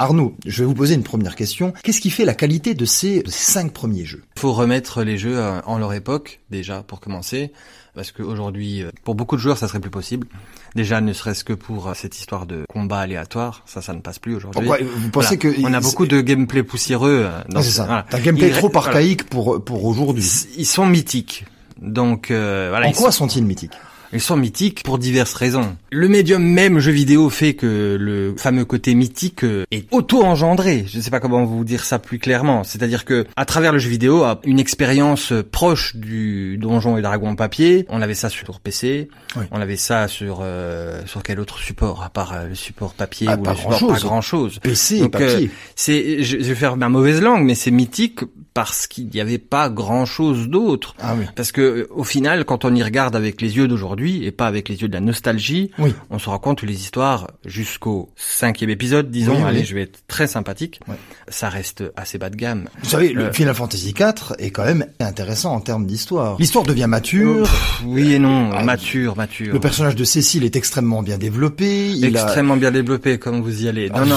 Arnaud, 0.00 0.34
je 0.46 0.62
vais 0.62 0.64
vous 0.66 0.72
poser 0.72 0.94
une 0.94 1.02
première 1.02 1.36
question. 1.36 1.74
Qu'est-ce 1.82 2.00
qui 2.00 2.08
fait 2.08 2.24
la 2.24 2.32
qualité 2.32 2.72
de 2.72 2.86
ces, 2.86 3.22
cinq 3.26 3.70
premiers 3.70 4.06
jeux? 4.06 4.22
Il 4.36 4.40
faut 4.40 4.54
remettre 4.54 5.02
les 5.02 5.18
jeux 5.18 5.36
euh, 5.36 5.60
en 5.66 5.76
leur 5.76 5.92
époque, 5.92 6.40
déjà, 6.50 6.82
pour 6.82 7.00
commencer. 7.00 7.52
Parce 7.94 8.10
qu'aujourd'hui, 8.10 8.82
euh, 8.82 8.90
pour 9.04 9.14
beaucoup 9.14 9.36
de 9.36 9.42
joueurs, 9.42 9.58
ça 9.58 9.68
serait 9.68 9.78
plus 9.78 9.90
possible. 9.90 10.26
Déjà, 10.74 11.02
ne 11.02 11.12
serait-ce 11.12 11.44
que 11.44 11.52
pour 11.52 11.86
euh, 11.88 11.92
cette 11.94 12.18
histoire 12.18 12.46
de 12.46 12.64
combat 12.66 13.00
aléatoire, 13.00 13.62
ça, 13.66 13.82
ça 13.82 13.92
ne 13.92 14.00
passe 14.00 14.18
plus 14.18 14.34
aujourd'hui. 14.34 14.62
Pourquoi 14.66 14.78
Vous 14.82 15.10
pensez 15.10 15.36
que 15.36 15.54
on 15.62 15.74
a 15.74 15.80
beaucoup 15.80 16.06
de 16.06 16.22
gameplay 16.22 16.62
poussiéreux 16.62 17.28
dans 17.50 17.60
c'est 17.60 17.70
ça. 17.70 18.06
Un 18.10 18.20
gameplay 18.20 18.52
trop 18.52 18.74
archaïque 18.74 19.24
pour 19.24 19.62
pour 19.62 19.84
aujourd'hui. 19.84 20.24
Ils 20.56 20.64
sont 20.64 20.86
mythiques. 20.86 21.44
Donc 21.78 22.28
voilà. 22.30 22.88
En 22.88 22.92
quoi 22.92 23.12
sont-ils 23.12 23.44
mythiques? 23.44 23.76
Ils 24.12 24.20
sont 24.20 24.36
mythiques 24.36 24.82
pour 24.82 24.98
diverses 24.98 25.34
raisons. 25.34 25.76
Le 25.92 26.08
médium 26.08 26.42
même 26.42 26.78
jeu 26.78 26.92
vidéo 26.92 27.30
fait 27.30 27.54
que 27.54 27.96
le 27.98 28.34
fameux 28.36 28.64
côté 28.64 28.94
mythique 28.94 29.44
euh, 29.44 29.64
est 29.70 29.86
auto-engendré. 29.92 30.84
Je 30.88 30.98
ne 30.98 31.02
sais 31.02 31.10
pas 31.10 31.20
comment 31.20 31.44
vous 31.44 31.64
dire 31.64 31.84
ça 31.84 31.98
plus 31.98 32.18
clairement. 32.18 32.64
C'est-à-dire 32.64 33.04
que 33.04 33.26
à 33.36 33.44
travers 33.44 33.72
le 33.72 33.78
jeu 33.78 33.88
vidéo, 33.88 34.24
une 34.44 34.58
expérience 34.58 35.32
proche 35.52 35.96
du 35.96 36.58
donjon 36.58 36.96
et 36.96 37.02
dragon 37.02 37.36
papier, 37.36 37.86
on 37.88 38.02
avait 38.02 38.14
ça 38.14 38.28
sur 38.28 38.60
PC, 38.60 39.08
on 39.50 39.60
avait 39.60 39.76
ça 39.76 40.08
sur 40.08 40.40
euh, 40.42 41.02
sur 41.06 41.22
quel 41.22 41.40
autre 41.40 41.58
support 41.58 42.02
à 42.02 42.10
part 42.10 42.32
euh, 42.32 42.48
le 42.48 42.54
support 42.54 42.94
papier 42.94 43.28
ah, 43.30 43.36
ou 43.36 43.42
pas 43.42 43.52
le 43.52 43.56
support 43.56 43.78
chose. 43.78 43.92
pas 43.92 44.00
grand 44.00 44.20
chose. 44.20 44.58
PC 44.60 45.08
papier. 45.08 45.50
c'est 45.76 46.22
je, 46.22 46.36
vais 46.36 46.54
faire 46.54 46.76
ma 46.76 46.88
mauvaise 46.88 47.20
langue, 47.20 47.44
mais 47.44 47.54
c'est 47.54 47.70
mythique 47.70 48.20
parce 48.54 48.86
qu'il 48.86 49.08
n'y 49.08 49.20
avait 49.20 49.38
pas 49.38 49.68
grand 49.68 50.06
chose 50.06 50.48
d'autre. 50.48 50.94
Ah 51.00 51.14
oui. 51.18 51.24
Parce 51.36 51.52
que 51.52 51.88
au 51.90 52.04
final, 52.04 52.44
quand 52.44 52.64
on 52.64 52.74
y 52.74 52.82
regarde 52.82 53.14
avec 53.14 53.40
les 53.40 53.56
yeux 53.56 53.68
d'aujourd'hui 53.68 54.24
et 54.24 54.32
pas 54.32 54.46
avec 54.46 54.68
les 54.68 54.82
yeux 54.82 54.88
de 54.88 54.92
la 54.92 55.00
nostalgie, 55.00 55.70
oui. 55.78 55.94
on 56.10 56.18
se 56.18 56.28
rend 56.28 56.38
compte 56.38 56.60
que 56.60 56.66
les 56.66 56.80
histoires 56.80 57.30
jusqu'au 57.44 58.10
cinquième 58.16 58.70
épisode, 58.70 59.10
disons, 59.10 59.44
allez, 59.44 59.64
je 59.64 59.74
vais 59.74 59.82
être 59.82 60.00
très 60.08 60.26
sympathique, 60.26 60.80
ça 61.28 61.48
reste 61.48 61.84
assez 61.96 62.18
bas 62.18 62.30
de 62.30 62.36
gamme. 62.36 62.68
Vous 62.82 62.88
savez, 62.88 63.12
le 63.12 63.24
euh, 63.24 63.32
Final 63.32 63.54
Fantasy 63.54 63.94
IV 63.98 64.34
est 64.38 64.50
quand 64.50 64.64
même 64.64 64.86
intéressant 64.98 65.54
en 65.54 65.60
termes 65.60 65.86
d'histoire. 65.86 66.36
L'histoire 66.38 66.64
devient 66.64 66.86
mature. 66.88 67.48
oui 67.84 68.12
et 68.12 68.18
non, 68.18 68.50
ah, 68.52 68.64
mature, 68.64 69.16
mature. 69.16 69.52
Le 69.52 69.60
personnage 69.60 69.96
de 69.96 70.04
Cécile 70.04 70.44
est 70.44 70.56
extrêmement 70.56 71.02
bien 71.02 71.18
développé. 71.18 71.90
Il 71.90 72.04
extrêmement 72.04 72.56
bien 72.56 72.70
développé, 72.70 73.18
comme 73.18 73.40
vous 73.40 73.64
y 73.64 73.68
allez. 73.68 73.90
Non, 73.90 74.06
non. 74.06 74.16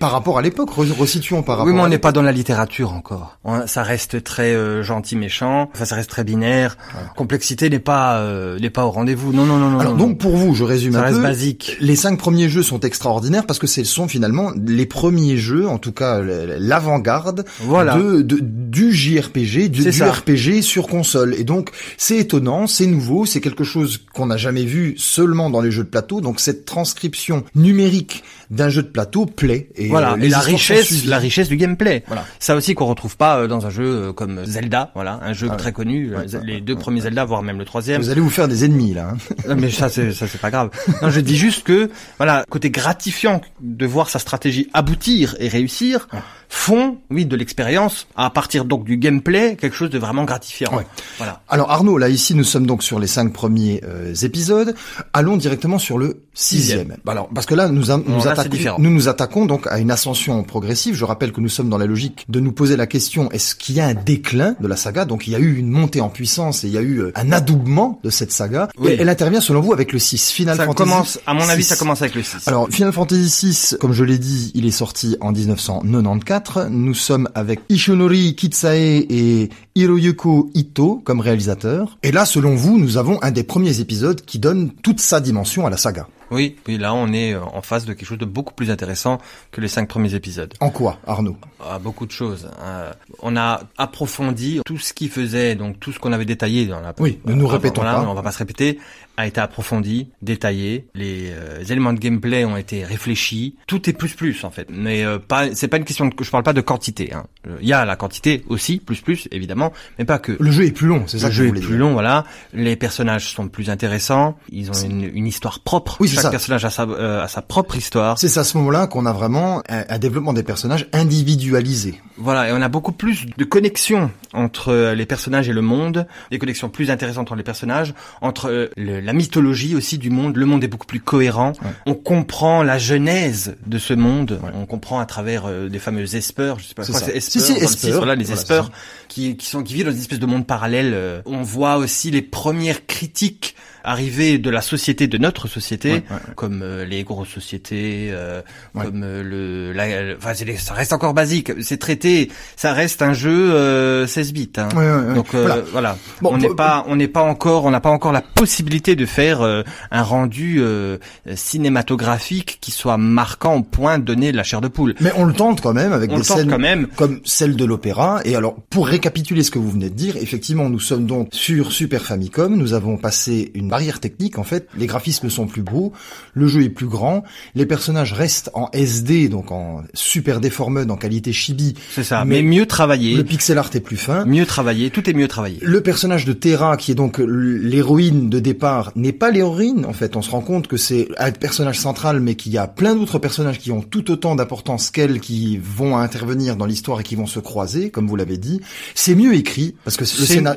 par 0.00 0.12
rapport 0.12 0.38
à 0.38 0.42
l'époque, 0.42 0.70
resituons 0.70 1.42
par 1.42 1.58
rapport. 1.58 1.72
Oui, 1.72 1.76
mais 1.76 1.82
on 1.82 1.88
n'est 1.88 1.98
pas 1.98 2.12
dans 2.12 2.22
la 2.22 2.32
littérature 2.32 3.01
encore. 3.02 3.38
Ça 3.66 3.82
reste 3.82 4.22
très 4.22 4.54
euh, 4.54 4.82
gentil, 4.84 5.16
méchant. 5.16 5.68
Enfin, 5.74 5.84
ça 5.84 5.96
reste 5.96 6.08
très 6.10 6.22
binaire. 6.22 6.76
Complexité 7.16 7.68
n'est 7.68 7.80
pas 7.80 8.18
euh, 8.18 8.58
n'est 8.60 8.70
pas 8.70 8.86
au 8.86 8.90
rendez-vous. 8.90 9.32
Non, 9.32 9.44
non, 9.44 9.58
non, 9.58 9.70
non. 9.70 9.80
Alors 9.80 9.94
donc 9.96 10.18
pour 10.18 10.36
vous, 10.36 10.54
je 10.54 10.62
résume 10.62 10.92
ça 10.92 11.00
un 11.00 11.02
reste 11.02 11.16
peu. 11.16 11.22
basique. 11.22 11.76
Les 11.80 11.96
cinq 11.96 12.16
premiers 12.18 12.48
jeux 12.48 12.62
sont 12.62 12.80
extraordinaires 12.80 13.44
parce 13.44 13.58
que 13.58 13.66
ce 13.66 13.82
sont 13.82 14.06
finalement 14.06 14.52
les 14.64 14.86
premiers 14.86 15.36
jeux, 15.36 15.66
en 15.68 15.78
tout 15.78 15.92
cas 15.92 16.20
l'avant-garde 16.22 17.44
voilà. 17.60 17.96
de, 17.96 18.22
de, 18.22 18.38
du 18.40 18.92
JRPG, 18.92 19.68
du, 19.68 19.90
du 19.90 20.02
RPG 20.02 20.62
sur 20.62 20.86
console. 20.86 21.34
Et 21.34 21.44
donc 21.44 21.70
c'est 21.96 22.18
étonnant, 22.18 22.66
c'est 22.68 22.86
nouveau, 22.86 23.26
c'est 23.26 23.40
quelque 23.40 23.64
chose 23.64 24.00
qu'on 24.14 24.26
n'a 24.26 24.36
jamais 24.36 24.64
vu 24.64 24.94
seulement 24.96 25.50
dans 25.50 25.60
les 25.60 25.72
jeux 25.72 25.84
de 25.84 25.88
plateau. 25.88 26.20
Donc 26.20 26.38
cette 26.38 26.64
transcription 26.64 27.42
numérique 27.56 28.22
d'un 28.52 28.68
jeu 28.68 28.82
de 28.82 28.88
plateau 28.88 29.26
plaît. 29.26 29.68
Et, 29.76 29.88
voilà. 29.88 30.12
euh, 30.12 30.20
et 30.20 30.28
la 30.28 30.40
richesse, 30.40 31.06
la 31.06 31.18
richesse 31.18 31.48
du 31.48 31.56
gameplay. 31.56 32.04
Voilà. 32.06 32.24
Ça 32.38 32.54
aussi 32.54 32.74
qu'on 32.74 32.84
retrouve 32.92 33.16
pas 33.16 33.38
euh, 33.38 33.46
dans 33.48 33.66
un 33.66 33.70
jeu 33.70 33.84
euh, 33.84 34.12
comme 34.12 34.44
Zelda. 34.44 34.90
Voilà, 34.94 35.20
un 35.22 35.32
jeu 35.32 35.48
Ah 35.48 35.52
ouais. 35.52 35.56
très 35.58 35.72
connu. 35.72 36.14
Ouais, 36.14 36.26
les 36.44 36.54
ouais, 36.54 36.60
deux 36.60 36.76
premiers. 36.76 37.00
Zelda, 37.02 37.24
voire 37.24 37.42
même 37.42 37.58
le 37.58 37.64
troisième. 37.64 38.00
Vous 38.00 38.10
allez 38.10 38.20
vous 38.20 38.30
faire 38.30 38.48
des 38.48 38.64
ennemis 38.64 38.94
là. 38.94 39.10
hein. 39.14 39.16
Non, 39.48 39.56
mais 39.56 39.70
ça 39.70 39.88
c'est 39.88 40.12
ça 40.12 40.26
c'est 40.26 40.40
pas 40.40 40.50
grave. 40.50 40.70
Non, 41.02 41.10
je 41.10 41.20
dis 41.20 41.36
juste 41.36 41.64
que 41.64 41.90
voilà, 42.18 42.44
côté 42.48 42.70
gratifiant 42.70 43.40
de 43.60 43.86
voir 43.86 44.08
sa 44.10 44.18
stratégie 44.18 44.68
aboutir 44.72 45.34
et 45.38 45.48
réussir 45.48 46.08
font 46.48 46.98
oui 47.10 47.24
de 47.24 47.34
l'expérience 47.34 48.06
à 48.14 48.28
partir 48.28 48.64
donc 48.66 48.84
du 48.84 48.98
gameplay 48.98 49.56
quelque 49.56 49.74
chose 49.74 49.90
de 49.90 49.98
vraiment 49.98 50.24
gratifiant. 50.24 50.70
Voilà. 51.18 51.40
Alors 51.48 51.70
Arnaud, 51.70 51.96
là 51.98 52.08
ici 52.10 52.34
nous 52.34 52.44
sommes 52.44 52.66
donc 52.66 52.82
sur 52.82 52.98
les 52.98 53.06
cinq 53.06 53.32
premiers 53.32 53.80
euh, 53.84 54.14
épisodes. 54.22 54.74
Allons 55.14 55.36
directement 55.38 55.78
sur 55.78 55.96
le 55.98 56.22
sixième. 56.34 56.96
Bah, 57.04 57.12
Alors 57.12 57.28
parce 57.34 57.46
que 57.46 57.54
là 57.54 57.68
nous 57.68 57.90
a- 57.90 57.96
nous, 57.96 58.22
là, 58.24 58.32
attaquons, 58.32 58.76
nous 58.78 58.90
nous 58.90 59.08
attaquons 59.08 59.46
donc 59.46 59.66
à 59.66 59.78
une 59.78 59.90
ascension 59.90 60.42
progressive. 60.44 60.94
Je 60.94 61.04
rappelle 61.04 61.32
que 61.32 61.40
nous 61.40 61.48
sommes 61.48 61.68
dans 61.70 61.78
la 61.78 61.86
logique 61.86 62.26
de 62.28 62.38
nous 62.40 62.52
poser 62.52 62.76
la 62.76 62.81
la 62.82 62.88
question 62.88 63.30
est-ce 63.30 63.54
qu'il 63.54 63.76
y 63.76 63.80
a 63.80 63.86
un 63.86 63.94
déclin 63.94 64.56
de 64.58 64.66
la 64.66 64.74
saga? 64.74 65.04
Donc 65.04 65.28
il 65.28 65.32
y 65.32 65.36
a 65.36 65.38
eu 65.38 65.56
une 65.56 65.70
montée 65.70 66.00
en 66.00 66.08
puissance 66.08 66.64
et 66.64 66.66
il 66.66 66.72
y 66.72 66.78
a 66.78 66.82
eu 66.82 66.98
euh, 66.98 67.12
un 67.14 67.30
adoubement 67.30 68.00
de 68.02 68.10
cette 68.10 68.32
saga. 68.32 68.68
Oui. 68.76 68.90
Et 68.90 68.96
elle 69.00 69.08
intervient 69.08 69.40
selon 69.40 69.60
vous 69.60 69.72
avec 69.72 69.92
le 69.92 70.00
6 70.00 70.32
Final 70.32 70.56
Ça 70.56 70.64
Fantasy. 70.64 70.90
commence, 70.90 71.20
à 71.24 71.32
mon 71.32 71.48
avis, 71.48 71.62
6. 71.62 71.68
ça 71.68 71.76
commence 71.76 72.02
avec 72.02 72.16
le 72.16 72.24
6. 72.24 72.48
Alors 72.48 72.68
Final 72.70 72.92
Fantasy 72.92 73.50
VI, 73.70 73.76
comme 73.78 73.92
je 73.92 74.02
l'ai 74.02 74.18
dit, 74.18 74.50
il 74.56 74.66
est 74.66 74.72
sorti 74.72 75.16
en 75.20 75.30
1994. 75.30 76.70
Nous 76.72 76.94
sommes 76.94 77.28
avec 77.36 77.60
Ishonori 77.68 78.34
Kitsae 78.34 79.06
et 79.08 79.50
Hiroyuko 79.76 80.50
Ito 80.54 81.00
comme 81.04 81.20
réalisateurs. 81.20 81.98
Et 82.02 82.10
là, 82.10 82.26
selon 82.26 82.56
vous, 82.56 82.78
nous 82.78 82.96
avons 82.96 83.22
un 83.22 83.30
des 83.30 83.44
premiers 83.44 83.78
épisodes 83.78 84.22
qui 84.22 84.40
donne 84.40 84.72
toute 84.82 84.98
sa 85.00 85.20
dimension 85.20 85.66
à 85.66 85.70
la 85.70 85.76
saga. 85.76 86.08
Oui, 86.32 86.56
oui, 86.66 86.78
là 86.78 86.94
on 86.94 87.12
est 87.12 87.34
euh, 87.34 87.40
en 87.44 87.62
face 87.62 87.84
de 87.84 87.92
quelque 87.92 88.06
chose 88.08 88.18
de 88.18 88.24
beaucoup 88.24 88.54
plus 88.54 88.70
intéressant 88.70 89.18
que 89.50 89.60
les 89.60 89.68
cinq 89.68 89.86
premiers 89.88 90.14
épisodes. 90.14 90.54
En 90.60 90.70
quoi, 90.70 90.98
Arnaud 91.06 91.36
À 91.64 91.78
beaucoup 91.78 92.06
de 92.06 92.10
choses. 92.10 92.48
hein. 92.64 92.92
On 93.20 93.36
a 93.36 93.60
approfondi 93.78 94.60
tout 94.64 94.78
ce 94.78 94.92
qui 94.92 95.08
faisait, 95.08 95.54
donc 95.54 95.78
tout 95.78 95.92
ce 95.92 95.98
qu'on 95.98 96.12
avait 96.12 96.24
détaillé 96.24 96.66
dans 96.66 96.80
la. 96.80 96.94
Oui, 96.98 97.20
ne 97.26 97.34
nous 97.34 97.44
Avant, 97.44 97.52
répétons 97.54 97.82
voilà, 97.82 97.98
pas. 97.98 98.08
On 98.08 98.14
va 98.14 98.22
pas 98.22 98.32
se 98.32 98.38
répéter. 98.38 98.78
A 99.18 99.26
été 99.26 99.40
approfondi, 99.40 100.08
détaillé. 100.22 100.86
Les 100.94 101.30
euh, 101.32 101.62
éléments 101.68 101.92
de 101.92 101.98
gameplay 101.98 102.44
ont 102.46 102.56
été 102.56 102.82
réfléchis. 102.84 103.56
Tout 103.66 103.88
est 103.90 103.92
plus 103.92 104.14
plus 104.14 104.42
en 104.44 104.50
fait. 104.50 104.68
Mais 104.70 105.04
euh, 105.04 105.18
pas, 105.18 105.54
c'est 105.54 105.68
pas 105.68 105.76
une 105.76 105.84
question 105.84 106.06
de. 106.06 106.14
Je 106.20 106.30
parle 106.30 106.42
pas 106.44 106.54
de 106.54 106.62
quantité. 106.62 107.12
hein. 107.12 107.24
Il 107.60 107.66
y 107.68 107.72
a 107.74 107.84
la 107.84 107.96
quantité 107.96 108.42
aussi, 108.48 108.78
plus 108.78 109.00
plus 109.02 109.28
évidemment, 109.30 109.72
mais 109.98 110.04
pas 110.06 110.18
que. 110.18 110.36
Le 110.40 110.50
jeu 110.50 110.64
est 110.64 110.70
plus 110.72 110.86
long, 110.86 111.04
c'est 111.06 111.18
ça 111.18 111.26
Le 111.26 111.30
que 111.30 111.36
jeu 111.36 111.44
je 111.44 111.48
est 111.50 111.52
plus 111.60 111.60
dire. 111.68 111.78
long, 111.78 111.92
voilà. 111.92 112.24
Les 112.54 112.74
personnages 112.76 113.28
sont 113.34 113.48
plus 113.48 113.68
intéressants. 113.68 114.38
Ils 114.50 114.70
ont 114.70 114.74
une, 114.74 115.10
une 115.14 115.26
histoire 115.26 115.60
propre. 115.60 115.98
Oui, 116.00 116.08
c'est 116.08 116.14
Chaque 116.14 116.22
ça. 116.24 116.30
personnage 116.30 116.64
a 116.64 116.70
sa, 116.70 116.84
euh, 116.84 117.22
a 117.22 117.28
sa 117.28 117.42
propre 117.42 117.76
histoire. 117.76 118.18
C'est 118.18 118.38
à 118.38 118.44
ce 118.44 118.56
moment-là 118.58 118.86
qu'on 118.86 119.04
a 119.04 119.12
vraiment 119.12 119.62
un, 119.68 119.84
un 119.90 119.98
développement 119.98 120.32
des 120.32 120.42
personnages 120.42 120.88
individualisé. 121.26 122.00
Voilà, 122.16 122.48
et 122.48 122.52
on 122.52 122.62
a 122.62 122.68
beaucoup 122.68 122.92
plus 122.92 123.26
de 123.36 123.44
connexions 123.44 124.10
entre 124.32 124.68
euh, 124.72 124.94
les 124.94 125.06
personnages 125.06 125.48
et 125.48 125.52
le 125.52 125.60
monde, 125.62 126.06
des 126.30 126.38
connexions 126.38 126.68
plus 126.68 126.90
intéressantes 126.90 127.22
entre 127.30 127.36
les 127.36 127.42
personnages, 127.42 127.94
entre 128.20 128.48
euh, 128.50 128.68
le- 128.76 129.00
la 129.02 129.12
mythologie 129.12 129.74
aussi 129.74 129.98
du 129.98 130.10
monde. 130.10 130.36
Le 130.36 130.46
monde 130.46 130.64
est 130.64 130.68
beaucoup 130.68 130.86
plus 130.86 131.00
cohérent. 131.00 131.52
Ouais. 131.62 131.70
On 131.86 131.94
comprend 131.94 132.62
la 132.62 132.78
genèse 132.78 133.56
de 133.66 133.78
ce 133.78 133.94
monde. 133.94 134.38
Ouais. 134.42 134.50
On 134.54 134.66
comprend 134.66 135.00
à 135.00 135.06
travers 135.06 135.46
euh, 135.46 135.68
des 135.68 135.78
fameux 135.78 136.14
espers, 136.14 136.58
je 136.58 136.64
sais 136.66 136.74
pas 136.74 136.84
C'est 136.84 137.20
Si, 137.20 137.40
si, 137.40 137.68
six, 137.68 137.90
voilà, 137.90 138.14
les 138.14 138.24
Voilà, 138.24 138.68
qui, 139.08 139.36
qui 139.36 139.46
sont 139.46 139.62
qui 139.62 139.74
vivent 139.74 139.86
dans 139.86 139.92
une 139.92 139.98
espèce 139.98 140.18
de 140.18 140.26
monde 140.26 140.46
parallèle. 140.46 140.92
euh. 140.94 141.22
On 141.26 141.42
voit 141.42 141.76
aussi 141.76 142.10
les 142.10 142.22
premières 142.22 142.86
critiques 142.86 143.54
arriver 143.84 144.38
de 144.38 144.50
la 144.50 144.60
société, 144.62 145.06
de 145.06 145.18
notre 145.18 145.48
société, 145.48 145.90
Ouais, 145.92 145.94
ouais, 145.96 146.02
ouais. 146.16 146.34
comme 146.36 146.62
euh, 146.62 146.84
les 146.84 147.02
grosses 147.04 147.28
sociétés, 147.28 148.08
euh, 148.12 148.42
comme 148.74 149.02
euh, 149.02 149.22
le, 149.22 149.72
la, 149.72 150.02
le- 150.02 150.16
enfin, 150.16 150.32
ça 150.34 150.74
reste 150.74 150.92
encore 150.92 151.14
basique. 151.14 151.52
C'est 151.60 151.78
traité, 151.78 152.30
ça 152.56 152.72
reste 152.72 153.02
un 153.02 153.12
jeu 153.12 153.52
euh, 153.52 154.06
16 154.06 154.32
bits. 154.32 154.50
Hein. 154.56 154.68
Ouais, 154.74 154.78
ouais, 154.90 155.08
ouais. 155.08 155.14
Donc 155.14 155.34
euh, 155.34 155.42
Voilà. 155.42 155.62
voilà, 155.72 155.98
Bon, 156.20 156.30
on 156.34 156.38
n'est 156.38 156.54
pas, 156.54 156.84
on 156.88 156.96
n'est 156.96 157.08
pas 157.08 157.22
encore, 157.22 157.64
on 157.64 157.70
n'a 157.70 157.80
pas 157.80 157.90
encore 157.90 158.12
la 158.12 158.22
possibilité 158.22 158.96
de 158.96 159.06
faire 159.06 159.40
euh, 159.42 159.62
un 159.90 160.02
rendu 160.02 160.56
euh, 160.60 160.98
cinématographique 161.34 162.58
qui 162.60 162.70
soit 162.70 162.96
marquant 162.98 163.56
au 163.56 163.62
point 163.62 163.98
de 163.98 164.04
donner 164.04 164.32
de 164.32 164.36
la 164.36 164.42
chair 164.42 164.60
de 164.60 164.68
poule. 164.68 164.94
Mais 165.00 165.12
on 165.16 165.24
le 165.24 165.32
tente 165.32 165.60
quand 165.60 165.72
même 165.74 165.92
avec 165.92 166.10
On 166.10 166.18
des 166.18 166.24
scènes 166.24 166.48
quand 166.50 166.58
même. 166.58 166.86
comme 166.96 167.20
celle 167.24 167.56
de 167.56 167.64
l'opéra. 167.64 168.20
Et 168.24 168.34
alors, 168.36 168.56
pour 168.70 168.88
récapituler 168.88 169.42
ce 169.42 169.50
que 169.50 169.58
vous 169.58 169.70
venez 169.70 169.90
de 169.90 169.94
dire, 169.94 170.16
effectivement, 170.16 170.68
nous 170.68 170.80
sommes 170.80 171.06
donc 171.06 171.28
sur 171.32 171.72
Super 171.72 172.02
Famicom. 172.02 172.54
Nous 172.56 172.72
avons 172.74 172.96
passé 172.96 173.50
une 173.54 173.68
barrière 173.72 174.00
technique. 174.00 174.38
En 174.38 174.44
fait, 174.44 174.68
les 174.76 174.86
graphismes 174.86 175.30
sont 175.30 175.46
plus 175.46 175.62
beaux, 175.62 175.92
le 176.34 176.46
jeu 176.46 176.62
est 176.62 176.68
plus 176.68 176.86
grand, 176.86 177.24
les 177.54 177.64
personnages 177.64 178.12
restent 178.12 178.50
en 178.52 178.68
SD, 178.74 179.30
donc 179.30 179.50
en 179.50 179.82
super 179.94 180.40
déformé, 180.40 180.82
en 180.90 180.96
qualité 180.96 181.32
chibi. 181.32 181.72
C'est 181.94 182.04
ça, 182.04 182.26
Mais 182.26 182.42
mais, 182.42 182.56
mieux 182.56 182.66
travaillé, 182.66 183.14
Le 183.14 183.24
pixel 183.24 183.56
art 183.56 183.70
est 183.72 183.80
plus 183.80 183.96
fin. 183.96 184.26
mieux 184.26 184.44
travaillé, 184.44 184.90
tout 184.90 185.08
est 185.08 185.14
mieux 185.14 185.26
travaillé. 185.26 185.58
Le 185.62 185.80
personnage 185.80 186.26
de 186.26 186.34
Terra, 186.34 186.76
qui 186.76 186.92
est 186.92 186.94
donc 186.94 187.16
l'héroïne 187.18 188.28
de 188.28 188.40
départ, 188.40 188.92
n'est 188.94 189.12
pas 189.12 189.30
l'héroïne. 189.30 189.86
En 189.86 189.94
fait, 189.94 190.16
on 190.16 190.22
se 190.22 190.30
rend 190.30 190.42
compte 190.42 190.66
que 190.66 190.76
c'est 190.76 191.08
un 191.18 191.32
personnage 191.32 191.78
central, 191.78 192.20
mais 192.20 192.34
qu'il 192.34 192.52
y 192.52 192.58
a 192.58 192.66
plein 192.66 192.94
d'autres 192.94 193.18
personnages 193.18 193.58
qui 193.58 193.70
ont 193.72 193.80
tout 193.80 194.10
autant 194.10 194.34
d'importance 194.34 194.90
qu'elle, 194.90 195.18
qui 195.20 195.58
vont 195.62 195.96
intervenir 195.96 196.56
dans 196.56 196.66
l'histoire 196.66 197.00
et 197.00 197.04
qui 197.04 197.16
vont 197.16 197.26
se 197.26 197.40
croiser, 197.40 197.88
comme 197.88 198.06
vous 198.06 198.16
l'avez 198.16 198.36
dit. 198.36 198.60
C'est 198.94 199.14
mieux 199.14 199.34
écrit, 199.34 199.74
parce 199.84 199.96
que 199.96 200.04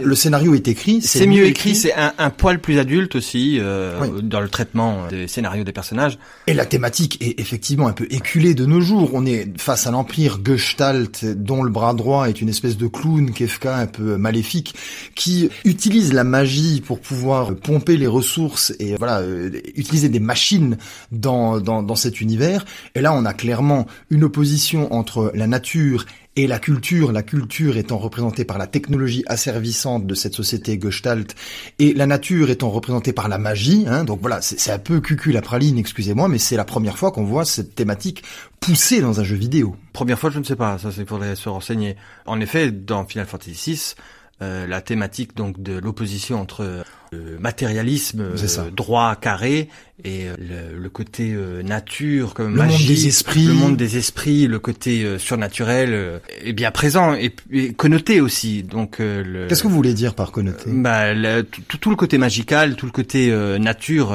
le 0.04 0.15
scénario 0.15 0.54
est 0.54 0.67
écrit. 0.67 1.01
C'est 1.01 1.28
mieux 1.28 1.45
écrit, 1.45 1.75
c'est 1.75 1.93
un, 1.93 2.12
un 2.17 2.30
poil 2.30 2.60
plus 2.60 2.78
adulte 2.78 3.05
aussi 3.13 3.58
euh, 3.60 4.00
Oui. 4.02 4.24
dans 4.24 4.41
le 4.41 4.50
traitement 4.50 5.08
des 5.08 5.28
scénarios 5.28 5.63
des 5.63 5.72
personnages. 5.72 6.18
Et 6.48 6.54
la 6.54 6.65
thématique 6.65 7.18
est 7.22 7.39
effectivement 7.39 7.88
un 7.88 7.94
peu 7.94 8.08
éculée 8.10 8.54
de 8.56 8.65
nos 8.65 8.82
jours. 8.82 9.12
On 9.13 9.26
est 9.26 9.48
face 9.60 9.86
à 9.88 9.91
l'empire 9.91 10.39
Gestalt, 10.44 11.26
dont 11.26 11.62
le 11.63 11.70
bras 11.70 11.94
droit 11.94 12.30
est 12.30 12.41
une 12.41 12.50
espèce 12.50 12.78
de 12.78 12.88
clown 12.88 13.32
Kefka 13.32 13.76
un 13.78 13.88
peu 13.88 14.18
maléfique, 14.18 14.76
qui 15.15 15.50
utilise 15.65 16.13
la 16.13 16.24
magie 16.24 16.82
pour 16.82 17.00
pouvoir 17.00 17.56
pomper 17.56 17.98
les 17.98 18.08
ressources 18.08 18.74
et 18.80 18.96
voilà 18.96 19.20
euh, 19.20 19.50
utiliser 19.76 20.10
des 20.10 20.20
machines 20.20 20.78
dans, 21.12 21.60
dans 21.60 21.84
dans 21.84 21.96
cet 21.96 22.22
univers. 22.22 22.65
Et 22.96 23.02
là, 23.02 23.13
on 23.13 23.26
a 23.26 23.34
clairement 23.34 23.86
une 24.10 24.24
opposition 24.24 24.94
entre 24.94 25.32
la 25.36 25.48
nature 25.48 26.06
et 26.36 26.48
la 26.48 26.60
culture, 26.60 27.12
la 27.12 27.24
culture 27.24 27.78
étant 27.78 27.98
représentée 27.98 28.43
par 28.43 28.58
la 28.58 28.67
technologie 28.67 29.24
asservissante 29.28 30.06
de 30.06 30.13
cette 30.15 30.34
société 30.34 30.80
Gestalt, 30.82 31.36
et 31.80 31.93
la 31.93 32.08
nature 32.08 32.50
étant 32.50 32.69
représentée 32.69 33.13
par 33.13 33.30
la 33.30 33.38
magie. 33.38 33.86
Hein, 33.88 34.04
donc 34.04 34.19
voilà, 34.21 34.41
c'est 34.41 34.60
c'est 34.60 34.71
un 34.71 34.80
peu 34.80 35.00
cucul 35.00 35.34
la 35.34 35.41
praline, 35.41 35.78
excusez-moi, 35.78 36.28
mais 36.28 36.39
c'est 36.39 36.58
la 36.58 36.65
première 36.65 36.98
fois 36.98 37.12
qu'on 37.12 37.24
voit 37.24 37.45
cette 37.45 37.76
thématique 37.76 38.24
poussée 38.60 39.00
dans 39.00 39.19
un 39.19 39.24
jeu 39.24 39.36
vidéo. 39.36 39.76
Première 39.93 40.17
fois, 40.17 40.30
je 40.30 40.39
ne 40.39 40.43
sais 40.43 40.56
pas, 40.56 40.78
ça 40.78 40.89
il 40.98 41.06
faudrait 41.06 41.36
se 41.36 41.48
renseigner. 41.50 41.95
En 42.26 42.39
effet, 42.41 42.71
dans 42.71 43.06
Final 43.06 43.28
Fantasy 43.28 43.74
VI, 43.74 43.95
euh, 44.41 44.67
la 44.67 44.82
thématique 44.82 45.36
donc 45.36 45.62
de 45.62 45.78
l'opposition 45.78 46.41
entre 46.41 46.62
euh, 46.62 46.84
le 47.12 47.39
matérialisme, 47.39 48.21
euh, 48.21 48.69
droit 48.71 49.15
carré, 49.15 49.69
et 50.04 50.26
euh, 50.28 50.36
le, 50.38 50.78
le 50.78 50.89
côté 50.89 51.32
euh, 51.34 51.63
nature 51.63 52.34
comme 52.34 52.56
Le 52.56 52.63
monde 52.63 52.86
des 52.86 53.08
esprits. 53.08 53.45
le 53.45 53.54
monde 53.54 53.78
des 53.78 53.98
esprits, 53.98 54.48
le 54.48 54.60
côté 54.60 55.17
surnaturel 55.17 56.19
est 56.43 56.54
bien 56.54 56.71
présent 56.71 57.13
et, 57.13 57.34
et 57.52 57.74
connoté 57.74 58.19
aussi. 58.21 58.63
Donc 58.63 58.98
Qu'est-ce 58.98 59.63
que 59.63 59.67
vous 59.67 59.76
voulez 59.76 59.93
dire 59.93 60.15
par 60.15 60.32
connoté? 60.32 60.65
Bah, 60.67 61.13
le- 61.13 61.43
tout, 61.43 61.78
tout 61.78 61.89
le 61.89 61.95
côté 61.95 62.17
magical, 62.17 62.76
tout 62.76 62.86
le 62.86 62.91
côté 62.91 63.30
nature 63.60 64.13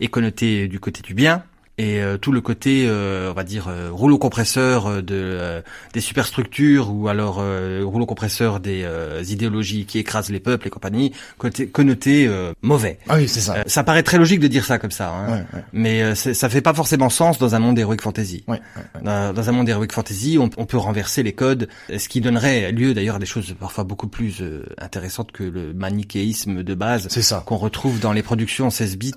est 0.00 0.08
connoté 0.08 0.66
du 0.68 0.80
côté 0.80 1.02
du 1.02 1.14
bien. 1.14 1.44
Et 1.78 2.02
euh, 2.02 2.18
tout 2.18 2.32
le 2.32 2.40
côté, 2.42 2.84
euh, 2.86 3.30
on 3.30 3.34
va 3.34 3.44
dire, 3.44 3.66
euh, 3.68 3.88
rouleau 3.90 4.18
compresseur 4.18 4.86
euh, 4.86 5.00
de 5.00 5.14
euh, 5.14 5.62
des 5.94 6.02
superstructures 6.02 6.92
ou 6.94 7.08
alors 7.08 7.38
euh, 7.40 7.80
rouleau 7.84 8.04
compresseur 8.06 8.60
des 8.60 8.82
euh, 8.84 9.22
idéologies 9.26 9.86
qui 9.86 9.98
écrasent 9.98 10.28
les 10.30 10.38
peuples 10.38 10.66
et 10.66 10.70
compagnie, 10.70 11.12
côté 11.38 11.66
connoté 11.68 12.26
euh, 12.28 12.52
mauvais. 12.60 12.98
Ah 13.08 13.16
oui, 13.16 13.26
c'est 13.26 13.40
ça. 13.40 13.56
Ça 13.66 13.84
paraît 13.84 14.02
très 14.02 14.18
logique 14.18 14.38
de 14.40 14.48
dire 14.48 14.64
ça 14.66 14.78
comme 14.78 14.90
ça, 14.90 15.10
hein, 15.10 15.26
Ouais, 15.32 15.44
ouais, 15.54 15.64
mais 15.72 16.02
euh, 16.02 16.14
ça 16.14 16.48
fait 16.50 16.60
pas 16.60 16.74
forcément 16.74 17.08
sens 17.08 17.38
dans 17.38 17.54
un 17.54 17.58
monde 17.58 17.78
heroic 17.78 17.98
fantasy. 18.02 18.44
ouais. 18.48 18.60
Dans, 19.02 19.32
dans 19.32 19.48
un 19.48 19.52
monde 19.52 19.68
heroic 19.68 19.88
fantasy, 19.92 20.36
on, 20.38 20.50
on 20.58 20.66
peut 20.66 20.76
renverser 20.76 21.22
les 21.22 21.32
codes, 21.32 21.68
ce 21.96 22.08
qui 22.08 22.20
donnerait 22.20 22.70
lieu 22.72 22.92
d'ailleurs 22.92 23.16
à 23.16 23.18
des 23.18 23.26
choses 23.26 23.54
parfois 23.58 23.84
beaucoup 23.84 24.08
plus 24.08 24.42
euh, 24.42 24.66
intéressantes 24.78 25.32
que 25.32 25.42
le 25.42 25.72
manichéisme 25.72 26.62
de 26.62 26.74
base 26.74 27.06
C'est 27.10 27.22
ça. 27.22 27.42
qu'on 27.46 27.56
retrouve 27.56 27.98
dans 27.98 28.12
les 28.12 28.22
productions 28.22 28.68
16 28.70 28.98
bits. 28.98 29.12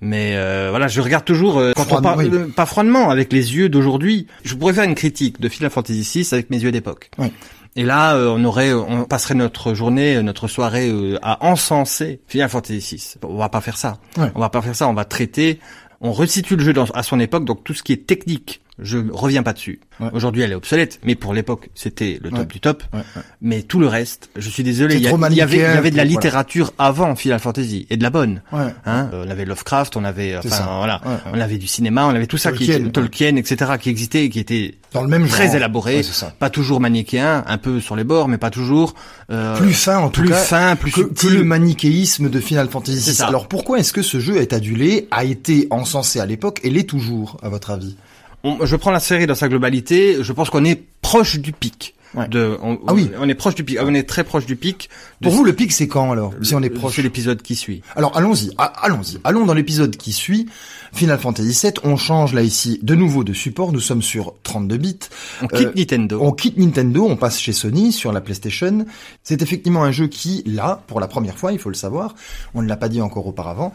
Mais 0.00 0.32
euh, 0.34 0.68
voilà, 0.70 0.88
je 0.88 1.00
regarde 1.00 1.24
toujours 1.24 1.58
euh, 1.58 1.72
quand 1.76 1.92
on 1.92 2.00
oui. 2.16 2.30
euh, 2.32 2.48
pas 2.48 2.66
froidement 2.66 3.10
avec 3.10 3.32
les 3.32 3.54
yeux 3.56 3.68
d'aujourd'hui. 3.68 4.26
Je 4.44 4.54
pourrais 4.54 4.72
faire 4.74 4.84
une 4.84 4.94
critique 4.94 5.40
de 5.40 5.48
Final 5.48 5.70
Fantasy 5.70 6.02
VI 6.22 6.28
avec 6.32 6.50
mes 6.50 6.58
yeux 6.62 6.72
d'époque. 6.72 7.10
Oui. 7.18 7.32
Et 7.76 7.84
là, 7.84 8.14
euh, 8.16 8.34
on 8.36 8.44
aurait, 8.44 8.72
on 8.72 9.04
passerait 9.04 9.34
notre 9.36 9.74
journée, 9.74 10.16
euh, 10.16 10.22
notre 10.22 10.48
soirée 10.48 10.88
euh, 10.90 11.18
à 11.22 11.44
encenser 11.46 12.20
Final 12.26 12.48
Fantasy 12.48 12.96
VI. 12.96 13.14
On 13.22 13.36
va 13.36 13.48
pas 13.48 13.60
faire 13.60 13.76
ça. 13.76 13.98
Ouais. 14.16 14.30
On 14.34 14.40
va 14.40 14.48
pas 14.50 14.60
faire 14.62 14.74
ça. 14.74 14.88
On 14.88 14.94
va 14.94 15.04
traiter, 15.04 15.60
on 16.00 16.12
resitue 16.12 16.56
le 16.56 16.64
jeu 16.64 16.72
dans- 16.72 16.84
à 16.94 17.02
son 17.04 17.20
époque, 17.20 17.44
donc 17.44 17.62
tout 17.62 17.74
ce 17.74 17.82
qui 17.84 17.92
est 17.92 18.06
technique, 18.06 18.60
je 18.82 18.98
reviens 19.12 19.42
pas 19.42 19.52
dessus. 19.52 19.80
Ouais. 20.00 20.08
Aujourd'hui, 20.12 20.42
elle 20.42 20.52
est 20.52 20.56
obsolète, 20.56 20.98
mais 21.04 21.14
pour 21.14 21.34
l'époque, 21.34 21.68
c'était 21.74 22.18
le 22.22 22.30
top 22.30 22.38
Ouais. 22.40 22.44
du 22.46 22.60
top. 22.60 22.82
Ouais. 22.94 23.00
Mais 23.42 23.62
tout 23.62 23.80
le 23.80 23.86
reste, 23.86 24.30
je 24.36 24.48
suis 24.48 24.62
désolé, 24.62 24.94
il 24.96 25.02
y, 25.02 25.06
avait, 25.08 25.14
il 25.16 25.18
y 25.18 25.20
manichéen 25.20 25.70
avait 25.76 25.90
de 25.90 25.96
la 25.96 26.02
voilà. 26.04 26.04
littérature 26.04 26.72
avant 26.78 27.14
Final 27.16 27.38
Fantasy 27.40 27.86
et 27.90 27.96
de 27.96 28.02
la 28.02 28.10
bonne. 28.10 28.40
Hein 28.52 28.72
Euh, 29.12 29.24
on 29.26 29.30
avait 29.30 29.44
Lovecraft, 29.44 29.96
on 29.96 30.04
avait, 30.04 30.36
enfin 30.38 30.76
voilà, 30.78 31.00
on 31.32 31.40
avait 31.40 31.58
du 31.58 31.66
cinéma, 31.66 32.06
on 32.06 32.10
avait 32.10 32.26
tout 32.26 32.38
ça 32.38 32.52
qui 32.52 32.66
Tolkien. 32.66 32.80
était 32.84 32.90
Tolkien, 32.92 33.36
etc., 33.36 33.72
qui 33.80 33.90
existait 33.90 34.24
et 34.24 34.30
qui 34.30 34.38
était 34.38 34.74
Dans 34.92 35.02
le 35.02 35.08
même 35.08 35.26
genre. 35.26 35.32
très 35.36 35.54
élaboré, 35.56 36.02
pas 36.38 36.48
toujours 36.50 36.80
manichéen, 36.80 37.44
un 37.46 37.58
peu 37.58 37.80
sur 37.80 37.94
les 37.96 38.04
bords, 38.04 38.28
mais 38.28 38.38
pas 38.38 38.50
toujours. 38.50 38.94
euh, 39.30 39.56
Plus 39.58 39.74
fin 39.74 39.98
en 39.98 40.08
tout 40.08 40.22
plus 40.22 40.30
cas. 40.30 40.36
fin, 40.36 40.76
plus 40.76 40.92
que, 40.92 41.02
que 41.02 41.26
le 41.28 41.44
manichéisme 41.44 42.30
de 42.30 42.40
Final 42.40 42.68
Fantasy. 42.68 43.20
Alors 43.22 43.48
pourquoi 43.48 43.78
est-ce 43.78 43.92
que 43.92 44.02
ce 44.02 44.18
jeu 44.18 44.38
est 44.38 44.52
adulé, 44.54 45.08
a 45.10 45.24
été 45.24 45.66
encensé 45.70 46.20
à 46.20 46.26
l'époque 46.26 46.60
et 46.62 46.70
l'est 46.70 46.88
toujours, 46.88 47.36
à 47.42 47.48
votre 47.48 47.70
avis? 47.70 47.96
On- 48.44 48.64
je 48.64 48.76
prends 48.76 48.90
la 48.90 49.00
série 49.00 49.26
dans 49.26 49.34
sa 49.34 49.48
globalité, 49.48 50.18
je 50.22 50.32
pense 50.32 50.50
qu'on 50.50 50.64
est 50.64 50.82
proche 51.02 51.38
du 51.38 51.52
pic. 51.52 51.94
De, 52.28 52.58
on, 52.60 52.76
ah 52.88 52.92
oui, 52.92 53.08
on 53.20 53.28
est 53.28 53.36
proche 53.36 53.54
du 53.54 53.62
pic. 53.62 53.78
On 53.80 53.94
est 53.94 54.02
très 54.02 54.24
proche 54.24 54.44
du 54.44 54.56
pic. 54.56 54.90
Pour 55.22 55.30
vous, 55.32 55.44
le 55.44 55.52
pic, 55.52 55.70
c'est 55.70 55.86
quand 55.86 56.10
alors 56.10 56.34
Si 56.42 56.56
on 56.56 56.62
est 56.62 56.68
proche, 56.68 56.96
c'est 56.96 57.02
l'épisode 57.02 57.40
qui 57.40 57.54
suit. 57.54 57.82
Alors 57.94 58.16
allons-y, 58.16 58.50
allons-y, 58.58 59.18
allons 59.22 59.46
dans 59.46 59.54
l'épisode 59.54 59.96
qui 59.96 60.12
suit. 60.12 60.48
Final 60.92 61.20
Fantasy 61.20 61.56
VII, 61.62 61.74
on 61.84 61.96
change 61.96 62.34
là 62.34 62.42
ici 62.42 62.80
de 62.82 62.96
nouveau 62.96 63.22
de 63.22 63.32
support, 63.32 63.70
nous 63.70 63.78
sommes 63.78 64.02
sur 64.02 64.34
32 64.42 64.76
bits. 64.76 64.98
On 65.40 65.46
quitte 65.46 65.68
euh, 65.68 65.72
Nintendo. 65.76 66.18
On 66.20 66.32
quitte 66.32 66.56
Nintendo, 66.58 67.06
on 67.08 67.14
passe 67.14 67.38
chez 67.38 67.52
Sony 67.52 67.92
sur 67.92 68.10
la 68.12 68.20
PlayStation. 68.20 68.84
C'est 69.22 69.40
effectivement 69.40 69.84
un 69.84 69.92
jeu 69.92 70.08
qui, 70.08 70.42
là, 70.46 70.82
pour 70.88 70.98
la 70.98 71.06
première 71.06 71.38
fois, 71.38 71.52
il 71.52 71.60
faut 71.60 71.68
le 71.70 71.76
savoir, 71.76 72.16
on 72.54 72.62
ne 72.62 72.66
l'a 72.68 72.76
pas 72.76 72.88
dit 72.88 73.00
encore 73.00 73.28
auparavant, 73.28 73.72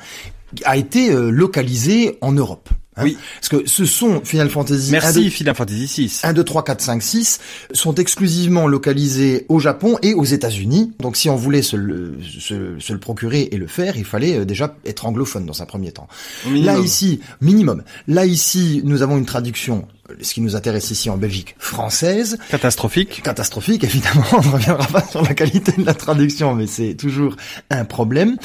a 0.65 0.75
été 0.75 1.09
euh, 1.09 1.29
localisé 1.29 2.17
en 2.19 2.33
Europe. 2.33 2.67
Hein 2.97 3.03
oui. 3.03 3.17
Parce 3.35 3.49
que 3.49 3.67
ce 3.67 3.85
sont 3.85 4.21
Final 4.23 4.49
Fantasy 4.49 4.91
Merci 4.91 5.29
Final 5.29 5.55
Fantasy 5.55 5.87
6. 5.87 6.21
1 6.23 6.33
2 6.33 6.43
3 6.43 6.63
4 6.63 6.81
5 6.81 7.03
6 7.03 7.39
sont 7.73 7.95
exclusivement 7.95 8.67
localisés 8.67 9.45
au 9.49 9.59
Japon 9.59 9.97
et 10.01 10.13
aux 10.13 10.23
États-Unis. 10.23 10.93
Donc 10.99 11.17
si 11.17 11.29
on 11.29 11.35
voulait 11.35 11.61
se 11.61 11.75
le, 11.75 12.17
se, 12.21 12.79
se 12.79 12.93
le, 12.93 12.99
procurer 12.99 13.49
et 13.51 13.57
le 13.57 13.67
faire, 13.67 13.97
il 13.97 14.05
fallait 14.05 14.39
euh, 14.39 14.45
déjà 14.45 14.75
être 14.85 15.05
anglophone 15.05 15.45
dans 15.45 15.61
un 15.61 15.65
premier 15.65 15.91
temps. 15.91 16.07
Là 16.49 16.79
ici, 16.79 17.19
minimum. 17.41 17.83
Là 18.07 18.25
ici, 18.25 18.81
nous 18.85 19.01
avons 19.01 19.17
une 19.17 19.25
traduction 19.25 19.87
ce 20.21 20.33
qui 20.33 20.41
nous 20.41 20.55
intéresse 20.55 20.91
ici 20.91 21.09
en 21.09 21.17
Belgique, 21.17 21.55
française. 21.57 22.37
Catastrophique. 22.49 23.21
Catastrophique, 23.23 23.83
évidemment. 23.83 24.23
On 24.33 24.41
ne 24.41 24.51
reviendra 24.51 24.85
pas 24.87 25.03
sur 25.03 25.21
la 25.21 25.33
qualité 25.33 25.71
de 25.71 25.85
la 25.85 25.93
traduction, 25.93 26.53
mais 26.55 26.67
c'est 26.67 26.93
toujours 26.93 27.35
un 27.69 27.85
problème. 27.85 28.37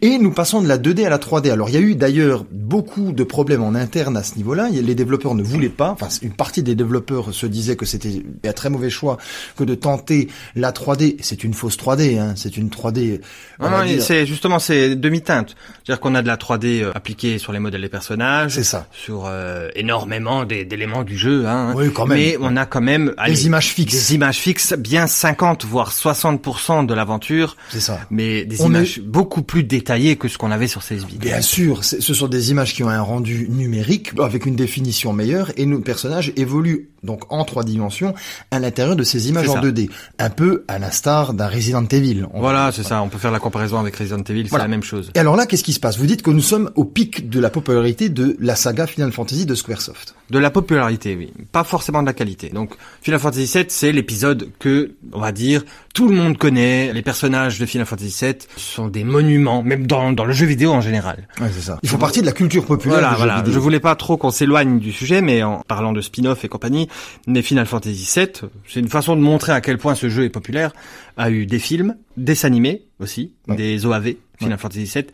Et 0.00 0.18
nous 0.18 0.32
passons 0.32 0.62
de 0.62 0.68
la 0.68 0.78
2D 0.78 1.04
à 1.04 1.10
la 1.10 1.18
3D. 1.18 1.50
Alors, 1.50 1.68
il 1.68 1.74
y 1.74 1.78
a 1.78 1.80
eu 1.80 1.94
d'ailleurs 1.94 2.44
beaucoup 2.50 3.12
de 3.12 3.24
problèmes 3.24 3.62
en 3.62 3.74
interne 3.74 4.16
à 4.16 4.22
ce 4.22 4.36
niveau-là. 4.36 4.68
Les 4.70 4.94
développeurs 4.94 5.34
ne 5.34 5.42
voulaient 5.42 5.68
pas, 5.68 5.90
enfin, 5.90 6.08
une 6.22 6.32
partie 6.32 6.62
des 6.62 6.74
développeurs 6.74 7.34
se 7.34 7.46
disaient 7.46 7.76
que 7.76 7.86
c'était 7.86 8.22
un 8.44 8.52
très 8.52 8.70
mauvais 8.70 8.90
choix 8.90 9.18
que 9.56 9.64
de 9.64 9.74
tenter 9.74 10.28
la 10.54 10.70
3D. 10.72 11.16
C'est 11.20 11.42
une 11.42 11.54
fausse 11.54 11.76
3D, 11.76 12.18
hein. 12.18 12.34
C'est 12.36 12.56
une 12.56 12.68
3D. 12.68 13.20
Non, 13.60 13.70
non, 13.70 13.84
c'est 14.00 14.26
justement, 14.26 14.58
c'est 14.58 14.94
demi-teinte. 14.94 15.56
C'est-à-dire 15.84 16.00
qu'on 16.00 16.14
a 16.14 16.22
de 16.22 16.28
la 16.28 16.36
3D 16.36 16.82
euh, 16.82 16.92
appliquée 16.94 17.38
sur 17.38 17.52
les 17.52 17.58
modèles 17.58 17.82
des 17.82 17.88
personnages. 17.88 18.54
C'est 18.54 18.64
ça. 18.64 18.86
Sur 18.92 19.24
euh, 19.26 19.68
énormément 19.74 20.44
d'éléments 20.44 21.04
du 21.08 21.16
jeu. 21.16 21.46
Hein, 21.46 21.74
oui, 21.76 21.90
quand 21.92 22.06
même. 22.06 22.18
Mais 22.18 22.36
on 22.40 22.56
a 22.56 22.66
quand 22.66 22.80
même 22.80 23.14
des 23.26 23.46
images 23.46 23.72
fixes. 23.72 23.94
Des 23.94 24.14
images 24.14 24.38
fixes, 24.38 24.74
bien 24.74 25.06
50 25.06 25.64
voire 25.64 25.92
60% 25.92 26.86
de 26.86 26.94
l'aventure. 26.94 27.56
C'est 27.70 27.80
ça. 27.80 28.00
Mais 28.10 28.44
des 28.44 28.62
images 28.62 29.00
beaucoup 29.00 29.42
plus 29.42 29.64
détaillées 29.64 30.16
que 30.16 30.28
ce 30.28 30.38
qu'on 30.38 30.50
avait 30.50 30.68
sur 30.68 30.82
ces 30.82 30.96
vidéos. 30.96 31.18
Bien 31.18 31.40
sûr, 31.40 31.84
ce 31.84 32.14
sont 32.14 32.28
des 32.28 32.50
images 32.50 32.74
qui 32.74 32.84
ont 32.84 32.88
un 32.88 33.00
rendu 33.00 33.48
numérique 33.48 34.12
avec 34.20 34.46
une 34.46 34.56
définition 34.56 35.12
meilleure 35.12 35.50
et 35.56 35.66
nos 35.66 35.80
personnages 35.80 36.32
évoluent 36.36 36.90
donc 37.02 37.32
en 37.32 37.44
trois 37.44 37.64
dimensions 37.64 38.14
à 38.50 38.58
l'intérieur 38.58 38.96
de 38.96 39.02
ces 39.02 39.28
images 39.28 39.48
en 39.48 39.60
2D, 39.60 39.90
un 40.18 40.30
peu 40.30 40.64
à 40.68 40.78
l'instar 40.78 41.34
d'un 41.34 41.48
Resident 41.48 41.84
Evil. 41.84 42.26
Voilà, 42.34 42.72
c'est 42.72 42.82
ça. 42.82 43.02
On 43.02 43.08
peut 43.08 43.18
faire 43.18 43.30
la 43.30 43.38
comparaison 43.40 43.78
avec 43.78 43.96
Resident 43.96 44.22
Evil, 44.22 44.48
c'est 44.50 44.58
la 44.58 44.68
même 44.68 44.82
chose. 44.82 45.10
Et 45.14 45.18
alors 45.18 45.36
là, 45.36 45.46
qu'est-ce 45.46 45.64
qui 45.64 45.72
se 45.72 45.80
passe? 45.80 45.98
Vous 45.98 46.06
dites 46.06 46.22
que 46.22 46.30
nous 46.30 46.40
sommes 46.42 46.70
au 46.74 46.84
pic 46.84 47.28
de 47.28 47.40
la 47.40 47.50
popularité 47.50 48.08
de 48.08 48.36
la 48.40 48.56
saga 48.56 48.86
Final 48.86 49.12
Fantasy 49.12 49.46
de 49.46 49.54
Squaresoft. 49.54 50.14
De 50.30 50.38
la 50.38 50.50
popularité, 50.50 51.16
oui. 51.16 51.32
Pas 51.52 51.64
forcément 51.64 52.02
de 52.02 52.06
la 52.06 52.12
qualité. 52.12 52.50
Donc, 52.50 52.74
Final 53.00 53.20
Fantasy 53.20 53.50
VII, 53.52 53.64
c'est 53.68 53.92
l'épisode 53.92 54.50
que, 54.58 54.92
on 55.12 55.20
va 55.20 55.32
dire, 55.32 55.64
tout 55.94 56.08
le 56.08 56.14
monde 56.14 56.36
connaît. 56.36 56.92
Les 56.92 57.02
personnages 57.02 57.58
de 57.58 57.66
Final 57.66 57.86
Fantasy 57.86 58.24
VII 58.24 58.36
sont 58.56 58.88
des 58.88 59.04
monuments, 59.04 59.62
même 59.62 59.86
dans, 59.86 60.12
dans 60.12 60.24
le 60.24 60.32
jeu 60.32 60.46
vidéo 60.46 60.72
en 60.72 60.80
général. 60.80 61.26
Ouais, 61.40 61.48
c'est 61.54 61.62
ça. 61.62 61.78
Ils 61.82 61.88
font 61.88 61.98
partie 61.98 62.20
de 62.20 62.26
la 62.26 62.32
culture 62.32 62.66
populaire. 62.66 62.98
Voilà, 62.98 63.14
voilà. 63.16 63.44
Je 63.46 63.58
voulais 63.58 63.80
pas 63.80 63.94
trop 63.96 64.16
qu'on 64.16 64.30
s'éloigne 64.30 64.78
du 64.78 64.92
sujet, 64.92 65.22
mais 65.22 65.42
en 65.42 65.62
parlant 65.66 65.92
de 65.92 66.00
spin-off 66.00 66.44
et 66.44 66.48
compagnie, 66.48 66.87
mais 67.26 67.42
Final 67.42 67.66
Fantasy 67.66 68.08
VII, 68.14 68.48
c'est 68.66 68.80
une 68.80 68.88
façon 68.88 69.16
de 69.16 69.20
montrer 69.20 69.52
à 69.52 69.60
quel 69.60 69.78
point 69.78 69.94
ce 69.94 70.08
jeu 70.08 70.24
est 70.24 70.30
populaire, 70.30 70.72
a 71.16 71.30
eu 71.30 71.46
des 71.46 71.58
films, 71.58 71.96
des 72.16 72.44
animés 72.44 72.84
aussi, 73.00 73.32
des 73.48 73.86
OAV, 73.86 74.14
Final 74.38 74.58
Fantasy 74.58 74.84
VII. 74.84 75.06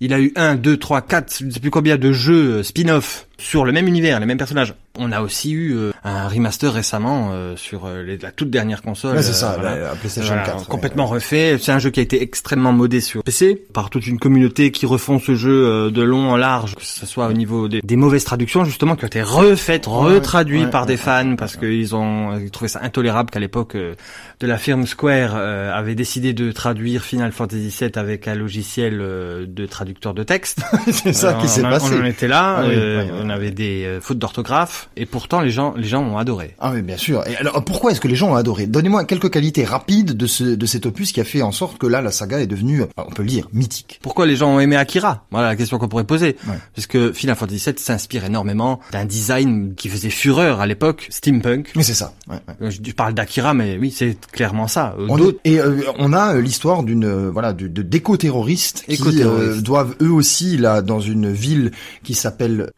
Il 0.00 0.12
a 0.12 0.20
eu 0.20 0.32
un, 0.36 0.56
deux, 0.56 0.76
trois, 0.76 1.02
quatre, 1.02 1.38
je 1.38 1.44
ne 1.44 1.50
sais 1.50 1.60
plus 1.60 1.70
combien 1.70 1.96
de 1.96 2.12
jeux 2.12 2.58
euh, 2.58 2.62
spin-off 2.62 3.26
sur 3.42 3.64
le 3.64 3.72
même 3.72 3.88
univers, 3.88 4.20
les 4.20 4.26
mêmes 4.26 4.38
personnages. 4.38 4.74
On 4.98 5.10
a 5.10 5.22
aussi 5.22 5.52
eu 5.52 5.74
euh, 5.74 5.90
un 6.04 6.28
remaster 6.28 6.72
récemment 6.72 7.30
euh, 7.32 7.56
sur 7.56 7.88
la 7.88 8.30
toute 8.30 8.50
dernière 8.50 8.82
console. 8.82 9.22
c'est 9.22 9.32
ça, 9.32 9.58
la, 9.62 9.94
PlayStation 9.96 10.34
4. 10.34 10.68
Complètement 10.68 11.06
refait. 11.06 11.56
C'est 11.58 11.72
un 11.72 11.78
jeu 11.78 11.90
qui 11.90 12.00
a 12.00 12.02
été 12.02 12.22
extrêmement 12.22 12.72
modé 12.72 13.00
sur 13.00 13.22
PC 13.22 13.60
par 13.72 13.90
toute 13.90 14.06
une 14.06 14.18
communauté 14.18 14.70
qui 14.70 14.86
refont 14.86 15.18
ce 15.18 15.34
jeu 15.34 15.90
de 15.90 16.02
long 16.02 16.30
en 16.30 16.36
large, 16.36 16.74
que 16.74 16.84
ce 16.84 17.06
soit 17.06 17.26
au 17.26 17.32
niveau 17.32 17.68
des, 17.68 17.96
mauvaises 17.96 18.24
traductions 18.24 18.64
justement 18.64 18.96
qui 18.96 19.04
ont 19.04 19.08
été 19.08 19.22
refaites, 19.22 19.86
retraduites 19.86 20.70
par 20.70 20.86
des 20.86 20.96
fans 20.96 21.36
parce 21.36 21.56
qu'ils 21.56 21.94
ont 21.94 22.38
trouvé 22.50 22.68
ça 22.68 22.80
intolérable 22.82 23.30
qu'à 23.30 23.40
l'époque 23.40 23.76
de 23.76 24.46
la 24.46 24.58
firme 24.58 24.86
Square 24.86 25.36
avait 25.36 25.94
décidé 25.94 26.32
de 26.32 26.52
traduire 26.52 27.02
Final 27.02 27.32
Fantasy 27.32 27.74
VII 27.80 27.90
avec 27.96 28.28
un 28.28 28.34
logiciel 28.34 28.98
de 28.98 29.66
traducteur 29.66 30.14
de 30.14 30.22
texte. 30.22 30.62
c'est 30.90 31.12
ça 31.12 31.34
qui 31.34 31.48
s'est 31.48 31.62
passé. 31.62 31.94
On 31.94 32.02
en 32.02 32.04
était 32.04 32.28
là, 32.28 32.56
ah 32.58 32.62
euh, 32.64 33.08
on 33.22 33.30
avait 33.32 33.50
des 33.50 33.84
euh, 33.84 34.00
fautes 34.00 34.18
d'orthographe, 34.18 34.88
et 34.96 35.06
pourtant 35.06 35.40
les 35.40 35.50
gens, 35.50 35.74
les 35.76 35.88
gens 35.88 36.02
ont 36.02 36.18
adoré. 36.18 36.54
Ah 36.60 36.72
oui, 36.72 36.82
bien 36.82 36.96
sûr. 36.96 37.26
Et 37.26 37.36
alors 37.36 37.64
pourquoi 37.64 37.92
est-ce 37.92 38.00
que 38.00 38.08
les 38.08 38.14
gens 38.14 38.32
ont 38.32 38.36
adoré? 38.36 38.66
Donnez-moi 38.66 39.04
quelques 39.04 39.30
qualités 39.30 39.64
rapides 39.64 40.12
de 40.16 40.26
ce 40.26 40.44
de 40.44 40.66
cet 40.66 40.86
opus 40.86 41.12
qui 41.12 41.20
a 41.20 41.24
fait 41.24 41.42
en 41.42 41.52
sorte 41.52 41.78
que 41.78 41.86
là 41.86 42.00
la 42.00 42.10
saga 42.10 42.40
est 42.40 42.46
devenue, 42.46 42.82
on 42.96 43.10
peut 43.10 43.22
le 43.22 43.28
dire, 43.28 43.48
mythique. 43.52 44.00
Pourquoi 44.02 44.26
les 44.26 44.36
gens 44.36 44.54
ont 44.54 44.60
aimé 44.60 44.76
Akira? 44.76 45.26
Voilà 45.30 45.48
la 45.48 45.56
question 45.56 45.78
qu'on 45.78 45.88
pourrait 45.88 46.04
poser. 46.04 46.36
Parce 46.74 46.86
que 46.86 47.12
Final 47.12 47.36
Fantasy 47.36 47.70
VII 47.70 47.78
s'inspire 47.78 48.24
énormément 48.24 48.80
d'un 48.92 49.04
design 49.04 49.74
qui 49.74 49.88
faisait 49.88 50.10
fureur 50.10 50.60
à 50.60 50.66
l'époque, 50.66 51.06
steampunk. 51.10 51.72
Mais 51.76 51.82
c'est 51.82 51.94
ça. 51.94 52.12
Euh, 52.30 52.70
je 52.70 52.92
parle 52.92 53.14
d'Akira, 53.14 53.54
mais 53.54 53.78
oui, 53.78 53.90
c'est 53.90 54.16
clairement 54.30 54.68
ça. 54.68 54.94
et 55.44 55.58
on 55.98 56.12
a 56.12 56.34
l'histoire 56.40 56.82
d'une 56.82 57.28
voilà 57.28 57.52
de, 57.52 57.66
d'éco-terroristes 57.66 58.84
qui 58.88 59.22
doivent 59.62 59.96
eux 60.00 60.10
aussi 60.10 60.56
là 60.56 60.82
dans 60.82 61.00
une 61.00 61.32
ville 61.32 61.72
qui 62.02 62.14
s'appelle 62.14 62.70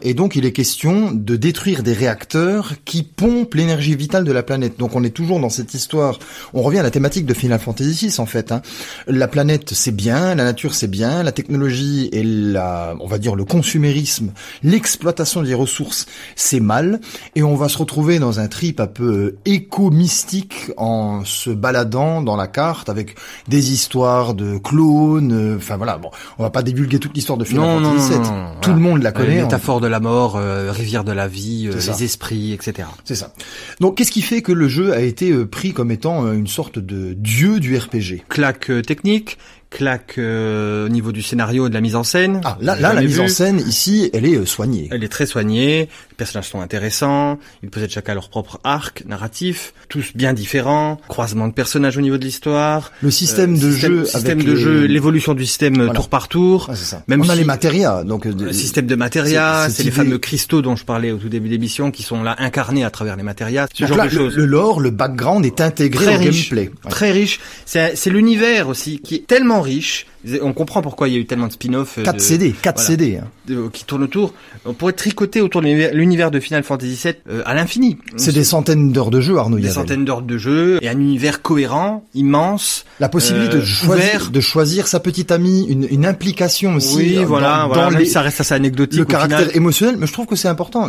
Et 0.00 0.14
donc 0.14 0.36
il 0.36 0.46
est 0.46 0.52
question 0.52 1.10
de 1.12 1.36
détruire 1.36 1.82
des 1.82 1.92
réacteurs 1.92 2.72
qui 2.86 3.02
pompent 3.02 3.54
l'énergie 3.54 3.94
vitale 3.94 4.24
de 4.24 4.32
la 4.32 4.42
planète. 4.42 4.78
Donc 4.78 4.96
on 4.96 5.04
est 5.04 5.10
toujours 5.10 5.38
dans 5.38 5.50
cette 5.50 5.74
histoire. 5.74 6.18
On 6.54 6.62
revient 6.62 6.78
à 6.78 6.82
la 6.82 6.90
thématique 6.90 7.26
de 7.26 7.34
Final 7.34 7.60
Fantasy 7.60 8.08
VI 8.08 8.20
en 8.20 8.26
fait. 8.26 8.52
Hein. 8.52 8.62
La 9.06 9.28
planète 9.28 9.74
c'est 9.74 9.94
bien, 9.94 10.34
la 10.34 10.44
nature 10.44 10.72
c'est 10.72 10.88
bien, 10.88 11.22
la 11.22 11.32
technologie 11.32 12.08
et 12.12 12.22
la, 12.22 12.94
on 13.00 13.06
va 13.06 13.18
dire 13.18 13.36
le 13.36 13.44
consumérisme, 13.44 14.32
l'exploitation 14.62 15.42
des 15.42 15.52
ressources 15.52 16.06
c'est 16.36 16.60
mal 16.60 16.98
et 17.34 17.42
on 17.42 17.54
va 17.54 17.68
se 17.68 17.76
retrouver 17.76 18.18
dans 18.18 18.40
un 18.40 18.48
trip 18.48 18.80
un 18.80 18.86
peu 18.86 19.36
éco-mystique 19.44 20.70
en 20.78 21.22
se 21.26 21.50
baladant 21.50 22.22
dans 22.22 22.36
la 22.36 22.46
carte 22.46 22.88
avec 22.88 23.14
des 23.48 23.74
histoires 23.74 24.32
de 24.32 24.56
clones. 24.56 25.32
Euh, 25.32 25.56
enfin 25.58 25.76
voilà, 25.76 25.98
bon, 25.98 26.10
on 26.38 26.44
va 26.44 26.50
pas 26.50 26.62
divulguer 26.62 26.98
toute 26.98 27.14
l'histoire 27.14 27.36
de 27.36 27.44
Final 27.44 27.84
Fantasy 27.84 28.12
VII. 28.12 28.20
Tout 28.62 28.72
le 28.72 28.80
monde 28.80 29.02
la 29.02 29.12
connaît. 29.12 29.49
Euh, 29.50 29.56
métaphore 29.56 29.80
de 29.80 29.86
la 29.86 30.00
mort, 30.00 30.36
euh, 30.36 30.70
rivière 30.72 31.04
de 31.04 31.12
la 31.12 31.28
vie, 31.28 31.68
euh, 31.68 31.74
les 31.74 32.04
esprits, 32.04 32.52
etc. 32.52 32.88
C'est 33.04 33.14
ça. 33.14 33.32
Donc, 33.80 33.96
qu'est-ce 33.96 34.12
qui 34.12 34.22
fait 34.22 34.42
que 34.42 34.52
le 34.52 34.68
jeu 34.68 34.92
a 34.92 35.00
été 35.00 35.32
pris 35.44 35.72
comme 35.72 35.90
étant 35.90 36.32
une 36.32 36.46
sorte 36.46 36.78
de 36.78 37.12
dieu 37.14 37.60
du 37.60 37.76
RPG 37.76 38.24
Claque 38.28 38.70
technique, 38.86 39.38
claque 39.70 40.16
euh, 40.18 40.86
au 40.86 40.88
niveau 40.88 41.12
du 41.12 41.22
scénario 41.22 41.66
et 41.66 41.68
de 41.68 41.74
la 41.74 41.80
mise 41.80 41.96
en 41.96 42.02
scène. 42.02 42.40
Ah, 42.44 42.58
là, 42.60 42.76
là 42.78 42.92
la 42.92 43.00
mise 43.00 43.20
en 43.20 43.28
scène 43.28 43.60
ici, 43.60 44.10
elle 44.12 44.26
est 44.26 44.34
euh, 44.34 44.44
soignée. 44.44 44.88
Elle 44.90 45.04
est 45.04 45.08
très 45.08 45.26
soignée. 45.26 45.88
Les 46.10 46.16
personnages 46.16 46.48
sont 46.48 46.60
intéressants. 46.60 47.38
Ils 47.62 47.70
possèdent 47.70 47.90
chacun 47.90 48.14
leur 48.14 48.28
propre 48.28 48.60
arc 48.64 49.04
narratif, 49.06 49.72
tous 49.88 50.10
bien 50.14 50.32
différents. 50.34 51.00
Croisement 51.08 51.46
de 51.46 51.52
personnages 51.52 51.96
au 51.96 52.00
niveau 52.00 52.18
de 52.18 52.24
l'histoire. 52.24 52.92
Le 53.00 53.10
système 53.10 53.58
de 53.58 53.70
jeu, 53.70 54.04
système 54.04 54.42
de 54.42 54.56
jeu, 54.56 54.84
l'évolution 54.86 55.34
du 55.34 55.46
système 55.46 55.92
tour 55.94 56.08
par 56.08 56.28
tour. 56.28 56.66
Ah, 56.68 56.74
ça. 56.74 57.02
Même 57.06 57.22
On 57.22 57.28
a 57.28 57.36
les 57.36 57.44
matérias, 57.44 58.02
donc 58.02 58.24
le 58.24 58.52
système 58.52 58.86
de 58.86 58.96
matérias, 58.96 59.70
c'est 59.70 59.84
les 59.84 59.90
fameux 59.90 60.18
cristaux 60.18 60.62
dont 60.62 60.76
je 60.76 60.84
parlais 60.84 61.12
au 61.12 61.16
tout 61.16 61.28
début 61.28 61.48
d'émission 61.48 61.90
qui 61.90 62.02
sont 62.02 62.22
là 62.22 62.34
incarnés 62.38 62.84
à 62.84 62.90
travers 62.90 63.16
les 63.16 63.22
matérias. 63.22 63.68
Ce 63.72 63.86
genre 63.86 64.04
de 64.04 64.08
choses. 64.08 64.36
Le, 64.36 64.46
lore, 64.46 64.80
le 64.80 64.90
background 64.90 65.46
est 65.46 65.60
intégré 65.60 66.04
très 66.04 66.16
au 66.16 66.30
gameplay. 66.30 66.70
Très 66.88 67.12
riche. 67.12 67.40
C'est 67.64 68.10
l'univers 68.10 68.68
aussi 68.68 68.98
qui 68.98 69.14
est 69.14 69.26
tellement 69.26 69.59
riche. 69.62 70.06
On 70.42 70.52
comprend 70.52 70.82
pourquoi 70.82 71.08
il 71.08 71.14
y 71.14 71.16
a 71.16 71.20
eu 71.20 71.26
tellement 71.26 71.46
de 71.46 71.52
spin-off. 71.52 71.98
4 72.02 72.14
de, 72.14 72.20
CD, 72.20 72.52
4 72.52 72.80
CD. 72.80 73.18
Hein. 73.18 73.70
qui 73.72 73.84
tournent 73.84 74.02
autour. 74.02 74.34
On 74.66 74.74
pourrait 74.74 74.92
tricoter 74.92 75.40
autour 75.40 75.62
de 75.62 75.94
l'univers 75.94 76.30
de 76.30 76.40
Final 76.40 76.62
Fantasy 76.62 76.98
VII 77.02 77.14
euh, 77.30 77.42
à 77.46 77.54
l'infini. 77.54 77.96
C'est 78.16 78.32
des 78.32 78.44
centaines 78.44 78.92
d'heures 78.92 79.10
de 79.10 79.20
jeu, 79.20 79.38
Arnaud. 79.38 79.58
Des 79.58 79.70
centaines 79.70 80.04
d'heures 80.04 80.22
de 80.22 80.36
jeu 80.36 80.78
et 80.82 80.88
un 80.88 80.98
univers 80.98 81.40
cohérent, 81.40 82.04
immense. 82.14 82.84
La 82.98 83.08
possibilité 83.08 83.56
de, 83.56 83.62
euh, 83.62 83.64
choisir, 83.64 84.30
de 84.30 84.40
choisir 84.40 84.88
sa 84.88 85.00
petite 85.00 85.30
amie, 85.30 85.66
une, 85.68 85.86
une 85.90 86.04
implication 86.04 86.74
aussi. 86.74 86.96
Oui, 86.96 87.18
euh, 87.18 87.24
voilà. 87.24 87.62
Dans, 87.62 87.88
voilà. 87.90 88.04
ça 88.04 88.20
reste 88.20 88.42
assez 88.42 88.54
anecdotique. 88.54 88.98
Le 88.98 89.06
caractère 89.06 89.56
émotionnel, 89.56 89.96
mais 89.98 90.06
je 90.06 90.12
trouve 90.12 90.26
que 90.26 90.36
c'est 90.36 90.48
important. 90.48 90.88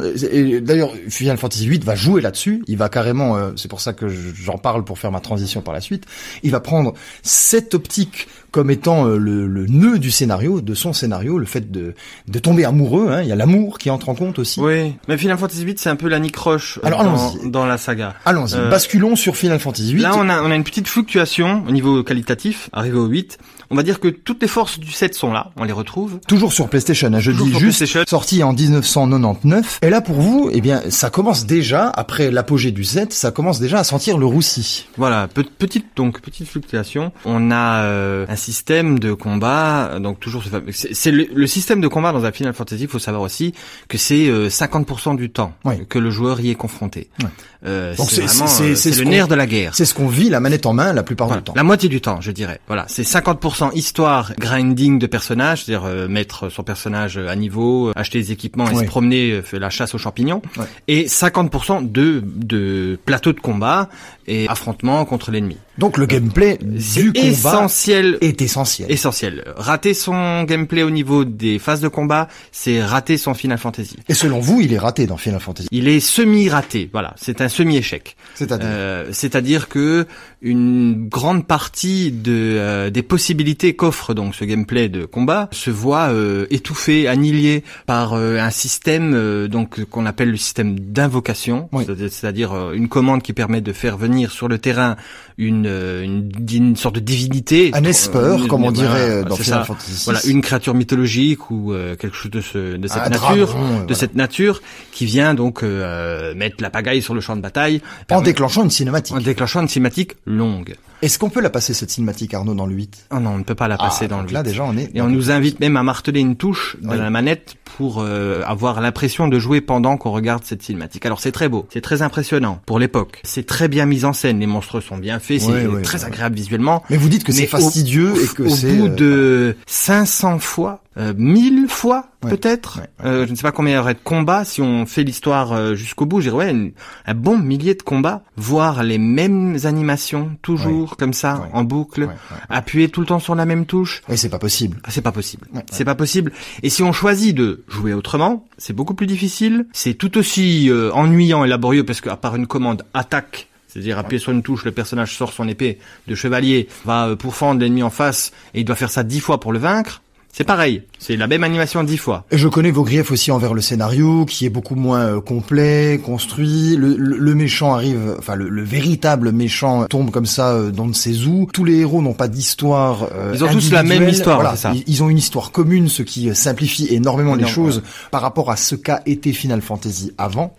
D'ailleurs, 0.62 0.94
Final 1.08 1.38
Fantasy 1.38 1.70
VIII 1.70 1.80
va 1.80 1.96
jouer 1.96 2.22
là-dessus. 2.22 2.64
Il 2.68 2.78
va 2.78 2.90
carrément, 2.90 3.38
c'est 3.56 3.70
pour 3.70 3.80
ça 3.80 3.94
que 3.94 4.08
j'en 4.10 4.58
parle 4.58 4.84
pour 4.84 5.00
faire 5.00 5.12
ma 5.12 5.22
transition 5.22 5.62
par 5.62 5.74
la 5.74 5.80
suite. 5.80 6.04
Il 6.44 6.52
va 6.52 6.60
prendre 6.60 6.94
cette 7.24 7.74
optique 7.74 8.28
comme 8.52 8.70
étant 8.70 9.06
le, 9.22 9.48
le, 9.48 9.66
nœud 9.68 10.00
du 10.00 10.12
scénario, 10.12 10.60
de 10.62 10.74
son 10.74 10.92
scénario, 10.94 11.38
le 11.38 11.46
fait 11.46 11.72
de, 11.72 11.94
de 12.28 12.40
tomber 12.40 12.66
amoureux. 12.66 13.10
Hein. 13.12 13.22
Il 13.22 13.28
y 13.30 13.32
a 13.32 13.36
l'amour 13.36 13.78
qui 13.78 13.90
entre 13.90 14.10
en 14.10 14.16
compte 14.16 14.40
aussi. 14.40 14.60
Oui, 14.60 14.94
mais 15.08 15.18
Final 15.18 15.38
Fantasy 15.38 15.64
VIII, 15.64 15.78
c'est 15.78 15.90
un 15.90 15.96
peu 15.96 16.10
la 16.10 16.20
Nick 16.20 16.36
Roche 16.36 16.80
Alors, 16.84 17.04
dans, 17.04 17.36
dans 17.46 17.66
la 17.66 17.78
saga. 17.78 18.16
Allons-y, 18.26 18.56
Euh, 18.56 18.70
basculons 18.70 19.16
sur 19.16 19.36
Final 19.38 19.60
Fantasy 19.60 19.94
VIII. 19.94 20.04
Là, 20.04 20.14
on 20.18 20.28
a, 20.30 20.42
on 20.42 20.52
a 20.52 20.56
une 20.56 20.64
petite 20.64 20.88
fluctuation 20.88 21.64
au 21.68 21.72
niveau 21.72 22.04
qualitatif, 22.04 22.70
arrivé 22.74 22.98
au 22.98 23.06
8. 23.06 23.38
On 23.72 23.76
va 23.76 23.84
dire 23.84 24.00
que 24.00 24.10
toutes 24.10 24.42
les 24.42 24.48
forces 24.48 24.80
du 24.80 24.92
7 24.92 25.16
sont 25.16 25.32
là, 25.32 25.52
on 25.58 25.64
les 25.64 25.72
retrouve. 25.74 26.20
Toujours 26.28 26.52
sur 26.54 26.68
PlayStation, 26.70 27.12
hein, 27.14 27.20
je 27.20 27.32
Toujours 27.32 27.48
dis 27.48 27.60
juste 27.60 27.86
sorti 28.08 28.44
en 28.44 28.54
1999. 28.54 29.80
Et 29.82 29.90
là 29.90 30.02
pour 30.02 30.16
vous, 30.16 30.50
eh 30.54 30.62
bien, 30.62 30.82
ça 30.90 31.10
commence 31.10 31.46
déjà 31.46 31.90
après 31.90 32.32
l'apogée 32.32 32.72
du 32.72 32.84
7, 32.84 33.14
ça 33.14 33.32
commence 33.32 33.60
déjà 33.60 33.80
à 33.80 33.84
sentir 33.84 34.18
le 34.18 34.26
roussi. 34.26 34.88
Voilà, 34.98 35.28
pe- 35.28 35.42
petite 35.44 35.86
donc 35.96 36.22
petite 36.22 36.48
fluctuation. 36.48 37.12
On 37.26 37.52
a 37.52 37.84
euh, 37.84 38.26
un 38.30 38.36
système 38.36 39.00
de 39.00 39.14
combat, 39.14 40.00
donc 40.00 40.20
toujours 40.20 40.44
ce 40.44 40.50
c'est 40.72 41.12
le, 41.12 41.28
le 41.34 41.48
système 41.48 41.82
de 41.82 41.88
combat 41.88 42.12
dans 42.12 42.26
un 42.26 42.32
Final 42.32 42.54
Fantasy. 42.54 42.84
Il 42.84 42.90
faut 42.90 43.00
savoir 43.00 43.22
aussi 43.24 43.54
que 43.88 43.98
c'est 43.98 44.28
euh, 44.28 44.50
50% 44.50 45.16
du 45.16 45.30
temps 45.30 45.54
Oui. 45.66 45.86
que 45.88 45.98
le 46.00 46.10
joueur 46.10 46.40
y 46.42 46.50
est 46.52 46.56
confronté. 46.56 47.10
Ouais. 47.22 47.30
Euh, 47.66 47.94
c'est 47.98 48.24
euh, 48.24 48.76
ce 48.76 48.90
le 49.00 49.04
qu'on- 49.04 49.10
nerf 49.10 49.28
de 49.28 49.36
la 49.36 49.46
guerre. 49.46 49.74
C'est 49.76 49.86
ce 49.86 49.94
qu'on 49.94 50.08
vit 50.08 50.30
la 50.30 50.40
manette 50.40 50.66
en 50.66 50.74
main 50.74 50.94
la 50.94 51.04
plupart 51.04 51.28
Voilà, 51.28 51.42
du 51.42 51.46
temps. 51.46 51.54
La 51.56 51.64
moitié 51.64 51.90
du 51.90 52.02
temps, 52.02 52.20
je 52.22 52.32
dirais. 52.32 52.60
Voilà, 52.68 52.86
c'est 52.88 53.04
50% 53.04 53.61
histoire, 53.70 54.34
grinding 54.40 54.98
de 54.98 55.06
personnages, 55.06 55.64
c'est-à-dire 55.66 55.86
euh, 55.86 56.08
mettre 56.08 56.50
son 56.50 56.64
personnage 56.64 57.18
à 57.18 57.36
niveau, 57.36 57.90
euh, 57.90 57.94
acheter 57.96 58.18
des 58.20 58.32
équipements 58.32 58.68
et 58.68 58.74
Ouais. 58.74 58.82
se 58.84 58.88
promener, 58.90 59.32
euh, 59.34 59.42
faire 59.44 59.60
la 59.60 59.70
chasse 59.70 59.94
aux 59.94 60.00
champignons, 60.00 60.42
Ouais. 60.58 60.66
et 60.88 61.08
50% 61.08 61.82
de 61.82 62.24
de 62.26 62.98
plateau 63.06 63.34
de 63.34 63.40
combat 63.40 63.90
et 64.32 64.48
affrontement 64.48 65.04
contre 65.06 65.32
l'ennemi. 65.32 65.58
Donc 65.78 65.98
le 65.98 66.06
gameplay 66.06 66.58
C'est 66.80 67.02
du 67.02 67.14
combat 67.14 67.28
essentiel. 67.30 68.18
est 68.22 68.42
essentiel. 68.42 68.92
Essentiel. 68.92 69.44
Rater 69.56 69.94
son 69.94 70.44
gameplay 70.44 70.84
au 70.84 70.90
niveau 70.90 71.26
des 71.26 71.60
phases 71.60 71.82
de 71.82 71.88
combat, 71.88 72.28
c'est 72.52 72.84
rater 72.84 73.18
son 73.18 73.34
Final 73.34 73.58
Fantasy. 73.58 73.96
Et 74.08 74.14
selon 74.14 74.40
vous, 74.40 74.62
il 74.62 74.74
est 74.74 74.78
raté 74.78 75.08
dans 75.08 75.18
Final 75.18 75.40
Fantasy? 75.40 75.68
Il 75.72 75.88
est 75.88 76.00
semi-raté, 76.00 76.90
voilà. 76.92 77.14
C'est 77.18 77.42
un 77.42 77.50
semi-échec. 77.50 78.16
C'est-à-dire? 78.36 78.68
Euh, 78.70 79.10
C'est-à-dire 79.12 79.68
que 79.70 80.06
une 80.42 81.08
grande 81.08 81.46
partie 81.46 82.12
de, 82.12 82.32
euh, 82.58 82.90
des 82.90 83.04
possibilités 83.04 83.76
qu'offre 83.76 84.14
donc 84.14 84.34
ce 84.36 84.44
gameplay 84.46 84.90
de 84.90 85.06
combat 85.06 85.50
se 85.52 85.70
voit 85.70 86.10
euh, 86.10 86.46
étouffée, 86.50 87.08
annihilée 87.08 87.64
par 87.86 88.14
euh, 88.14 88.38
un 88.40 88.50
système 88.50 89.14
euh, 89.14 89.48
donc 89.48 89.84
qu'on 89.86 90.06
appelle 90.06 90.32
le 90.32 90.38
système 90.38 90.80
d'invocation, 90.80 91.70
Oui. 91.72 91.86
C'est-à-dire 91.88 92.54
euh, 92.54 92.74
une 92.74 92.88
commande 92.88 93.22
qui 93.22 93.34
permet 93.34 93.62
de 93.62 93.74
faire 93.74 93.98
venir 93.98 94.21
sur 94.30 94.48
le 94.48 94.58
terrain 94.58 94.96
une 95.38 95.66
euh, 95.68 96.04
une, 96.04 96.32
une 96.52 96.76
sorte 96.76 96.96
de 96.96 97.00
divinité, 97.00 97.72
un 97.74 97.84
esper, 97.84 98.18
Euh, 98.18 98.48
comme 98.48 98.64
on 98.64 98.72
dirait 98.72 99.10
euh, 99.10 99.24
dans 99.24 99.36
Final. 99.36 99.66
Fantasy. 99.66 100.04
Voilà, 100.06 100.20
une 100.26 100.42
créature 100.42 100.74
mythologique 100.74 101.50
ou 101.50 101.74
quelque 102.00 102.16
chose 102.16 102.32
de 102.32 102.42
ce 102.42 102.78
de 102.78 102.88
cette 102.88 103.10
nature 103.10 103.56
de 103.88 103.94
cette 103.94 104.16
nature 104.16 104.62
qui 104.92 105.06
vient 105.06 105.34
donc 105.34 105.64
mettre 105.64 106.58
la 106.60 106.70
pagaille 106.70 107.02
sur 107.02 107.14
le 107.14 107.22
champ 107.22 107.36
de 107.36 107.42
bataille 107.42 107.82
en 108.10 108.22
déclenchant 108.22 108.64
une 108.64 108.70
cinématique. 108.70 109.16
en 109.16 109.22
déclenchant 109.22 109.62
une 109.62 109.68
cinématique 109.68 110.14
longue. 110.26 110.76
Est-ce 111.02 111.18
qu'on 111.18 111.30
peut 111.30 111.42
la 111.42 111.50
passer 111.50 111.74
cette 111.74 111.90
cinématique 111.90 112.34
Arnaud 112.34 112.54
dans 112.54 112.66
le 112.68 112.76
8 112.76 113.08
Oh 113.12 113.20
non, 113.20 113.32
on 113.32 113.38
ne 113.40 113.44
peut 113.44 113.56
pas 113.56 113.68
la 113.68 113.78
passer 113.78 114.06
Ah, 114.06 114.08
dans 114.10 114.18
donc 114.20 114.28
le 114.30 114.34
là 114.34 114.40
8. 114.42 114.46
déjà 114.50 114.64
on 114.64 114.78
est 114.78 114.92
Et 114.94 115.02
on 115.02 115.10
nous 115.10 115.32
invite 115.32 115.60
même 115.60 115.76
à 115.78 115.84
marteler 115.84 116.20
une 116.20 116.36
touche 116.36 116.78
de 116.82 116.90
Oui. 116.90 116.98
la 116.98 117.10
manette 117.10 117.56
pour 117.78 118.02
euh, 118.02 118.42
avoir 118.46 118.82
l'impression 118.82 119.28
de 119.28 119.40
jouer 119.40 119.62
pendant 119.62 119.98
qu'on 119.98 120.12
regarde 120.12 120.44
cette 120.46 120.62
cinématique. 120.62 121.06
Alors 121.06 121.20
c'est 121.20 121.32
très 121.32 121.50
beau, 121.50 121.66
c'est 121.72 121.82
très 121.82 122.02
impressionnant 122.02 122.62
pour 122.66 122.78
l'époque. 122.80 123.22
C'est 123.24 123.46
très 123.48 123.68
bien 123.68 123.86
mis 123.86 124.06
en 124.06 124.14
scène, 124.14 124.40
les 124.40 124.46
monstres 124.48 124.80
sont 124.82 124.98
bien 124.98 125.20
faits, 125.20 125.42
c'est 125.42 125.82
très 125.82 126.04
agréable 126.06 126.36
visuellement. 126.36 126.84
Mais 126.90 126.98
vous 126.98 127.10
dites 127.10 127.24
que 127.24 127.32
c'est 127.32 127.46
au- 127.46 127.48
fastidieux 127.48 128.14
et 128.24 128.28
que 128.28 128.44
Au 128.44 128.50
c'est 128.50 128.76
bout 128.76 128.88
euh, 128.88 128.96
de 128.96 129.58
500 129.68 130.40
fois, 130.40 130.84
euh, 130.98 131.14
1000 131.16 131.68
fois 131.70 132.08
Ouais. 132.24 132.30
peut-être, 132.32 132.78
Ouais, 132.80 132.88
euh, 133.06 133.26
je 133.26 133.32
ne 133.32 133.36
sais 133.36 133.42
pas 133.42 133.52
combien 133.52 133.74
il 133.74 133.78
y 133.78 133.80
aurait 133.80 133.96
de 133.96 134.00
combats, 134.04 134.46
si 134.46 134.62
on 134.62 134.86
fait 134.86 135.04
l'histoire 135.04 135.54
euh, 135.54 135.74
jusqu'au 135.74 136.06
bout, 136.06 136.22
je 136.22 136.30
dirais 136.30 136.46
ouais, 136.46 136.52
une- 136.52 136.72
un 137.08 137.16
bon 137.16 137.36
millier 137.40 137.74
de 137.74 137.82
combats, 137.82 138.22
voir 138.38 138.84
les 138.84 139.00
mêmes 139.00 139.58
animations, 139.64 140.38
toujours 140.44 140.98
comme 140.98 141.14
ça, 141.14 141.48
en 141.54 141.64
boucle, 141.64 142.10
appuyer 142.50 142.90
tout 142.90 143.00
le 143.02 143.08
temps 143.08 143.20
sur 143.20 143.34
la 143.34 143.46
même 143.46 143.66
touche. 143.66 144.04
Et 144.10 144.18
c'est 144.18 144.30
pas 144.30 144.38
possible. 144.38 144.78
Ah, 144.84 144.92
c'est 144.92 145.02
pas 145.02 145.12
possible. 145.12 145.48
C'est 145.72 145.86
pas 145.86 145.96
possible. 145.96 146.32
Et 146.62 146.70
si 146.70 146.84
on 146.84 146.92
choisit 146.94 147.36
de 147.36 147.64
jouer 147.68 147.94
autrement, 147.94 148.46
c'est 148.60 148.74
beaucoup 148.74 148.94
plus 148.94 149.08
difficile. 149.08 149.66
C'est 149.74 149.96
tout 149.96 150.18
aussi 150.20 150.70
euh, 150.70 150.92
ennuyant 150.94 151.44
et 151.44 151.48
laborieux 151.48 151.86
parce 151.86 152.02
qu'à 152.02 152.18
part 152.18 152.36
une 152.36 152.46
commande 152.48 152.84
attaque, 152.94 153.48
c'est-à-dire 153.68 153.98
appuyer 153.98 154.20
sur 154.20 154.32
une 154.32 154.44
touche, 154.44 154.64
le 154.66 154.72
personnage 154.72 155.16
sort 155.18 155.32
son 155.34 155.48
épée 155.48 155.80
de 156.08 156.14
chevalier, 156.14 156.68
va 156.86 157.08
euh, 157.08 157.16
pourfendre 157.16 157.62
l'ennemi 157.62 157.82
en 157.82 157.90
face 157.90 158.32
et 158.54 158.60
il 158.60 158.66
doit 158.66 158.76
faire 158.76 158.92
ça 158.92 159.02
dix 159.04 159.22
fois 159.22 159.40
pour 159.40 159.54
le 159.54 159.60
vaincre. 159.60 160.02
C'est 160.32 160.44
pareil. 160.44 160.84
C'est 161.04 161.18
la 161.18 161.26
même 161.26 161.44
animation 161.44 161.84
dix 161.84 161.98
fois. 161.98 162.26
Et 162.30 162.38
je 162.38 162.48
connais 162.48 162.70
vos 162.70 162.84
griefs 162.84 163.10
aussi 163.12 163.32
envers 163.32 163.56
le 163.56 163.62
scénario, 163.62 164.24
qui 164.26 164.46
est 164.46 164.50
beaucoup 164.52 164.76
moins 164.76 165.00
euh, 165.16 165.20
complet, 165.20 166.00
construit. 166.06 166.76
Le, 166.76 166.96
le- 166.96 167.18
le 167.18 167.34
méchant 167.36 167.74
arrive, 167.74 168.16
enfin 168.20 168.36
le, 168.36 168.50
le 168.50 168.62
véritable 168.64 169.32
méchant 169.32 169.86
tombe 169.86 170.12
comme 170.12 170.28
ça 170.28 170.52
euh, 170.52 170.70
dans 170.70 170.86
ne 170.86 170.94
sait 170.94 171.26
où. 171.26 171.48
Tous 171.52 171.64
les 171.66 171.78
héros 171.80 172.04
n'ont 172.04 172.14
pas 172.14 172.28
d'histoire. 172.28 173.08
euh, 173.16 173.32
Ils 173.34 173.44
ont 173.44 173.48
tous 173.48 173.72
la 173.72 173.82
même 173.82 174.08
histoire, 174.08 174.42
Voilà, 174.42 174.56
ça. 174.56 174.74
Ils, 174.76 174.84
ils 174.86 175.02
ont 175.02 175.10
une 175.10 175.18
histoire 175.18 175.52
commune, 175.52 175.90
ce 175.90 176.04
qui 176.04 176.34
simplifie 176.36 176.88
énormément 176.94 177.34
les 177.34 177.48
choses 177.48 177.82
par 178.12 178.22
rapport 178.22 178.52
à 178.52 178.56
ce 178.56 178.76
qu'a 178.76 179.02
été 179.08 179.34
Final 179.34 179.62
Fantasy 179.64 180.12
avant. 180.20 180.54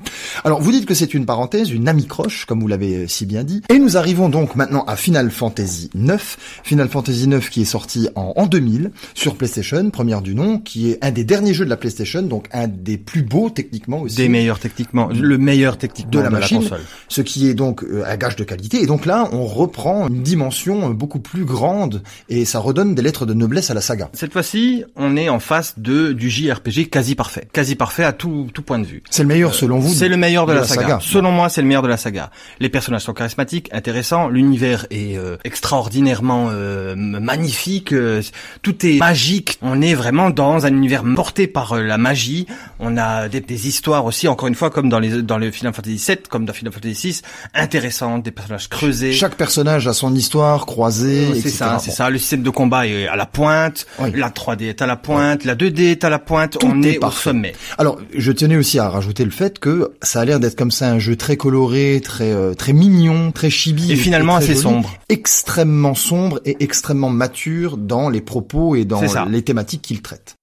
Alors 0.45 0.61
vous 0.61 0.73
dites 0.73 0.87
que 0.87 0.95
c'est 0.95 1.15
une 1.15 1.25
parenthèse, 1.25 1.71
une 1.71 1.87
amicroche, 1.89 2.47
comme 2.47 2.59
vous 2.61 2.67
l'avez 2.69 3.07
si 3.07 3.27
bien 3.27 3.45
dit. 3.45 3.63
Et 3.69 3.79
nous 3.79 3.97
arrivons 3.97 4.29
donc 4.29 4.57
maintenant 4.57 4.83
à 4.89 4.97
Final 4.97 5.31
Fantasy 5.31 5.89
9. 5.95 6.61
Final 6.65 6.89
Fantasy 6.89 7.29
9 7.29 7.49
qui 7.49 7.63
est 7.63 7.65
sorti 7.65 8.09
en, 8.17 8.33
en 8.35 8.47
2000 8.47 8.91
sur 9.15 9.37
PlayStation, 9.37 9.89
première 9.91 10.21
du 10.21 10.32
nom, 10.35 10.59
qui 10.59 10.91
est 10.91 10.99
un 11.05 11.11
des 11.11 11.25
derniers 11.25 11.55
jeux 11.55 11.65
de 11.65 11.71
la 11.71 11.77
PlayStation, 11.77 12.23
donc 12.23 12.47
un 12.53 12.69
des 12.69 12.97
plus 12.97 13.23
beaux 13.23 13.51
techniquement 13.51 14.01
aussi. 14.03 14.17
Des 14.17 14.29
meilleurs 14.29 14.59
techniquement, 14.59 15.09
le 15.09 15.39
meilleur 15.39 15.79
techniquement 15.79 16.11
de 16.13 16.21
la 16.21 16.31
machine, 16.31 16.59
console. 16.59 16.81
ce 17.09 17.21
qui 17.23 17.49
est 17.49 17.55
donc 17.55 17.83
euh, 17.85 18.05
un 18.07 18.17
gage 18.17 18.37
de 18.37 18.45
qualité. 18.45 18.83
Et 18.83 18.87
donc 18.87 19.07
là, 19.07 19.29
on 19.33 19.45
reprend 19.45 20.09
une 20.09 20.23
dimension 20.23 20.91
euh, 20.91 20.93
beaucoup 20.93 21.21
plus 21.21 21.45
grande 21.45 22.03
et 22.29 22.45
ça 22.45 22.59
redonne 22.59 22.95
des 22.95 23.03
lettres 23.03 23.27
de 23.27 23.35
noblesse 23.35 23.71
à 23.71 23.75
la 23.75 23.81
saga. 23.81 24.11
Cette 24.13 24.33
fois-ci, 24.33 24.85
on 24.97 25.17
est 25.17 25.29
en 25.29 25.41
face 25.41 25.79
de 25.79 26.13
du 26.13 26.31
JRPG 26.31 26.89
quasi 26.91 27.15
parfait, 27.15 27.47
quasi 27.53 27.75
parfait 27.75 28.05
à 28.05 28.13
tout 28.13 28.49
tout 28.53 28.63
point 28.63 28.79
de 28.79 28.87
vue. 28.87 29.03
C'est 29.11 29.23
le 29.23 29.29
meilleur 29.29 29.55
selon 29.55 29.79
vous 29.79 29.93
C'est 29.93 30.09
le 30.09 30.17
meilleur 30.17 30.47
de, 30.47 30.53
de 30.53 30.57
la, 30.57 30.63
la 30.63 30.69
saga. 30.69 30.83
saga. 30.83 30.99
Selon 31.03 31.33
moi, 31.33 31.49
c'est 31.49 31.63
le 31.63 31.67
meilleur 31.67 31.83
de 31.83 31.89
la 31.89 31.97
saga. 31.97 32.31
Les 32.61 32.69
personnages 32.69 33.03
sont 33.03 33.15
charismatiques, 33.15 33.69
intéressants, 33.73 34.29
l'univers 34.29 34.87
est 34.91 35.17
euh, 35.17 35.37
extraordinairement 35.45 36.49
euh, 36.51 36.95
magnifique, 36.97 37.93
euh, 37.93 38.23
tout 38.63 38.87
est 38.87 38.99
magique. 38.99 39.59
On 39.63 39.81
est 39.81 39.95
vraiment 39.95 40.22
dans 40.31 40.67
un 40.67 40.69
univers 40.75 41.03
porté 41.15 41.47
par 41.47 41.73
euh, 41.75 41.83
la 41.83 41.99
magie. 41.99 42.47
On 42.79 42.97
a 42.97 43.29
des, 43.29 43.41
des 43.41 43.69
histoires 43.69 44.05
aussi, 44.05 44.29
encore 44.29 44.49
une 44.49 44.55
fois, 44.55 44.71
comme 44.71 44.89
dans 44.89 44.99
les 44.99 45.23
dans 45.23 45.39
le 45.39 45.51
Final 45.51 45.73
Fantasy 45.73 46.03
VII, 46.07 46.17
comme 46.29 46.45
dans 46.45 46.53
Final 46.53 46.73
Fantasy 46.73 47.11
VI, 47.11 47.23
intéressantes, 47.55 48.23
des 48.25 48.31
personnages 48.31 48.69
creusés. 48.69 49.13
Chaque 49.13 49.37
personnage 49.37 49.87
a 49.89 49.93
son 49.93 50.15
histoire 50.15 50.67
croisée, 50.67 51.29
C'est 51.33 51.39
etc. 51.41 51.51
ça, 51.51 51.79
c'est 51.81 51.91
Bon. 51.91 51.97
ça. 51.97 52.11
Le 52.11 52.19
système 52.19 52.43
de 52.43 52.51
combat 52.51 52.87
est 52.87 53.07
à 53.07 53.17
la 53.17 53.27
pointe, 53.27 53.87
Oui. 54.01 54.13
la 54.15 54.31
3D 54.31 54.65
est 54.69 54.83
à 54.83 54.87
la 54.87 54.97
pointe, 54.97 55.45
la 55.45 55.55
2D 55.55 55.81
est 55.93 56.05
à 56.05 56.11
la 56.11 56.19
pointe. 56.19 56.59
Tout 56.59 56.67
on 56.67 56.83
est 56.83 56.95
est, 56.95 57.05
au 57.05 57.11
sommet. 57.11 57.53
Alors, 57.79 57.99
je 58.17 58.33
tenais 58.33 58.57
aussi 58.57 58.79
à 58.79 58.89
rajouter 58.89 59.25
le 59.25 59.31
fait 59.31 59.59
que 59.59 59.93
ça 60.03 60.21
a 60.21 60.25
l'air 60.25 60.41
d'être 60.41 60.57
comme 60.57 60.71
ça 60.71 60.91
un 60.91 60.99
jeu 60.99 61.17
très 61.17 61.37
coloré, 61.37 62.01
très 62.03 62.33
euh, 62.33 62.55
très 62.55 62.73
mignon, 62.73 63.33
très 63.33 63.51
chibi 63.51 63.93
Et 63.93 63.97
finalement 63.97 64.37
assez 64.37 64.49
joli, 64.49 64.61
sombre. 64.61 64.95
extrêmement 65.09 65.95
sombre 65.95 66.41
et 66.45 66.57
extrêmement 66.61 67.11
mature 67.11 67.77
dans 67.77 68.09
les 68.09 68.21
propos 68.21 68.77
et 68.77 68.85
dans 68.85 69.01
C'est 69.07 69.25
les 69.31 69.43
thématiques 69.43 69.83
qu'il 69.83 70.03
traite 70.03 70.12
retraite. 70.13 70.42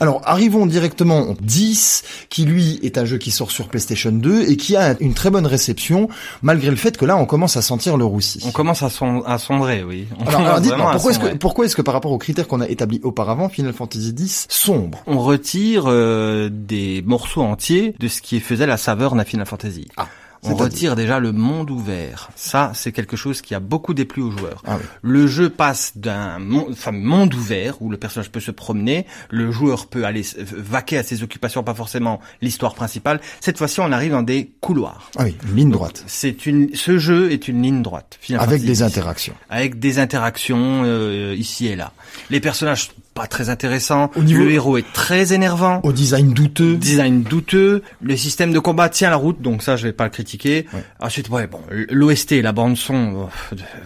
Alors 0.00 0.22
arrivons 0.24 0.66
directement 0.66 1.20
au 1.20 1.34
10, 1.40 2.02
qui 2.28 2.44
lui 2.44 2.80
est 2.82 2.98
un 2.98 3.04
jeu 3.04 3.16
qui 3.16 3.30
sort 3.30 3.52
sur 3.52 3.68
PlayStation 3.68 4.10
2 4.10 4.50
et 4.50 4.56
qui 4.56 4.74
a 4.74 4.96
une 4.98 5.14
très 5.14 5.30
bonne 5.30 5.46
réception, 5.46 6.08
malgré 6.42 6.70
le 6.70 6.76
fait 6.76 6.96
que 6.96 7.04
là 7.04 7.16
on 7.16 7.26
commence 7.26 7.56
à 7.56 7.62
sentir 7.62 7.96
le 7.96 8.04
roussi. 8.04 8.42
On 8.44 8.50
commence 8.50 8.82
à, 8.82 8.88
à 9.24 9.38
sombrer, 9.38 9.84
oui. 9.84 10.08
On 10.18 10.26
alors, 10.26 10.40
alors 10.40 10.60
dites-moi, 10.60 10.90
pourquoi 10.90 11.12
est-ce 11.12 11.20
que, 11.20 11.36
pourquoi 11.36 11.64
est-ce 11.66 11.76
que 11.76 11.82
par 11.82 11.94
rapport 11.94 12.10
aux 12.10 12.18
critères 12.18 12.48
qu'on 12.48 12.60
a 12.60 12.66
établis 12.68 12.98
auparavant, 13.04 13.48
Final 13.48 13.72
Fantasy 13.72 14.12
X 14.18 14.46
sombre? 14.48 15.04
On 15.06 15.20
retire 15.20 15.84
euh, 15.86 16.50
des 16.50 17.00
morceaux 17.06 17.42
entiers 17.42 17.94
de 18.00 18.08
ce 18.08 18.20
qui 18.20 18.40
faisait 18.40 18.66
la 18.66 18.76
saveur 18.76 19.14
d'un 19.14 19.22
Final 19.22 19.46
Fantasy. 19.46 19.86
Ah 19.96 20.08
on 20.44 20.54
retire 20.54 20.96
déjà 20.96 21.18
le 21.20 21.32
monde 21.32 21.70
ouvert. 21.70 22.30
Ça, 22.36 22.72
c'est 22.74 22.92
quelque 22.92 23.16
chose 23.16 23.40
qui 23.40 23.54
a 23.54 23.60
beaucoup 23.60 23.94
déplu 23.94 24.22
aux 24.22 24.30
joueurs. 24.30 24.62
Ah 24.66 24.76
oui. 24.78 24.84
Le 25.02 25.26
jeu 25.26 25.50
passe 25.50 25.92
d'un 25.96 26.38
monde, 26.38 26.68
enfin, 26.70 26.92
monde 26.92 27.34
ouvert 27.34 27.80
où 27.80 27.90
le 27.90 27.96
personnage 27.96 28.30
peut 28.30 28.40
se 28.40 28.50
promener, 28.50 29.06
le 29.30 29.50
joueur 29.50 29.86
peut 29.86 30.04
aller 30.04 30.22
vaquer 30.36 30.98
à 30.98 31.02
ses 31.02 31.22
occupations, 31.22 31.62
pas 31.62 31.74
forcément 31.74 32.20
l'histoire 32.42 32.74
principale. 32.74 33.20
Cette 33.40 33.58
fois-ci, 33.58 33.80
on 33.80 33.92
arrive 33.92 34.12
dans 34.12 34.22
des 34.22 34.52
couloirs. 34.60 35.10
Ah 35.16 35.24
oui, 35.24 35.36
une 35.48 35.56
ligne 35.56 35.70
droite. 35.70 36.04
C'est 36.06 36.46
une, 36.46 36.74
ce 36.74 36.98
jeu 36.98 37.32
est 37.32 37.48
une 37.48 37.62
ligne 37.62 37.82
droite. 37.82 38.18
Avec 38.38 38.64
des 38.64 38.82
interactions. 38.82 39.34
Avec 39.48 39.78
des 39.78 39.98
interactions 39.98 40.82
euh, 40.84 41.34
ici 41.36 41.66
et 41.66 41.76
là. 41.76 41.92
Les 42.30 42.40
personnages 42.40 42.90
pas 43.14 43.26
très 43.26 43.48
intéressant. 43.48 44.10
Au 44.16 44.22
niveau... 44.22 44.44
Le 44.44 44.50
héros 44.50 44.76
est 44.76 44.92
très 44.92 45.32
énervant. 45.32 45.80
Au 45.84 45.92
design 45.92 46.34
douteux. 46.34 46.76
Design 46.76 47.22
douteux. 47.22 47.82
Le 48.02 48.16
système 48.16 48.52
de 48.52 48.58
combat 48.58 48.88
tient 48.88 49.08
la 49.10 49.16
route, 49.16 49.40
donc 49.40 49.62
ça 49.62 49.76
je 49.76 49.84
vais 49.84 49.92
pas 49.92 50.04
le 50.04 50.10
critiquer. 50.10 50.66
Ouais. 50.74 50.84
Ensuite, 51.00 51.28
ouais, 51.30 51.46
bon, 51.46 51.60
l'OST, 51.90 52.32
la 52.42 52.52
bande 52.52 52.76
son, 52.76 53.28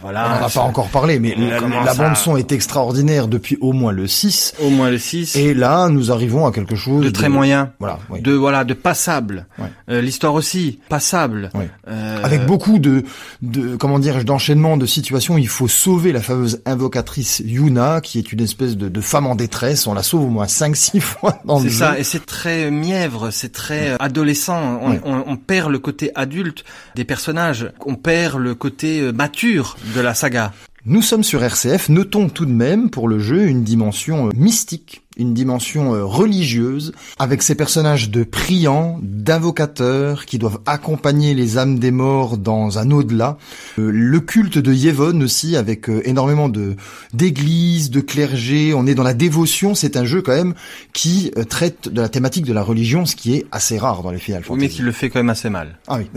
voilà. 0.03 0.27
On 0.27 0.41
n'en 0.41 0.47
a 0.47 0.51
pas 0.51 0.61
encore 0.61 0.89
parlé, 0.89 1.19
mais 1.19 1.35
la, 1.37 1.61
la 1.61 1.95
bande 1.95 2.17
son 2.17 2.37
est 2.37 2.53
extraordinaire 2.53 3.29
depuis 3.29 3.59
au 3.61 3.73
moins 3.73 3.93
le 3.93 4.07
6. 4.07 4.55
Au 4.63 4.71
moins 4.71 4.91
le 4.91 4.99
6. 4.99 5.37
Et 5.37 5.53
là, 5.55 5.89
nous 5.89 6.11
arrivons 6.11 6.47
à 6.47 6.53
quelque 6.53 6.75
chose 6.75 7.03
de, 7.03 7.09
de... 7.09 7.11
très 7.11 7.29
moyen. 7.29 7.73
Voilà. 7.81 7.99
Oui. 8.11 8.23
De 8.23 8.33
voilà, 8.33 8.65
de 8.65 8.75
passable. 8.75 9.47
Ouais. 9.59 9.67
Euh, 9.91 10.01
L'histoire 10.01 10.35
aussi 10.35 10.79
passable. 10.89 11.51
Ouais. 11.55 11.69
Euh... 11.89 12.25
Avec 12.25 12.47
beaucoup 12.47 12.79
de, 12.79 13.05
de 13.43 13.77
comment 13.77 13.99
dire, 13.99 14.25
d'enchaînement 14.25 14.77
de 14.77 14.87
situations. 14.87 15.37
Il 15.37 15.49
faut 15.49 15.69
sauver 15.69 16.13
la 16.13 16.21
fameuse 16.23 16.63
invocatrice 16.65 17.43
Yuna, 17.45 18.01
qui 18.01 18.19
est 18.19 18.33
une 18.33 18.41
espèce 18.41 18.77
de, 18.77 18.89
de 18.89 19.01
femme 19.01 19.18
en 19.27 19.35
détresse. 19.35 19.87
On 19.87 19.95
la 19.95 20.03
sauve 20.03 20.25
au 20.25 20.29
moins 20.29 20.47
5-6 20.47 21.01
fois 21.01 21.41
dans 21.45 21.59
le 21.59 21.65
jeu. 21.65 21.71
C'est 21.71 21.77
ça, 21.77 21.99
et 21.99 22.05
c'est 22.05 22.25
très 22.27 22.71
mièvre, 22.71 23.31
c'est 23.31 23.53
très 23.53 23.97
adolescent. 23.99 24.79
On, 24.83 24.89
Ouais. 24.93 25.01
on, 25.05 25.25
on, 25.27 25.37
perd 25.37 25.71
le 25.71 25.79
côté 25.79 26.11
adulte 26.15 26.65
des 26.95 27.05
personnages, 27.05 27.71
on 27.85 27.95
perd 27.95 28.39
le 28.41 28.55
côté 28.55 29.01
euh, 29.01 29.13
mature 29.13 29.77
de 29.95 30.01
la 30.01 30.15
saga. 30.15 30.53
Nous 30.85 31.03
sommes 31.03 31.25
sur 31.25 31.43
RCF, 31.43 31.89
notons 31.89 32.29
tout 32.29 32.47
de 32.47 32.53
même 32.53 32.89
pour 32.89 33.09
le 33.09 33.19
jeu 33.19 33.49
une 33.49 33.65
dimension 33.65 34.29
euh, 34.29 34.31
mystique, 34.37 35.03
une 35.17 35.35
dimension 35.35 35.93
euh, 35.93 36.05
religieuse, 36.05 36.93
avec 37.19 37.43
ces 37.43 37.57
personnages 37.57 38.11
de 38.11 38.23
priants, 38.23 39.01
d'invocateurs, 39.03 40.25
qui 40.25 40.39
doivent 40.39 40.61
accompagner 40.67 41.35
les 41.35 41.59
âmes 41.59 41.81
des 41.81 41.91
morts 41.91 42.39
dans 42.39 42.79
un 42.79 42.93
au-delà. 42.93 43.39
Euh, 43.81 43.91
le 43.93 44.21
culte 44.21 44.59
de 44.59 44.73
Yevon 44.73 45.21
aussi, 45.21 45.57
avec 45.57 45.89
énormément 46.05 46.49
de 46.49 46.77
d'églises, 47.13 47.91
de 47.91 48.01
clergés, 48.01 48.73
on 48.73 48.87
est 48.87 48.95
dans 48.95 49.03
la 49.03 49.15
dévotion, 49.15 49.75
c'est 49.75 49.97
un 49.97 50.05
jeu 50.05 50.23
quand 50.23 50.37
même 50.37 50.55
qui 50.93 51.33
traite 51.49 51.89
de 51.89 52.01
la 52.01 52.09
thématique 52.09 52.45
de 52.45 52.53
la 52.53 52.63
religion, 52.63 53.05
ce 53.05 53.17
qui 53.17 53.35
est 53.35 53.47
assez 53.51 53.79
rare 53.79 54.05
dans 54.05 54.13
les 54.13 54.19
Final 54.19 54.45
Fantasy. 54.45 54.61
Oui, 54.61 54.69
mais 54.69 54.73
qui 54.73 54.83
le 54.83 54.93
fait 54.93 55.11
quand 55.11 55.19
même 55.19 55.31
assez 55.31 55.51
mal. 55.51 55.81
Ah 55.89 55.99
oui. 55.99 56.09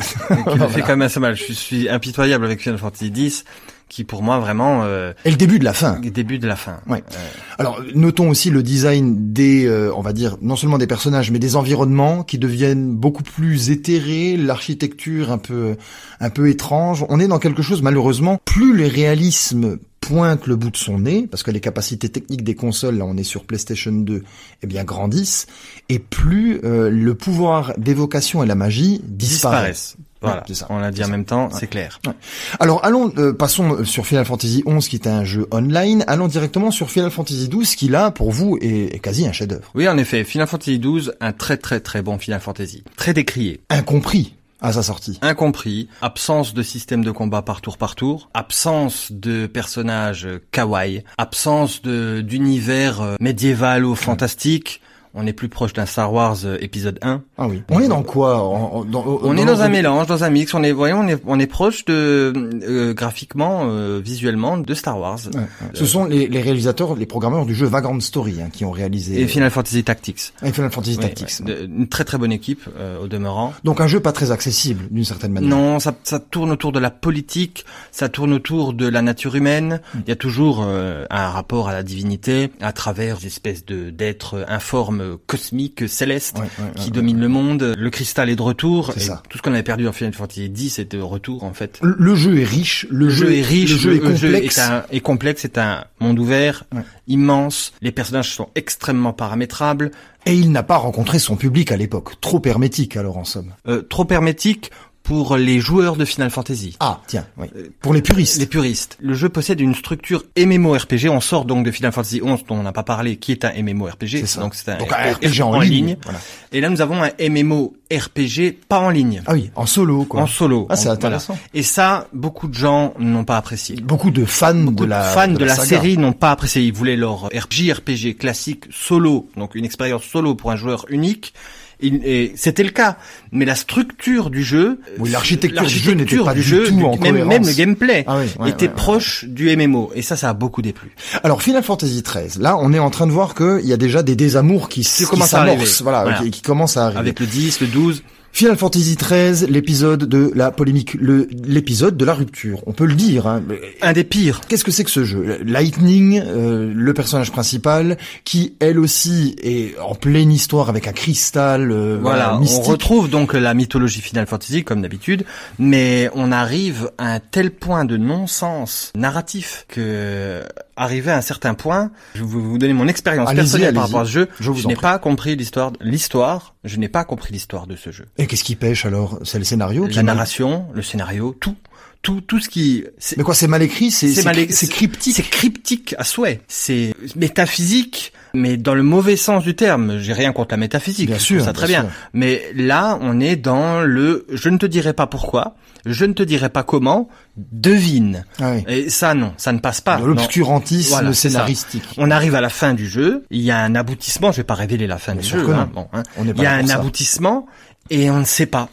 qui 0.52 0.60
le 0.60 0.68
fait 0.70 0.82
quand 0.82 0.90
même 0.90 1.02
assez 1.02 1.20
mal. 1.20 1.36
Je 1.36 1.52
suis 1.52 1.90
impitoyable 1.90 2.46
avec 2.46 2.62
Final 2.62 2.78
Fantasy 2.78 3.08
X 3.08 3.44
qui 3.92 4.06
pour 4.06 4.24
moi 4.24 4.40
vraiment 4.40 4.84
euh, 4.86 5.12
et 5.26 5.32
le 5.32 5.36
début 5.36 5.60
de 5.60 5.66
la 5.66 5.74
fin. 5.74 6.00
Le 6.02 6.10
début 6.10 6.40
de 6.40 6.48
la 6.48 6.56
fin. 6.56 6.80
Ouais. 6.88 7.04
Euh... 7.12 7.18
Alors 7.60 7.82
notons 7.94 8.30
aussi 8.30 8.50
le 8.50 8.64
design 8.64 9.34
des, 9.34 9.66
euh, 9.66 9.94
on 9.94 10.02
va 10.02 10.14
dire 10.14 10.38
non 10.42 10.56
seulement 10.56 10.78
des 10.78 10.88
personnages 10.88 11.30
mais 11.30 11.40
des 11.40 11.58
environnements 11.58 12.24
qui 12.24 12.38
deviennent 12.38 12.96
beaucoup 12.96 13.22
plus 13.22 13.70
éthérés, 13.70 14.38
l'architecture 14.38 15.30
un 15.30 15.38
peu 15.38 15.76
un 16.22 16.30
peu 16.30 16.50
étrange. 16.50 17.06
On 17.10 17.20
est 17.20 17.28
dans 17.28 17.40
quelque 17.40 17.62
chose 17.62 17.82
malheureusement 17.82 18.40
plus 18.46 18.74
le 18.74 18.88
réalisme 18.88 19.78
pointe 20.00 20.48
le 20.48 20.56
bout 20.56 20.72
de 20.72 20.78
son 20.78 21.00
nez, 21.00 21.28
parce 21.30 21.44
que 21.44 21.52
les 21.52 21.60
capacités 21.60 22.10
techniques 22.10 22.44
des 22.44 22.56
consoles, 22.56 22.98
là 22.98 23.06
on 23.06 23.18
est 23.18 23.24
sur 23.24 23.44
PlayStation 23.44 23.92
2, 23.92 24.24
eh 24.64 24.68
bien 24.68 24.84
grandissent, 24.84 25.46
et 25.90 26.00
plus 26.00 26.60
euh, 26.64 26.90
le 26.90 27.14
pouvoir 27.14 27.74
d'évocation 27.78 28.42
et 28.42 28.48
la 28.48 28.56
magie 28.56 29.02
disparaissent. 29.04 29.96
disparaissent. 29.96 29.98
Voilà, 30.22 30.44
ouais, 30.48 30.54
ça. 30.54 30.68
on 30.70 30.78
l'a 30.80 30.92
dit 30.92 31.04
en 31.04 31.08
même 31.08 31.26
temps, 31.26 31.46
ouais. 31.46 31.56
c'est 31.60 31.68
clair. 31.68 32.00
Ouais. 32.06 32.14
Alors 32.60 32.86
allons, 32.86 33.12
euh, 33.18 33.34
passons 33.34 33.84
sur 33.86 34.06
Final 34.06 34.26
Fantasy 34.26 34.64
XI 34.68 34.90
qui 34.90 34.96
est 34.96 35.08
un 35.08 35.24
jeu 35.24 35.48
online, 35.52 36.04
allons 36.08 36.28
directement 36.28 36.70
sur 36.70 36.92
Final 36.92 37.10
Fantasy 37.10 37.50
XII 37.50 37.76
qui 37.76 37.88
là, 37.88 38.12
pour 38.12 38.32
vous, 38.32 38.58
est, 38.62 38.96
est 38.96 39.00
quasi 39.00 39.28
un 39.28 39.32
chef-d'œuvre. 39.32 39.72
Oui, 39.74 39.88
en 39.88 39.98
effet, 39.98 40.24
Final 40.24 40.48
Fantasy 40.48 40.80
XII, 40.80 41.12
un 41.20 41.34
très 41.34 41.58
très 41.58 41.80
très 41.80 42.02
bon 42.02 42.20
Final 42.20 42.40
Fantasy, 42.40 42.84
très 42.96 43.14
décrié. 43.14 43.62
Incompris 43.70 44.36
à 44.62 44.74
sa 44.74 44.84
sortie. 44.84 45.18
Incompris, 45.24 45.90
absence 46.02 46.54
de 46.54 46.62
système 46.62 47.04
de 47.04 47.10
combat 47.12 47.42
par 47.42 47.62
tour 47.62 47.78
par 47.78 47.96
tour, 47.96 48.30
absence 48.34 49.12
de 49.12 49.48
personnages 49.48 50.28
kawaii, 50.52 51.04
absence 51.18 51.82
de 51.82 52.22
d'univers 52.22 53.02
euh, 53.02 53.16
médiéval 53.20 53.86
ou 53.86 53.96
fantastique. 53.96 54.82
On 55.14 55.28
est 55.28 55.34
plus 55.34 55.50
proche 55.50 55.74
d'un 55.74 55.86
Star 55.86 56.14
Wars 56.14 56.38
euh, 56.46 56.58
épisode 56.62 56.98
1. 57.02 57.22
Ah 57.38 57.48
oui. 57.48 57.64
On 57.70 57.80
est 57.80 57.88
dans 57.88 58.04
quoi 58.04 58.44
on, 58.44 58.86
dans, 58.86 59.04
on 59.06 59.34
dans 59.34 59.38
est 59.38 59.46
dans 59.46 59.62
un 59.62 59.70
mélange, 59.70 60.08
dans 60.08 60.24
un 60.24 60.30
mix. 60.30 60.54
On 60.54 60.64
est, 60.64 60.72
voyons, 60.72 61.00
on 61.00 61.08
est, 61.08 61.22
on 61.26 61.40
est 61.40 61.48
proche 61.48 61.84
de 61.86 62.34
euh, 62.64 62.94
graphiquement, 62.94 63.64
euh, 63.66 64.00
visuellement, 64.04 64.58
de 64.58 64.74
Star 64.74 64.98
Wars. 65.00 65.20
Ouais. 65.34 65.42
Ce 65.74 65.86
sont 65.86 66.06
les, 66.06 66.28
les, 66.28 66.42
réalisateurs, 66.42 66.96
les 66.96 67.06
programmeurs 67.06 67.46
du 67.46 67.54
jeu 67.54 67.68
Vagrant 67.68 68.00
Story 68.00 68.42
hein, 68.42 68.50
qui 68.52 68.64
ont 68.64 68.72
réalisé. 68.72 69.20
Et 69.20 69.28
Final 69.28 69.50
Fantasy 69.52 69.84
Tactics. 69.84 70.34
Et 70.44 70.52
Final 70.52 70.72
Fantasy 70.72 70.98
Tactics. 70.98 71.46
Ouais. 71.46 71.66
Une 71.66 71.88
très 71.88 72.06
très 72.06 72.18
bonne 72.18 72.32
équipe 72.32 72.68
euh, 72.78 73.04
au 73.04 73.08
demeurant. 73.08 73.54
Donc 73.64 73.82
un 73.82 73.88
jeu 73.88 74.00
pas 74.00 74.14
très 74.14 74.32
accessible 74.32 74.88
d'une 74.92 75.06
certaine 75.06 75.34
manière. 75.34 75.50
Non, 75.50 75.80
ça, 75.80 75.94
ça 76.04 76.20
tourne 76.20 76.52
autour 76.52 76.72
de 76.72 76.80
la 76.80 76.90
politique, 76.90 77.66
ça 77.92 78.08
tourne 78.08 78.34
autour 78.34 78.74
de 78.74 78.88
la 78.88 79.02
nature 79.02 79.36
humaine. 79.36 79.82
Mm. 79.94 80.00
Il 80.06 80.10
y 80.10 80.14
a 80.14 80.16
toujours 80.16 80.64
euh, 80.64 81.06
un 81.10 81.30
rapport 81.30 81.68
à 81.68 81.74
la 81.74 81.84
divinité 81.84 82.52
à 82.62 82.72
travers 82.72 83.18
des 83.18 83.28
espèces 83.28 83.66
de 83.66 83.90
d'êtres 83.90 84.46
informes 84.48 85.01
cosmiques 85.26 85.88
céleste 85.88 86.38
ouais, 86.38 86.44
ouais, 86.44 86.72
qui 86.76 86.86
ouais, 86.86 86.92
domine 86.92 87.20
le 87.20 87.28
monde. 87.28 87.76
Le 87.78 87.90
cristal 87.90 88.30
est 88.30 88.36
de 88.36 88.42
retour. 88.42 88.92
C'est 88.94 89.02
ça. 89.02 89.24
Tout 89.30 89.38
ce 89.38 89.44
qu'on 89.44 89.54
avait 89.54 89.64
perdu 89.64 89.88
en 89.88 89.92
Final 89.92 90.14
Fantasy 90.14 90.46
X 90.46 90.80
est 90.80 90.96
de 90.96 91.02
retour 91.02 91.44
en 91.44 91.54
fait. 91.54 91.80
Le, 91.82 91.96
le 91.98 92.16
jeu 92.16 92.40
est 92.40 92.44
riche. 92.44 92.86
Le, 92.90 93.06
le 93.06 93.10
jeu, 93.10 93.28
jeu, 93.28 93.34
est 93.34 93.42
riche. 93.42 93.72
Le 93.72 93.78
jeu 93.78 93.96
est 93.96 94.00
complexe. 94.00 94.22
Jeu 94.22 94.36
est, 94.36 94.60
un, 94.60 94.84
est, 94.92 95.00
complexe. 95.00 95.42
C'est 95.42 95.58
un 95.58 95.86
monde 96.00 96.20
ouvert, 96.20 96.66
immense. 97.08 97.74
Les 97.82 97.92
personnages 97.92 98.34
sont 98.34 98.50
extrêmement 98.56 99.14
paramétrables. 99.14 99.92
Et 100.26 100.36
il 100.36 100.52
n'a 100.52 100.64
pas 100.64 100.78
rencontré 100.78 101.18
son 101.18 101.36
public 101.36 101.72
à 101.72 101.78
l'époque. 101.78 102.22
Trop 102.22 102.42
hermétique 102.46 102.96
alors 102.96 103.18
en 103.18 103.26
somme. 103.26 103.54
Euh, 103.68 103.82
trop 103.82 104.08
hermétique 104.10 104.72
pour 105.04 105.36
les 105.36 105.60
joueurs 105.60 105.96
de 105.96 106.06
Final 106.06 106.30
Fantasy. 106.30 106.78
Ah, 106.80 107.02
tiens, 107.08 107.26
oui. 107.38 107.48
Pour 107.82 107.94
les 107.94 108.02
puristes. 108.02 108.40
Les 108.40 108.46
puristes. 108.46 108.98
Le 109.02 109.14
jeu 109.14 109.30
possède 109.30 109.60
une 109.60 109.74
structure 109.76 110.24
MMORPG. 110.38 111.10
On 111.10 111.22
sort 111.22 111.46
donc 111.46 111.66
de 111.66 111.72
Final 111.72 111.92
Fantasy 111.92 112.22
11 112.24 112.46
dont 112.46 112.56
on 112.56 112.64
n'a 112.64 112.72
pas 112.72 112.84
parlé, 112.84 113.18
qui 113.18 113.32
est 113.32 113.44
un 113.44 113.52
MMORPG. 113.62 114.26
C'est 114.26 114.40
donc 114.40 114.56
c'est 114.56 114.70
un, 114.72 114.78
donc 114.78 114.92
un 114.92 115.14
RPG 115.14 115.42
en, 115.42 115.54
en 115.54 115.60
ligne. 115.60 115.86
ligne. 115.88 115.98
Voilà. 116.04 116.20
Et 116.52 116.62
là, 116.62 116.70
nous 116.70 116.82
avons 116.82 117.02
un 117.02 117.10
MMORPG 117.20 118.58
pas 118.68 118.80
en 118.80 118.90
ligne. 118.90 119.24
Ah 119.26 119.34
oui, 119.34 119.50
en 119.56 119.66
solo, 119.66 120.06
quoi. 120.06 120.22
En 120.22 120.28
solo. 120.28 120.68
Ah, 120.70 120.76
c'est 120.76 120.90
intéressant. 120.90 121.34
Voilà. 121.34 121.42
Et 121.54 121.64
ça, 121.64 122.08
beaucoup 122.14 122.48
de 122.48 122.54
gens 122.54 122.94
n'ont 123.00 123.26
pas 123.26 123.38
apprécié. 123.38 123.76
Beaucoup 123.78 124.12
de 124.12 124.26
fans 124.26 124.54
beaucoup 124.54 124.86
de 124.86 124.90
la, 124.90 125.02
fans 125.02 125.28
de, 125.28 125.34
de 125.34 125.46
la, 125.46 125.56
la 125.56 125.66
série 125.66 125.98
n'ont 125.98 126.14
pas 126.14 126.32
apprécié. 126.32 126.62
Ils 126.62 126.74
voulaient 126.74 126.96
leur 126.96 127.30
JRPG 127.50 128.18
classique 128.18 128.66
solo, 128.72 129.30
donc 129.36 129.56
une 129.56 129.66
expérience 129.66 130.04
solo 130.04 130.36
pour 130.36 130.52
un 130.52 130.56
joueur 130.56 130.86
unique 130.90 131.34
et 131.82 132.34
c'était 132.36 132.64
le 132.64 132.70
cas. 132.70 132.98
Mais 133.32 133.46
la 133.46 133.56
structure 133.56 134.30
du 134.30 134.44
jeu, 134.44 134.80
oui, 135.00 135.10
l'architecture 135.10 135.64
du 135.64 135.70
jeu 135.70 135.94
n'était 135.94 136.18
pas 136.18 136.34
du 136.34 136.42
jeu, 136.42 136.66
tout 136.66 136.82
en 136.86 136.98
même, 136.98 137.26
même 137.26 137.46
le 137.46 137.54
gameplay 137.54 138.04
ah 138.08 138.18
oui, 138.20 138.26
ouais, 138.40 138.50
était 138.50 138.68
ouais, 138.68 138.74
proche 138.74 139.26
du 139.26 139.56
MMO. 139.56 139.92
Et 139.96 140.02
ça, 140.02 140.16
ça 140.16 140.30
a 140.30 140.34
beaucoup 140.34 140.62
déplu. 140.62 140.92
Alors 141.24 141.42
Final 141.42 141.64
Fantasy 141.64 142.04
XIII, 142.04 142.42
là, 142.42 142.58
on 142.58 142.74
est 142.74 142.80
en 142.80 142.90
train 142.90 143.08
de 143.08 143.12
voir 143.12 143.36
qu'il 143.36 143.66
y 143.66 143.74
a 143.74 143.78
déjà 143.78 144.04
des 144.04 144.16
désamours 144.16 144.70
qui, 144.70 144.82
qui, 144.82 145.06
qui 145.06 145.22
s'amorcent, 145.22 145.82
voilà, 145.82 146.04
voilà. 146.04 146.20
Qui, 146.20 146.32
qui 146.32 146.42
commencent 146.42 146.78
à 146.78 146.86
arriver. 146.86 147.00
Avec 147.00 147.20
le 147.20 147.26
10, 147.26 147.62
le 147.62 147.68
12. 147.68 148.04
Final 148.34 148.58
Fantasy 148.58 148.96
XIII, 148.96 149.52
l'épisode 149.52 150.06
de 150.06 150.32
la 150.36 150.52
polémique, 150.52 150.96
l'épisode 150.96 151.98
de 151.98 152.06
la 152.06 152.14
rupture. 152.14 152.64
On 152.66 152.72
peut 152.72 152.86
le 152.86 152.96
dire. 152.96 153.28
Hein. 153.28 153.44
Un 153.82 153.94
des 153.94 154.04
pires. 154.04 154.42
Qu'est-ce 154.48 154.64
que 154.64 154.72
c'est 154.72 154.84
que 154.84 154.90
ce 154.90 155.04
jeu? 155.04 155.40
Lightning, 155.46 156.22
euh, 156.26 156.72
le 156.74 156.94
personnage 156.94 157.32
principal, 157.32 157.98
qui 158.24 158.56
elle 158.60 158.80
aussi 158.80 159.36
est 159.44 159.78
en 159.80 159.96
pleine 159.96 160.32
histoire 160.32 160.70
avec 160.70 160.88
un 160.88 160.94
cristal. 160.94 161.72
Euh, 161.72 162.00
voilà, 162.02 162.38
mystique. 162.40 162.64
on 162.66 162.70
retrouve 162.70 163.10
donc 163.10 163.34
la 163.34 163.54
mythologie 163.54 164.02
Final 164.02 164.28
Fantasy 164.28 164.64
comme 164.64 164.82
d'habitude, 164.82 165.26
mais 165.60 166.10
on 166.16 166.32
arrive 166.32 166.90
à 166.98 167.14
un 167.14 167.20
tel 167.20 167.52
point 167.52 167.86
de 167.86 167.98
non-sens 167.98 168.92
narratif 168.96 169.66
que 169.68 170.42
arrivé 170.76 171.12
à 171.12 171.18
un 171.18 171.22
certain 171.22 171.54
point, 171.54 171.92
je 172.16 172.22
vais 172.22 172.28
vous 172.28 172.58
donner 172.58 172.74
mon 172.74 172.88
expérience 172.88 173.32
personnelle 173.34 173.74
par 173.74 173.84
rapport 173.84 174.00
à 174.02 174.06
ce 174.06 174.12
jeu. 174.12 174.30
Je, 174.40 174.52
je 174.54 174.68
n'ai 174.68 174.76
pas 174.76 174.98
compris 175.00 175.36
l'histoire, 175.36 175.74
l'histoire. 175.80 176.56
Je 176.64 176.78
n'ai 176.78 176.90
pas 176.90 177.04
compris 177.04 177.34
l'histoire 177.34 177.66
de 177.66 177.76
ce 177.76 177.92
jeu. 177.92 178.08
Et 178.18 178.28
qu'est-ce 178.28 178.44
qui 178.44 178.56
pêche 178.56 178.86
alors? 178.86 179.20
C'est 179.24 179.40
le 179.40 179.46
scénario 179.46 179.88
La 179.88 180.04
narration, 180.04 180.68
le 180.74 180.84
scénario, 180.84 181.36
tout. 181.40 181.56
Tout 182.02 182.22
tout 182.22 182.40
ce 182.40 182.50
qui 182.50 182.84
mais 183.18 183.24
quoi 183.24 183.36
c'est 183.36 183.48
mal 183.48 183.62
écrit 183.62 183.92
c'est 183.92 184.10
c'est 184.10 184.68
cryptique. 184.68 185.16
c'est 185.16 185.24
cryptique 185.24 185.96
à 185.98 186.04
souhait. 186.04 186.42
C'est 186.48 186.94
métaphysique 187.16 188.14
mais 188.34 188.58
dans 188.58 188.74
le 188.74 188.84
mauvais 188.84 189.18
sens 189.18 189.44
du 189.44 189.56
terme. 189.56 190.00
J'ai 190.00 190.14
rien 190.14 190.32
contre 190.32 190.54
la 190.54 190.58
métaphysique 190.58 191.08
bien 191.08 191.20
sûr 191.20 191.44
ça 191.44 191.54
très 191.54 191.68
bien, 191.68 191.90
mais 192.14 192.44
là 192.56 192.98
on 193.02 193.20
est 193.20 193.36
dans 193.36 193.82
le 193.82 194.26
je 194.32 194.50
ne 194.50 194.58
te 194.58 194.66
dirai 194.66 194.94
pas 194.94 195.08
pourquoi 195.08 195.56
je 195.86 196.06
ne 196.06 196.14
te 196.14 196.22
dirai 196.22 196.50
pas 196.50 196.64
comment 196.64 197.10
devine 197.36 198.26
ah 198.40 198.52
oui. 198.52 198.64
et 198.68 198.90
ça 198.90 199.14
non 199.14 199.34
ça 199.38 199.52
ne 199.52 199.60
passe 199.60 199.82
pas. 199.82 200.00
L'obscurantisme 200.00 200.90
voilà, 200.90 201.14
scénaristique. 201.14 201.84
On 201.98 202.10
arrive 202.10 202.36
à 202.36 202.42
la 202.42 202.50
fin 202.50 202.74
du 202.74 202.88
jeu 202.88 203.26
il 203.30 203.42
y 203.42 203.52
a 203.52 203.60
un 203.60 203.76
aboutissement 203.76 204.32
je 204.32 204.38
vais 204.38 204.44
pas 204.44 204.56
révéler 204.56 204.88
la 204.88 204.98
fin 204.98 205.16
du 205.16 205.24
jeu 205.24 205.48
hein, 205.54 205.70
bon, 205.72 205.88
hein. 205.94 206.04
on 206.18 206.28
est 206.28 206.32
il 206.36 206.42
y 206.42 206.46
a 206.46 206.54
un 206.54 206.70
aboutissement 206.70 207.46
et 207.90 208.10
on 208.10 208.20
ne 208.20 208.26
sait 208.26 208.46
pas. 208.46 208.70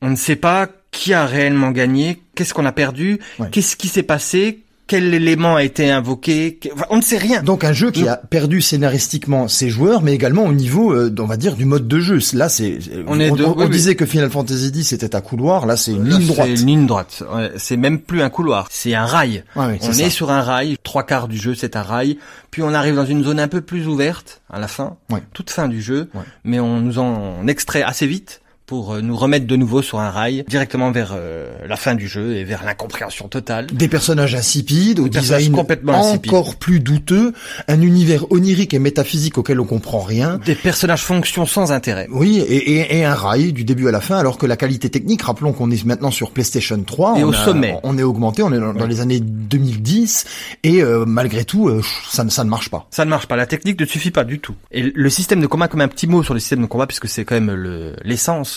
On 0.00 0.10
ne 0.10 0.16
sait 0.16 0.36
pas 0.36 0.68
qui 0.98 1.14
a 1.14 1.24
réellement 1.26 1.70
gagné, 1.70 2.20
qu'est-ce 2.34 2.52
qu'on 2.54 2.66
a 2.66 2.72
perdu, 2.72 3.20
Ouais. 3.38 3.48
qu'est-ce 3.52 3.76
qui 3.76 3.86
s'est 3.88 4.02
passé, 4.02 4.64
quel 4.88 5.12
élément 5.12 5.54
a 5.56 5.62
été 5.62 5.90
invoqué, 5.90 6.58
enfin, 6.72 6.86
on 6.88 6.96
ne 6.96 7.02
sait 7.02 7.18
rien. 7.18 7.42
donc 7.42 7.62
un 7.62 7.74
jeu 7.74 7.90
qui 7.90 8.08
a 8.08 8.16
perdu 8.16 8.62
scénaristiquement 8.62 9.46
ses 9.46 9.68
joueurs 9.68 10.00
mais 10.00 10.14
également 10.14 10.44
au 10.46 10.52
niveau 10.54 10.92
euh, 10.94 11.14
on 11.18 11.26
va 11.26 11.36
dire 11.36 11.56
du 11.56 11.66
mode 11.66 11.86
de 11.86 12.00
jeu 12.00 12.18
là 12.32 12.48
c'est 12.48 12.78
On 13.06 13.20
est 13.20 13.30
de- 13.30 13.44
on, 13.44 13.50
oui, 13.54 13.64
oui. 13.64 13.68
disait 13.68 13.96
que 13.96 14.06
Final 14.06 14.30
Fantasy 14.30 14.68
X 14.74 14.86
c'était 14.88 15.14
un 15.14 15.20
couloir 15.20 15.66
là 15.66 15.76
c'est 15.76 15.92
une 15.92 16.08
Là, 16.08 16.16
ligne 16.16 16.26
droite 16.28 16.48
C'est 16.54 16.60
une 16.62 16.66
ligne 16.66 16.86
droite. 16.86 17.22
C'est 17.58 17.76
même 17.76 17.98
plus 17.98 18.22
un 18.22 18.30
couloir, 18.30 18.66
c'est 18.70 18.94
un 18.94 19.04
rail. 19.04 19.44
On 19.56 19.68
est, 19.70 19.92
ça. 19.92 20.08
sur 20.08 20.30
un 20.30 20.40
rail, 20.40 20.76
trois 20.82 21.02
quarts 21.04 21.28
du 21.28 21.36
jeu 21.36 21.54
c'est 21.54 21.76
un 21.76 21.82
rail, 21.82 22.16
puis 22.50 22.62
on 22.62 22.72
arrive 22.72 22.94
dans 22.94 23.04
une 23.04 23.22
zone 23.24 23.40
un 23.40 23.48
peu 23.48 23.60
plus 23.60 23.86
ouverte 23.88 24.40
à 24.50 24.58
la 24.58 24.68
fin, 24.68 24.96
toute 25.34 25.50
fin 25.50 25.68
du 25.68 25.82
jeu, 25.82 26.08
mais 26.44 26.60
on 26.60 26.80
nous 26.80 26.98
en 26.98 27.36
on 27.42 27.46
extrait 27.46 27.82
assez 27.82 28.06
vite 28.06 28.40
pour 28.68 28.92
euh, 28.92 29.00
nous 29.00 29.16
remettre 29.16 29.46
de 29.46 29.56
nouveau 29.56 29.80
sur 29.82 29.98
un 29.98 30.10
rail, 30.10 30.44
directement 30.46 30.90
vers 30.92 31.12
euh, 31.14 31.50
la 31.66 31.76
fin 31.76 31.94
du 31.94 32.06
jeu 32.06 32.36
et 32.36 32.44
vers 32.44 32.64
l'incompréhension 32.64 33.26
totale. 33.26 33.66
Des 33.72 33.88
personnages 33.88 34.34
insipides, 34.34 35.00
au 35.00 35.08
design 35.08 35.52
complètement 35.52 36.12
encore 36.12 36.54
plus 36.56 36.78
douteux, 36.78 37.32
un 37.66 37.80
univers 37.80 38.30
onirique 38.30 38.74
et 38.74 38.78
métaphysique 38.78 39.38
auquel 39.38 39.58
on 39.58 39.64
comprend 39.64 40.00
rien. 40.00 40.38
Des 40.44 40.54
personnages 40.54 41.02
fonctions 41.02 41.46
sans 41.46 41.72
intérêt. 41.72 42.06
Oui, 42.12 42.38
et, 42.46 42.56
et, 42.80 42.98
et 42.98 43.04
un 43.06 43.14
rail 43.14 43.52
du 43.54 43.64
début 43.64 43.88
à 43.88 43.90
la 43.90 44.02
fin, 44.02 44.18
alors 44.18 44.36
que 44.36 44.44
la 44.44 44.56
qualité 44.58 44.90
technique, 44.90 45.22
rappelons 45.22 45.54
qu'on 45.54 45.70
est 45.70 45.82
maintenant 45.86 46.10
sur 46.10 46.30
PlayStation 46.30 46.80
3. 46.82 47.18
Et 47.18 47.24
on 47.24 47.28
au 47.28 47.32
a- 47.32 47.44
sommet. 47.44 47.74
On 47.84 47.96
est 47.96 48.02
augmenté, 48.02 48.42
on 48.42 48.52
est 48.52 48.60
dans, 48.60 48.74
dans 48.74 48.86
les 48.86 49.00
années 49.00 49.20
2010, 49.20 50.24
et 50.64 50.82
euh, 50.82 51.04
malgré 51.06 51.44
tout, 51.46 51.68
euh, 51.68 51.80
ça, 52.10 52.22
ne- 52.24 52.30
ça 52.30 52.44
ne 52.44 52.50
marche 52.50 52.68
pas. 52.68 52.86
Ça 52.90 53.04
ne 53.06 53.10
marche 53.10 53.26
pas. 53.26 53.36
La 53.36 53.46
technique 53.46 53.80
ne 53.80 53.86
suffit 53.86 54.10
pas 54.10 54.24
du 54.24 54.38
tout. 54.40 54.54
Et 54.72 54.82
le 54.94 55.10
système 55.10 55.40
de 55.40 55.46
combat, 55.46 55.68
comme 55.68 55.80
un 55.80 55.88
petit 55.88 56.06
mot 56.06 56.22
sur 56.22 56.34
le 56.34 56.40
système 56.40 56.60
de 56.60 56.66
combat, 56.66 56.86
puisque 56.86 57.08
c'est 57.08 57.24
quand 57.24 57.34
même 57.34 57.50
le- 57.52 57.94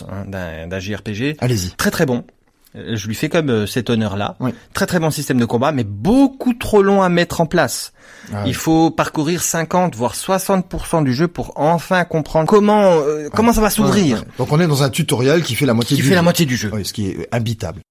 hein, 0.10 0.26
d'un 0.68 0.80
JRPG. 0.80 1.36
Allez-y. 1.40 1.72
Très 1.72 1.92
très 1.92 2.06
bon. 2.06 2.24
Euh, 2.76 2.96
Je 2.96 3.08
lui 3.08 3.16
fais 3.16 3.28
comme 3.30 3.50
euh, 3.50 3.68
cet 3.68 3.90
honneur-là. 3.90 4.36
Oui. 4.40 4.52
Très 4.74 4.86
très 4.86 5.00
bon 5.00 5.12
système 5.12 5.38
de 5.40 5.46
combat, 5.46 5.72
mais 5.74 5.84
beaucoup 5.84 6.54
trop 6.54 6.82
long 6.82 7.02
à 7.02 7.10
mettre 7.10 7.42
en 7.42 7.46
place. 7.46 7.92
Ah 8.34 8.44
Il 8.46 8.50
oui. 8.50 8.54
faut 8.54 8.92
parcourir 8.92 9.42
50 9.44 9.96
voire 9.96 10.16
60% 10.16 11.04
du 11.04 11.14
jeu 11.14 11.28
pour 11.28 11.54
enfin 11.58 12.06
comprendre 12.06 12.48
comment 12.48 12.94
euh, 12.94 13.28
comment 13.34 13.52
ça 13.52 13.62
va 13.62 13.70
s'ouvrir. 13.70 14.24
Donc 14.38 14.52
on 14.52 14.60
est 14.60 14.68
dans 14.68 14.84
un 14.84 14.90
tutoriel 14.90 15.44
qui 15.44 15.56
fait 15.56 15.66
la 15.66 15.74
moitié 15.74 15.96
Qui 15.98 16.02
du 16.04 16.08
fait 16.08 16.14
la 16.16 16.22
jeu. 16.22 16.24
moitié 16.24 16.46
du 16.46 16.56
jeu. 16.56 16.70
Oui, 16.74 16.86
ce 16.86 16.94
qui 16.94 17.08
est 17.10 17.28
imbitable. 17.34 17.82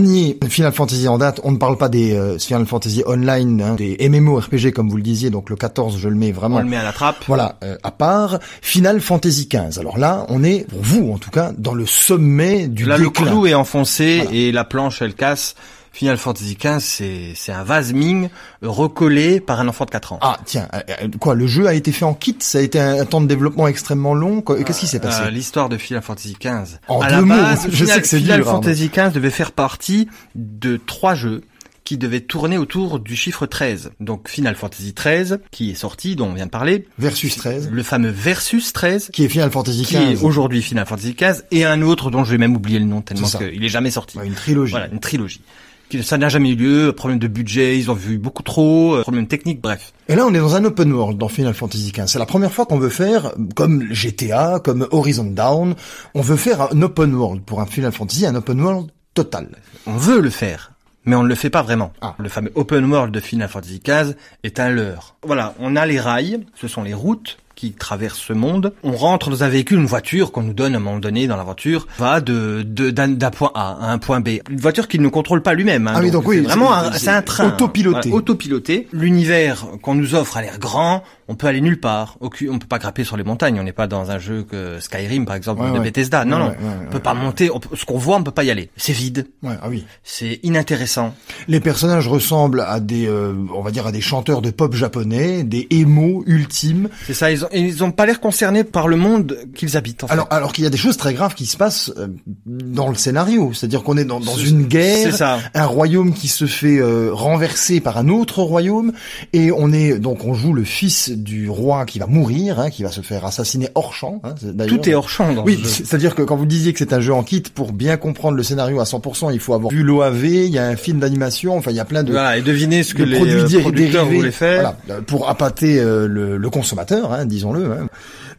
Dernier 0.00 0.38
Final 0.48 0.72
Fantasy 0.72 1.08
en 1.08 1.18
date, 1.18 1.40
on 1.44 1.52
ne 1.52 1.56
parle 1.56 1.78
pas 1.78 1.88
des 1.88 2.14
euh, 2.14 2.38
Final 2.38 2.66
Fantasy 2.66 3.02
Online, 3.06 3.62
hein, 3.62 3.74
des 3.74 3.96
MMORPG 4.08 4.72
comme 4.72 4.88
vous 4.90 4.96
le 4.96 5.02
disiez, 5.02 5.30
donc 5.30 5.48
le 5.50 5.56
14 5.56 5.98
je 5.98 6.08
le 6.08 6.14
mets 6.14 6.32
vraiment 6.32 6.56
On 6.56 6.60
le 6.60 6.66
met 6.66 6.76
à 6.76 6.82
la 6.82 6.92
trappe. 6.92 7.24
Voilà, 7.26 7.56
euh, 7.62 7.76
à 7.82 7.90
part 7.90 8.38
Final 8.60 9.00
Fantasy 9.00 9.48
XV. 9.48 9.78
Alors 9.80 9.98
là, 9.98 10.26
on 10.28 10.44
est, 10.44 10.66
pour 10.68 10.82
vous 10.82 11.12
en 11.12 11.18
tout 11.18 11.30
cas, 11.30 11.52
dans 11.56 11.74
le 11.74 11.86
sommet 11.86 12.68
du 12.68 12.84
Là, 12.84 12.98
le 12.98 13.10
clou 13.10 13.46
est 13.46 13.54
enfoncé 13.54 14.18
Voilà. 14.22 14.36
et 14.36 14.52
la 14.52 14.64
planche, 14.64 15.00
elle 15.02 15.14
casse. 15.14 15.54
Final 15.96 16.18
Fantasy 16.18 16.58
XV, 16.60 16.80
c'est 16.80 17.32
c'est 17.34 17.52
un 17.52 17.64
vase 17.64 17.94
Ming 17.94 18.28
recollé 18.60 19.40
par 19.40 19.60
un 19.60 19.68
enfant 19.68 19.86
de 19.86 19.90
4 19.90 20.12
ans. 20.12 20.18
Ah 20.20 20.38
tiens, 20.44 20.68
euh, 20.74 20.80
euh, 20.90 21.08
quoi, 21.18 21.34
le 21.34 21.46
jeu 21.46 21.66
a 21.66 21.72
été 21.72 21.90
fait 21.90 22.04
en 22.04 22.12
kit, 22.12 22.36
ça 22.40 22.58
a 22.58 22.60
été 22.60 22.78
un, 22.78 23.06
temps 23.06 23.22
de 23.22 23.26
développement 23.26 23.66
extrêmement 23.66 24.12
long? 24.12 24.42
Qu'est-ce 24.42 24.80
qui 24.80 24.86
s'est 24.86 25.00
passé? 25.00 25.22
Euh, 25.22 25.30
L'histoire 25.30 25.70
de 25.70 25.78
Final 25.78 26.02
Fantasy 26.02 26.36
XV. 26.38 26.80
En 26.88 27.00
à 27.00 27.08
deux 27.08 27.14
la 27.14 27.22
mots, 27.22 27.34
je 27.70 27.70
Final, 27.70 27.94
sais 27.94 28.00
que 28.02 28.08
c'est 28.08 28.18
Final 28.18 28.40
dur, 28.40 28.48
Arnaud. 28.48 28.62
Fantasy 28.62 28.90
XV 28.90 29.12
devait 29.12 29.30
faire 29.30 29.52
partie 29.52 30.06
de 30.34 30.76
trois 30.76 31.14
jeux 31.14 31.44
qui 31.86 31.96
devaient 31.96 32.20
tourner 32.20 32.58
autour 32.58 32.98
du 32.98 33.16
chiffre 33.16 33.46
13. 33.46 33.92
Donc 33.98 34.28
Final 34.28 34.54
Fantasy 34.54 34.92
XIII, 34.92 35.38
qui 35.50 35.70
est 35.70 35.74
sorti, 35.74 36.14
dont 36.14 36.26
on 36.26 36.34
vient 36.34 36.44
de 36.44 36.50
parler, 36.50 36.86
Versus 36.98 37.34
13, 37.36 37.70
le 37.72 37.82
fameux 37.82 38.10
Versus 38.10 38.74
13, 38.74 39.10
qui 39.14 39.24
est 39.24 39.28
Final 39.30 39.50
Fantasy 39.50 39.84
qui 39.84 39.96
est 39.96 40.22
aujourd'hui 40.22 40.60
Final 40.60 40.84
Fantasy 40.84 41.14
XV, 41.14 41.44
et 41.52 41.64
un 41.64 41.80
autre 41.80 42.10
dont 42.10 42.22
je 42.22 42.32
vais 42.32 42.38
même 42.38 42.54
oublier 42.54 42.80
le 42.80 42.84
nom 42.84 43.00
tellement 43.00 43.28
qu'il 43.28 43.64
est 43.64 43.68
jamais 43.70 43.90
sorti. 43.90 44.18
Une 44.22 44.34
trilogie. 44.34 44.72
Voilà, 44.72 44.88
une 44.88 45.00
trilogie. 45.00 45.40
Qui- 45.88 46.02
Ça 46.02 46.18
n'a 46.18 46.28
jamais 46.28 46.50
eu 46.50 46.56
lieu, 46.56 46.92
problème 46.92 47.18
de 47.18 47.28
budget, 47.28 47.78
ils 47.78 47.90
ont 47.90 47.94
vu 47.94 48.18
beaucoup 48.18 48.42
trop, 48.42 48.96
euh, 48.96 49.02
problème 49.02 49.26
technique, 49.26 49.60
bref. 49.60 49.92
Et 50.08 50.16
là, 50.16 50.26
on 50.26 50.34
est 50.34 50.38
dans 50.38 50.56
un 50.56 50.64
open 50.64 50.92
world 50.92 51.16
dans 51.18 51.28
Final 51.28 51.54
Fantasy 51.54 51.92
XV. 51.92 52.06
C'est 52.08 52.18
la 52.18 52.26
première 52.26 52.52
fois 52.52 52.66
qu'on 52.66 52.78
veut 52.78 52.88
faire, 52.88 53.32
comme 53.54 53.84
GTA, 53.92 54.60
comme 54.62 54.86
Horizon 54.90 55.24
Down, 55.24 55.74
on 56.14 56.20
veut 56.22 56.36
faire 56.36 56.62
un 56.72 56.82
open 56.82 57.14
world 57.14 57.42
pour 57.42 57.60
un 57.60 57.66
Final 57.66 57.92
Fantasy, 57.92 58.26
un 58.26 58.34
open 58.34 58.60
world 58.60 58.90
total. 59.14 59.48
On 59.86 59.96
veut 59.96 60.20
le 60.20 60.30
faire, 60.30 60.72
mais 61.04 61.14
on 61.14 61.22
ne 61.22 61.28
le 61.28 61.34
fait 61.36 61.50
pas 61.50 61.62
vraiment. 61.62 61.92
Ah. 62.00 62.14
Le 62.18 62.28
fameux 62.28 62.50
open 62.56 62.84
world 62.90 63.14
de 63.14 63.20
Final 63.20 63.48
Fantasy 63.48 63.80
XV 63.84 64.14
est 64.42 64.58
un 64.58 64.70
leurre. 64.70 65.14
Voilà, 65.24 65.54
on 65.60 65.76
a 65.76 65.86
les 65.86 66.00
rails, 66.00 66.44
ce 66.56 66.66
sont 66.68 66.82
les 66.82 66.94
routes 66.94 67.38
qui 67.56 67.72
traverse 67.72 68.18
ce 68.18 68.34
monde. 68.34 68.74
On 68.84 68.92
rentre 68.92 69.30
dans 69.30 69.42
un 69.42 69.48
véhicule, 69.48 69.78
une 69.78 69.86
voiture 69.86 70.30
qu'on 70.30 70.42
nous 70.42 70.52
donne 70.52 70.74
à 70.74 70.76
un 70.76 70.80
moment 70.80 70.98
donné 70.98 71.26
dans 71.26 71.36
l'aventure, 71.36 71.88
va 71.98 72.20
de 72.20 72.62
d'un 72.62 73.30
point 73.30 73.50
A 73.54 73.78
à 73.80 73.90
un 73.90 73.98
point 73.98 74.20
B. 74.20 74.28
Une 74.50 74.60
voiture 74.60 74.86
qui 74.86 74.98
ne 74.98 75.08
contrôle 75.08 75.42
pas 75.42 75.54
lui-même. 75.54 75.88
Hein, 75.88 75.94
ah 75.96 76.00
oui, 76.02 76.10
donc, 76.10 76.28
oui, 76.28 76.40
vraiment, 76.40 76.70
c'est 76.92 77.08
un 77.10 77.22
train 77.22 77.48
autopiloté. 77.48 78.12
autopiloté. 78.12 78.88
L'univers 78.92 79.66
qu'on 79.82 79.94
nous 79.94 80.14
offre 80.14 80.36
a 80.36 80.42
l'air 80.42 80.58
grand. 80.58 81.02
On 81.28 81.34
peut 81.34 81.48
aller 81.48 81.60
nulle 81.60 81.80
part. 81.80 82.18
On 82.20 82.28
peut 82.28 82.66
pas 82.68 82.78
grimper 82.78 83.02
sur 83.02 83.16
les 83.16 83.24
montagnes. 83.24 83.58
On 83.58 83.64
n'est 83.64 83.72
pas 83.72 83.86
dans 83.86 84.10
un 84.10 84.18
jeu 84.18 84.44
que 84.44 84.78
Skyrim, 84.78 85.24
par 85.24 85.34
exemple, 85.34 85.64
de 85.72 85.80
Bethesda. 85.80 86.24
Non, 86.24 86.38
non. 86.38 86.54
on 86.86 86.90
peut 86.90 87.00
pas 87.00 87.14
monter. 87.14 87.50
ce 87.74 87.84
qu'on 87.84 87.98
voit, 87.98 88.16
on 88.16 88.22
peut 88.22 88.30
pas 88.30 88.44
y 88.44 88.50
aller. 88.50 88.70
C'est 88.76 88.92
vide. 88.92 89.26
ah 89.44 89.68
oui. 89.68 89.84
C'est 90.04 90.38
inintéressant. 90.42 91.14
Les 91.48 91.60
personnages 91.60 92.06
ressemblent 92.06 92.60
à 92.60 92.80
des, 92.80 93.08
euh, 93.08 93.34
on 93.54 93.62
va 93.62 93.70
dire, 93.70 93.86
à 93.86 93.92
des 93.92 94.00
chanteurs 94.00 94.42
de 94.42 94.50
pop 94.50 94.74
japonais, 94.74 95.42
des 95.42 95.66
émos 95.70 96.22
ultimes. 96.26 96.88
C'est 97.06 97.14
ça. 97.14 97.30
Ils 97.30 97.45
ont, 97.46 97.48
ils 97.52 97.84
ont 97.84 97.90
pas 97.90 98.06
l'air 98.06 98.20
concernés 98.20 98.64
par 98.64 98.88
le 98.88 98.96
monde 98.96 99.38
qu'ils 99.54 99.76
habitent. 99.76 100.04
En 100.04 100.08
alors, 100.08 100.28
alors 100.30 100.52
qu'il 100.52 100.64
y 100.64 100.66
a 100.66 100.70
des 100.70 100.76
choses 100.76 100.96
très 100.96 101.14
graves 101.14 101.34
qui 101.34 101.46
se 101.46 101.56
passent 101.56 101.92
euh, 101.96 102.08
dans 102.46 102.88
le 102.88 102.94
scénario. 102.94 103.52
C'est-à-dire 103.52 103.82
qu'on 103.82 103.96
est 103.96 104.04
dans, 104.04 104.20
dans 104.20 104.36
une 104.36 104.66
guerre, 104.66 105.14
ça. 105.14 105.38
un 105.54 105.66
royaume 105.66 106.12
qui 106.12 106.28
se 106.28 106.46
fait 106.46 106.78
euh, 106.78 107.10
renverser 107.12 107.80
par 107.80 107.98
un 107.98 108.08
autre 108.08 108.42
royaume, 108.42 108.92
et 109.32 109.52
on 109.52 109.72
est 109.72 109.98
donc 109.98 110.24
on 110.24 110.34
joue 110.34 110.52
le 110.52 110.64
fils 110.64 111.10
du 111.10 111.48
roi 111.48 111.86
qui 111.86 111.98
va 111.98 112.06
mourir, 112.06 112.60
hein, 112.60 112.70
qui 112.70 112.82
va 112.82 112.90
se 112.90 113.00
faire 113.00 113.24
assassiner 113.24 113.68
hors 113.74 113.94
champ. 113.94 114.20
Hein, 114.24 114.34
Tout 114.66 114.88
est 114.88 114.94
hors 114.94 115.08
champ. 115.08 115.32
Dans 115.32 115.44
oui, 115.44 115.60
c'est-à-dire 115.64 116.14
que 116.14 116.22
quand 116.22 116.36
vous 116.36 116.46
disiez 116.46 116.72
que 116.72 116.78
c'est 116.78 116.92
un 116.92 117.00
jeu 117.00 117.12
en 117.12 117.22
kit, 117.22 117.42
pour 117.54 117.72
bien 117.72 117.96
comprendre 117.96 118.36
le 118.36 118.42
scénario 118.42 118.80
à 118.80 118.84
100%, 118.84 119.32
il 119.32 119.40
faut 119.40 119.54
avoir 119.54 119.72
vu 119.72 119.82
l'OAV, 119.82 120.24
il 120.24 120.50
y 120.50 120.58
a 120.58 120.66
un 120.66 120.76
film 120.76 121.00
d'animation, 121.00 121.56
enfin 121.56 121.70
il 121.70 121.76
y 121.76 121.80
a 121.80 121.84
plein 121.84 122.02
de 122.02 122.12
voilà 122.12 122.38
et 122.38 122.42
devinez 122.42 122.82
ce 122.82 122.94
que 122.94 123.02
les 123.02 123.16
produits 123.16 123.58
producteurs 123.60 124.06
voulaient 124.06 124.30
faire, 124.30 124.74
voilà, 124.86 125.00
pour 125.02 125.28
appâter 125.28 125.78
euh, 125.78 126.06
le, 126.06 126.36
le, 126.36 126.50
consommateur, 126.50 127.12
hein, 127.12 127.24
disons-le. 127.36 127.72
Hein. 127.72 127.88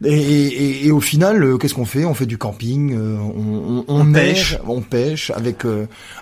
Et, 0.04 0.12
et, 0.12 0.86
et, 0.86 0.90
au 0.92 1.00
final, 1.00 1.42
euh, 1.42 1.56
qu'est-ce 1.56 1.74
qu'on 1.74 1.84
fait? 1.84 2.04
On 2.04 2.14
fait 2.14 2.26
du 2.26 2.38
camping, 2.38 2.94
euh, 2.94 3.16
on, 3.18 3.84
on, 3.88 4.00
on, 4.00 4.12
pêche, 4.12 4.58
on 4.66 4.80
pêche 4.80 5.30
avec 5.30 5.62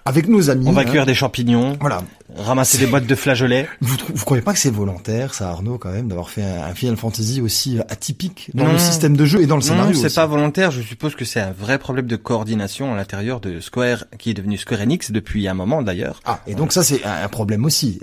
avec 0.05 0.29
nos 0.29 0.51
amis. 0.51 0.67
On 0.69 0.73
va 0.73 0.85
cuire 0.85 1.07
des 1.07 1.15
champignons. 1.15 1.77
Voilà 1.81 2.03
ramasser 2.35 2.79
des 2.79 2.87
boîtes 2.87 3.07
de 3.07 3.15
flageolets. 3.15 3.69
Vous, 3.81 3.97
vous 4.15 4.25
croyez 4.25 4.43
pas 4.43 4.53
que 4.53 4.59
c'est 4.59 4.71
volontaire, 4.71 5.35
ça, 5.35 5.51
Arnaud, 5.51 5.79
quand 5.79 5.93
même, 5.93 6.09
d'avoir 6.09 6.31
fait 6.31 6.43
un, 6.43 6.75
Final 6.75 6.97
Fantasy 6.97 7.41
aussi 7.41 7.79
atypique 7.89 8.51
dans 8.53 8.71
le 8.71 8.79
système 8.79 9.17
de 9.17 9.25
jeu 9.25 9.41
et 9.41 9.47
dans 9.47 9.57
le 9.57 9.63
scénario 9.63 9.95
Non, 9.95 10.01
c'est 10.01 10.15
pas 10.15 10.27
volontaire. 10.27 10.71
Je 10.71 10.83
suppose 10.83 11.15
que 11.15 11.25
c'est 11.25 11.41
un 11.41 11.53
vrai 11.53 11.79
problème 11.79 12.07
de 12.07 12.17
coordination 12.17 12.93
à 12.93 12.97
l'intérieur 12.97 13.41
de 13.41 13.61
Square, 13.61 14.05
qui 14.19 14.31
est 14.31 14.35
devenu 14.35 14.59
Square 14.59 14.83
Enix 14.83 15.11
depuis 15.11 15.49
un 15.49 15.55
moment 15.55 15.83
d'ailleurs. 15.83 16.21
Ah, 16.25 16.41
et 16.47 16.55
donc 16.55 16.73
ça, 16.73 16.83
c'est 16.83 17.03
un 17.05 17.29
problème 17.29 17.65
aussi. 17.65 18.01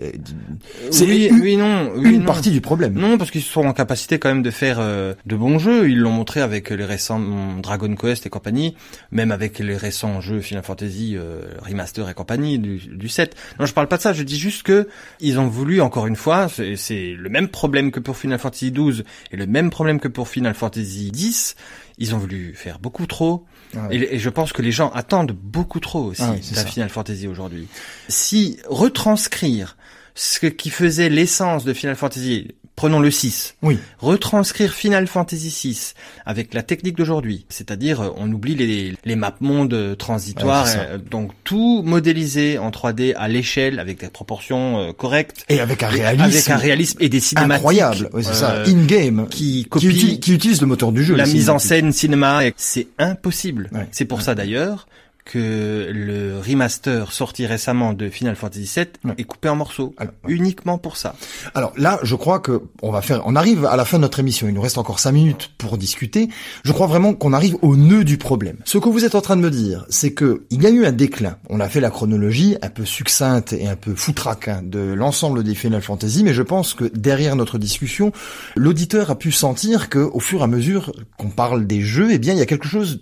C'est 0.89 1.05
oui, 1.05 1.30
oui, 1.32 1.57
non, 1.57 1.91
oui, 1.95 2.15
une 2.15 2.26
partie 2.26 2.51
du 2.51 2.61
problème. 2.61 2.93
Non, 2.93 3.17
parce 3.17 3.30
qu'ils 3.30 3.43
sont 3.43 3.65
en 3.65 3.74
capacité 3.74 4.17
quand 4.17 4.30
même 4.30 4.43
de 4.43 4.51
faire 4.51 4.78
euh, 4.80 5.13
de 5.26 5.36
bons 5.36 5.59
jeux. 5.59 5.89
Ils 5.89 5.99
l'ont 5.99 6.11
montré 6.11 6.41
avec 6.41 6.69
les 6.69 6.86
récents 6.86 7.21
Dragon 7.61 7.95
Quest 7.95 8.26
et 8.26 8.30
compagnie, 8.30 8.76
même 9.11 9.32
avec 9.32 9.59
les 9.59 9.78
récents 9.78 10.21
jeux 10.21 10.41
Final 10.41 10.63
Fantasy 10.63 11.15
euh, 11.15 11.41
Remaster 11.61 12.09
et 12.09 12.13
compagnie 12.13 12.57
du, 12.57 12.78
du 12.78 13.09
7. 13.09 13.36
Non, 13.59 13.65
je 13.65 13.74
parle 13.74 13.88
pas 13.88 13.97
de 13.97 14.01
ça. 14.01 14.12
Je 14.14 14.24
dis 14.24 14.38
juste 14.38 14.64
que 14.64 14.88
ils 15.20 15.39
ont 15.39 15.47
voulu 15.47 15.82
encore 15.82 16.07
une 16.07 16.16
fois, 16.16 16.47
c'est 16.49 17.14
le 17.18 17.30
même 17.30 17.47
problème 17.47 17.91
que 17.91 17.99
pour 17.99 18.18
Final 18.18 18.39
Fantasy 18.39 18.72
XII 18.72 19.03
et 19.32 19.38
le 19.38 19.45
même 19.45 19.70
problème 19.70 19.99
que 19.99 20.07
pour 20.07 20.28
Final 20.28 20.53
Fantasy 20.53 21.11
X. 21.14 21.55
Ils 21.99 22.16
ont 22.16 22.18
voulu 22.18 22.53
faire 22.55 22.80
beaucoup 22.80 23.05
trop. 23.05 23.45
Ah 23.76 23.88
et, 23.91 24.18
je 24.18 24.30
pense 24.30 24.51
que 24.51 24.61
les 24.61 24.72
gens 24.72 24.89
attendent 24.91 25.32
beaucoup 25.32 25.80
trop 25.80 26.03
aussi 26.03 26.24
ah 26.24 26.66
Final 26.66 26.89
Fantasy 26.89 27.28
aujourd'hui. 27.28 27.68
Si 28.07 28.59
retranscrire 28.68 29.78
ce 30.16 30.45
qui 30.45 30.70
faisait 30.70 31.09
l'essence 31.09 31.64
de 31.66 31.74
Final 31.74 31.95
Fantasy, 31.95 32.49
prenons 32.76 32.99
le 32.99 33.11
6. 33.11 33.55
Oui. 33.61 33.78
Retranscrire 33.99 34.74
Final 34.74 35.07
Fantasy 35.07 35.51
6 35.51 35.93
avec 36.26 36.53
la 36.53 36.63
technique 36.63 36.97
d'aujourd'hui, 36.97 37.45
c'est-à-dire 37.49 38.01
euh, 38.01 38.09
on 38.17 38.32
oublie 38.32 38.55
les, 38.55 38.93
les 39.05 39.15
maps 39.15 39.36
mondes 39.41 39.74
euh, 39.74 39.95
transitoires, 39.95 40.67
euh, 40.76 40.97
donc 40.97 41.32
tout 41.43 41.84
modélisé 41.86 42.57
en 42.57 42.71
3D 42.71 43.13
à 43.15 43.28
l'échelle 43.28 43.80
avec 43.80 43.99
des 43.99 44.07
proportions 44.07 44.93
correctes. 44.97 45.45
Et 45.49 45.59
avec 45.59 45.84
un 45.84 45.88
réalisme, 45.88 46.24
avec 46.24 46.49
un 46.49 46.57
réalisme 46.57 46.97
et 47.01 47.09
des 47.09 47.19
cinématiques 47.19 47.53
incroyable, 47.53 48.09
oui, 48.13 48.24
c'est 48.24 48.34
ça, 48.34 48.63
in 48.65 48.86
game, 48.86 49.28
qui 49.30 49.65
copie, 49.69 50.19
qui, 50.19 50.34
utilise, 50.34 50.61
le 50.61 50.67
moteur 50.67 50.91
du 50.91 51.03
jeu, 51.03 51.15
la 51.15 51.26
mise 51.26 51.49
en 51.49 51.59
scène 51.59 51.91
cinéma, 51.91 52.41
c'est 52.57 52.88
impossible. 52.97 53.69
C'est 53.91 54.05
pour 54.05 54.21
ça 54.21 54.36
d'ailleurs 54.36 54.88
que 55.26 55.89
le 55.91 56.39
remaster 56.39 57.11
sorti 57.11 57.45
récemment 57.45 57.93
de 57.93 58.09
Final 58.09 58.36
Fantasy 58.36 58.71
VII 58.76 59.13
est 59.17 59.24
coupé 59.24 59.49
en 59.49 59.55
morceaux, 59.55 59.95
uniquement 60.28 60.78
pour 60.78 60.97
ça. 60.97 61.15
Alors 61.55 61.74
là, 61.78 61.99
je 62.03 62.15
crois 62.15 62.39
que 62.39 62.61
on 62.82 62.91
va 62.91 63.01
faire, 63.01 63.21
on 63.26 63.36
arrive 63.36 63.65
à 63.65 63.76
la 63.76 63.86
fin 63.86 63.97
de 63.97 64.01
notre 64.01 64.19
émission. 64.19 64.47
Il 64.47 64.53
nous 64.53 64.61
reste 64.61 64.78
encore 64.78 64.99
cinq 64.99 65.13
minutes 65.13 65.51
pour 65.57 65.78
discuter. 65.78 66.30
Je 66.63 66.71
crois 66.71 66.88
vraiment 66.88 67.13
qu'on 67.13 67.34
arrive 67.34 67.57
au 67.61 67.76
nœud 67.76 68.03
du 68.03 68.17
problème. 68.17 68.57
Ce 68.65 68.78
que 68.78 68.89
vous 68.89 69.05
êtes 69.05 69.15
en 69.15 69.21
train 69.21 69.38
de 69.38 69.41
me 69.41 69.51
dire, 69.51 69.86
c'est 69.89 70.13
que 70.13 70.43
il 70.49 70.61
y 70.61 70.67
a 70.67 70.69
eu 70.69 70.86
un 70.86 70.91
déclin. 70.91 71.38
On 71.49 71.59
a 71.59 71.69
fait 71.69 71.80
la 71.80 71.89
chronologie 71.89 72.57
un 72.61 72.69
peu 72.69 72.86
succincte 72.86 73.53
et 73.53 73.67
un 73.67 73.76
peu 73.76 73.95
foutraque 73.95 74.47
hein, 74.47 74.61
de 74.63 74.80
l'ensemble 74.80 75.43
des 75.43 75.55
Final 75.55 75.82
Fantasy, 75.82 76.24
mais 76.24 76.34
je 76.34 76.41
pense 76.41 76.74
que 76.74 76.86
derrière 76.86 77.36
notre 77.36 77.57
discussion, 77.57 78.11
l'auditeur 78.55 79.09
a 79.09 79.17
pu 79.17 79.32
sentir 79.32 79.89
que, 79.89 79.99
au 79.99 80.19
fur 80.19 80.41
et 80.41 80.43
à 80.43 80.47
mesure 80.47 80.91
qu'on 81.17 81.30
parle 81.30 81.65
des 81.67 81.82
jeux, 81.82 82.09
eh 82.11 82.19
bien, 82.19 82.34
il 82.34 82.39
y 82.39 82.41
a 82.41 82.45
quelque 82.45 82.67
chose 82.67 83.01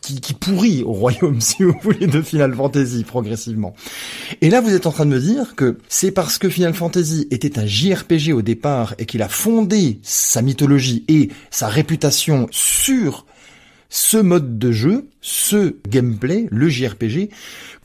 qui, 0.00 0.20
qui 0.20 0.34
pourrit 0.34 0.82
au 0.82 0.92
royaume, 0.92 1.35
si 1.40 1.62
vous 1.62 1.74
voulez, 1.82 2.06
de 2.06 2.22
Final 2.22 2.54
Fantasy 2.54 3.04
progressivement. 3.04 3.74
Et 4.40 4.50
là, 4.50 4.60
vous 4.60 4.74
êtes 4.74 4.86
en 4.86 4.92
train 4.92 5.06
de 5.06 5.10
me 5.10 5.20
dire 5.20 5.54
que 5.54 5.78
c'est 5.88 6.10
parce 6.10 6.38
que 6.38 6.48
Final 6.48 6.74
Fantasy 6.74 7.28
était 7.30 7.58
un 7.58 7.66
JRPG 7.66 8.32
au 8.32 8.42
départ 8.42 8.94
et 8.98 9.06
qu'il 9.06 9.22
a 9.22 9.28
fondé 9.28 10.00
sa 10.02 10.42
mythologie 10.42 11.04
et 11.08 11.30
sa 11.50 11.68
réputation 11.68 12.46
sur 12.50 13.26
ce 13.96 14.18
mode 14.18 14.58
de 14.58 14.72
jeu, 14.72 15.08
ce 15.22 15.76
gameplay, 15.88 16.48
le 16.50 16.68
JRPG, 16.68 17.30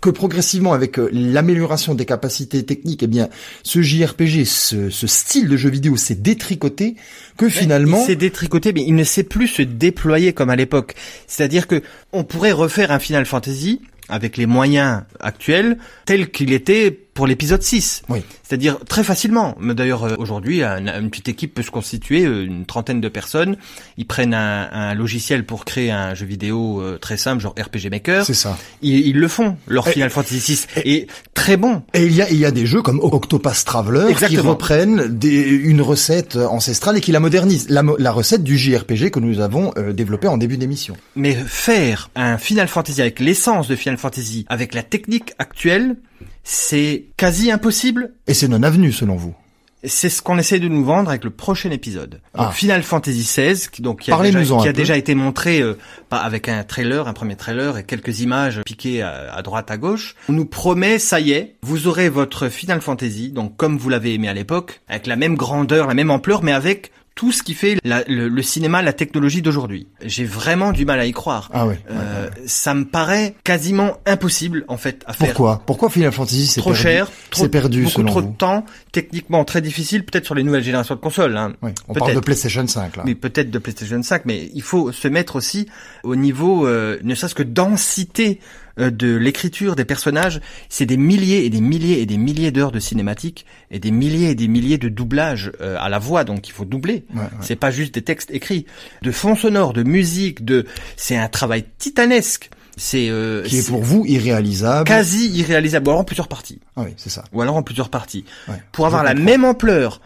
que 0.02 0.10
progressivement 0.10 0.74
avec 0.74 1.00
euh, 1.00 1.10
l'amélioration 1.14 1.96
des 1.96 2.04
capacités 2.04 2.66
techniques, 2.66 3.02
eh 3.02 3.08
bien, 3.08 3.30
ce 3.64 3.82
JRPG, 3.82 4.44
ce, 4.44 4.90
ce 4.90 5.08
style 5.08 5.48
de 5.48 5.56
jeu 5.56 5.70
vidéo 5.70 5.96
s'est 5.96 6.16
détricoté, 6.16 6.98
que 7.38 7.48
finalement... 7.48 8.02
Il 8.02 8.08
s'est 8.08 8.16
détricoté, 8.18 8.74
mais 8.74 8.84
il 8.86 8.96
ne 8.96 9.06
sait 9.06 9.24
plus 9.24 9.48
se 9.48 9.62
déployer 9.62 10.34
comme 10.34 10.50
à 10.50 10.58
l'époque. 10.58 10.96
C'est-à-dire 11.28 11.66
que 11.66 11.82
on 12.12 12.26
pourrait 12.26 12.52
refaire 12.52 12.92
un 12.92 13.00
Final 13.00 13.26
Fantasy 13.26 13.80
avec 14.10 14.36
les 14.36 14.48
moyens 14.48 15.04
actuels 15.22 15.78
tel 16.06 16.30
qu'il 16.30 16.52
était 16.52 17.01
pour 17.14 17.28
l'épisode 17.28 17.62
6. 17.62 18.04
Oui. 18.10 18.22
C'est-à-dire 18.44 18.80
très 18.88 19.04
facilement. 19.04 19.56
Mais 19.60 19.74
d'ailleurs, 19.74 20.04
euh, 20.04 20.16
aujourd'hui, 20.18 20.64
une, 20.64 21.10
petite 21.10 21.30
équipe 21.30 21.54
peut 21.54 21.62
se 21.62 21.72
constituer, 21.72 22.26
euh, 22.26 22.46
une 22.46 22.66
trentaine 22.66 23.02
de 23.02 23.10
personnes. 23.10 23.58
Ils 23.98 24.06
prennent 24.06 24.34
un, 24.34 24.70
un 24.72 24.94
logiciel 24.94 25.46
pour 25.46 25.66
créer 25.66 25.92
un 25.92 26.14
jeu 26.14 26.26
vidéo 26.26 26.82
euh, 26.82 26.98
très 26.98 27.18
simple, 27.18 27.42
genre 27.42 27.54
RPG 27.60 27.90
Maker. 27.90 28.26
C'est 28.26 28.34
ça. 28.34 28.58
Ils, 28.82 29.08
ils, 29.08 29.18
le 29.18 29.28
font, 29.28 29.58
leur 29.68 29.88
Final 29.88 30.10
Fantasy 30.10 30.40
6 30.40 30.68
est 30.78 31.08
très 31.34 31.58
bon. 31.58 31.84
Et 31.94 32.06
il 32.06 32.16
y 32.16 32.22
a, 32.22 32.30
il 32.30 32.38
y 32.38 32.46
a 32.46 32.52
des 32.52 32.66
jeux 32.66 32.82
comme 32.82 33.00
Octopath 33.02 33.66
Traveler 33.66 34.14
qui 34.16 34.38
reprennent 34.38 35.08
des, 35.08 35.42
une 35.42 35.82
recette 35.82 36.38
ancestrale 36.38 36.98
et 36.98 37.02
qui 37.02 37.12
la 37.12 37.20
modernisent. 37.20 37.70
La, 37.70 37.84
la 37.98 38.12
recette 38.12 38.44
du 38.44 38.58
JRPG 38.58 39.12
que 39.12 39.20
nous 39.20 39.40
avons 39.40 39.74
développé 39.94 40.28
en 40.28 40.38
début 40.38 40.58
d'émission. 40.58 40.96
Mais 41.16 41.34
faire 41.34 42.10
un 42.16 42.38
Final 42.38 42.68
Fantasy 42.68 43.02
avec 43.02 43.20
l'essence 43.20 43.68
de 43.68 43.76
Final 43.76 43.98
Fantasy, 43.98 44.46
avec 44.50 44.74
la 44.74 44.84
technique 44.84 45.34
actuelle, 45.40 45.96
c'est 46.44 47.06
quasi 47.18 47.52
impossible. 47.52 48.14
Et 48.28 48.34
c'est 48.34 48.48
non 48.48 48.64
avenu 48.64 48.92
selon 48.92 49.16
vous 49.16 49.36
c'est 49.84 50.10
ce 50.10 50.22
qu'on 50.22 50.38
essaie 50.38 50.60
de 50.60 50.68
nous 50.68 50.84
vendre 50.84 51.10
avec 51.10 51.24
le 51.24 51.30
prochain 51.30 51.72
épisode. 51.72 52.22
Ah. 52.34 52.52
Final 52.52 52.84
Fantasy 52.84 53.24
XVI, 53.24 53.68
qui, 53.72 53.82
donc, 53.82 54.02
qui 54.02 54.12
a, 54.12 54.18
déjà, 54.18 54.58
qui 54.58 54.68
a 54.68 54.74
déjà, 54.74 54.98
été 54.98 55.16
montré 55.16 55.62
euh, 55.62 55.78
avec 56.12 56.50
un 56.50 56.64
trailer, 56.64 57.08
un 57.08 57.14
premier 57.14 57.36
trailer 57.36 57.78
et 57.78 57.84
quelques 57.84 58.22
images 58.22 58.62
piquées 58.64 59.02
à, 59.02 59.42
droite, 59.42 59.72
à 59.72 59.78
gauche. 59.78 60.16
On 60.30 60.34
nous 60.34 60.46
promet, 60.46 61.00
ça 61.00 61.20
y 61.20 61.32
est, 61.32 61.56
vous 61.64 61.88
aurez 61.88 62.10
votre 62.10 62.50
Final 62.50 62.82
Fantasy, 62.82 63.32
donc 63.32 63.58
comme 63.58 63.78
vous 63.78 63.90
l'avez 63.90 64.14
aimé 64.14 64.28
à 64.28 64.34
l'époque, 64.34 64.82
avec 64.88 65.08
la 65.08 65.16
même 65.16 65.36
grandeur, 65.36 65.88
la 65.88 65.94
même 65.94 66.12
ampleur, 66.12 66.44
mais 66.44 66.54
avec 66.54 66.92
tout 67.16 67.32
ce 67.32 67.44
qui 67.44 67.54
fait 67.54 67.78
le, 67.84 68.42
cinéma, 68.42 68.82
la 68.82 68.94
technologie 68.94 69.42
d'aujourd'hui. 69.42 69.88
J'ai 70.04 70.26
vraiment 70.26 70.72
du 70.72 70.86
mal 70.86 71.00
à 71.00 71.06
y 71.06 71.12
croire. 71.12 71.50
Ah 71.54 71.68
oui. 71.68 71.76
Euh, 71.90 72.30
Ça 72.46 72.74
me 72.74 72.86
paraît 72.86 73.36
quasiment 73.44 73.98
impossible 74.06 74.66
en 74.68 74.78
fait 74.78 75.04
à 75.06 75.14
faire. 75.14 75.28
Pourquoi? 75.28 75.62
Pourquoi 75.66 75.90
Final 75.90 76.12
Fantasy 76.12 76.48
c'est 76.48 76.62
trop 76.62 76.74
cher, 76.74 77.12
trop 77.30 77.48
perdu, 77.48 77.84
beaucoup 77.84 78.04
trop 78.04 78.22
de 78.22 78.32
temps, 78.36 78.66
techniquement 78.92 79.44
très 79.46 79.62
difficile, 79.62 80.06
peut-être 80.06 80.26
sur 80.26 80.36
les 80.36 80.44
nouvelles 80.44 80.64
générations 80.64 80.96
de 80.96 81.00
consoles. 81.00 81.36
Hein. 81.38 81.54
Oui, 81.62 81.72
on 81.88 81.94
parle 81.94 82.16
de 82.16 82.20
PlayStation 82.20 82.66
5 82.66 82.96
là. 82.98 83.04
Mais 83.06 83.16
peut-être 83.16 83.52
de 83.52 83.60
PlayStation 83.60 84.02
5, 84.02 84.26
mais 84.26 84.50
il 84.54 84.62
faut 84.64 84.92
se 84.92 85.08
mettre 85.08 85.36
aussi 85.36 85.68
au 86.04 86.16
niveau, 86.16 86.66
euh, 86.66 86.98
ne 87.04 87.14
serait-ce 87.14 87.36
que 87.36 87.44
densité 87.44 88.40
de 88.78 89.16
l'écriture 89.16 89.76
des 89.76 89.86
personnages, 89.86 90.42
c'est 90.70 90.86
des 90.86 90.98
milliers 90.98 91.46
et 91.46 91.50
des 91.50 91.62
milliers 91.62 92.02
et 92.02 92.06
des 92.06 92.18
milliers 92.18 92.52
d'heures 92.52 92.72
de 92.72 92.80
cinématiques 92.80 93.46
et 93.70 93.80
des 93.80 93.92
milliers 93.92 94.32
et 94.32 94.36
des 94.36 94.48
milliers 94.48 94.78
de 94.78 94.90
doublages 94.90 95.52
euh, 95.62 95.78
à 95.80 95.90
la 95.90 96.00
voix, 96.00 96.24
donc 96.24 96.48
il 96.48 96.52
faut 96.52 96.66
doubler. 96.66 97.06
C'est 97.42 97.56
pas 97.56 97.72
juste 97.72 97.94
des 97.94 98.02
textes 98.02 98.32
écrits, 98.32 98.66
de 99.02 99.12
fond 99.12 99.36
sonore, 99.36 99.74
de 99.74 99.84
musique, 99.84 100.46
de 100.46 100.66
c'est 100.98 101.18
un 101.18 101.28
travail 101.28 101.66
titanesque. 101.78 102.50
C'est 102.78 103.10
euh, 103.10 103.44
qui 103.44 103.58
est 103.58 103.68
pour 103.68 103.84
vous 103.84 104.06
irréalisable, 104.06 104.88
quasi 104.88 105.30
irréalisable, 105.30 105.88
ou 105.88 105.92
alors 105.92 106.02
en 106.02 106.04
plusieurs 106.06 106.30
parties. 106.30 106.62
Ah 106.78 106.84
oui, 106.84 106.94
c'est 106.96 107.10
ça. 107.10 107.26
Ou 107.34 107.42
alors 107.42 107.58
en 107.58 107.64
plusieurs 107.64 107.90
parties. 107.90 108.24
Pour 108.72 108.86
avoir 108.86 109.04
la 109.04 109.14
même 109.14 109.44
ampleur 109.44 110.00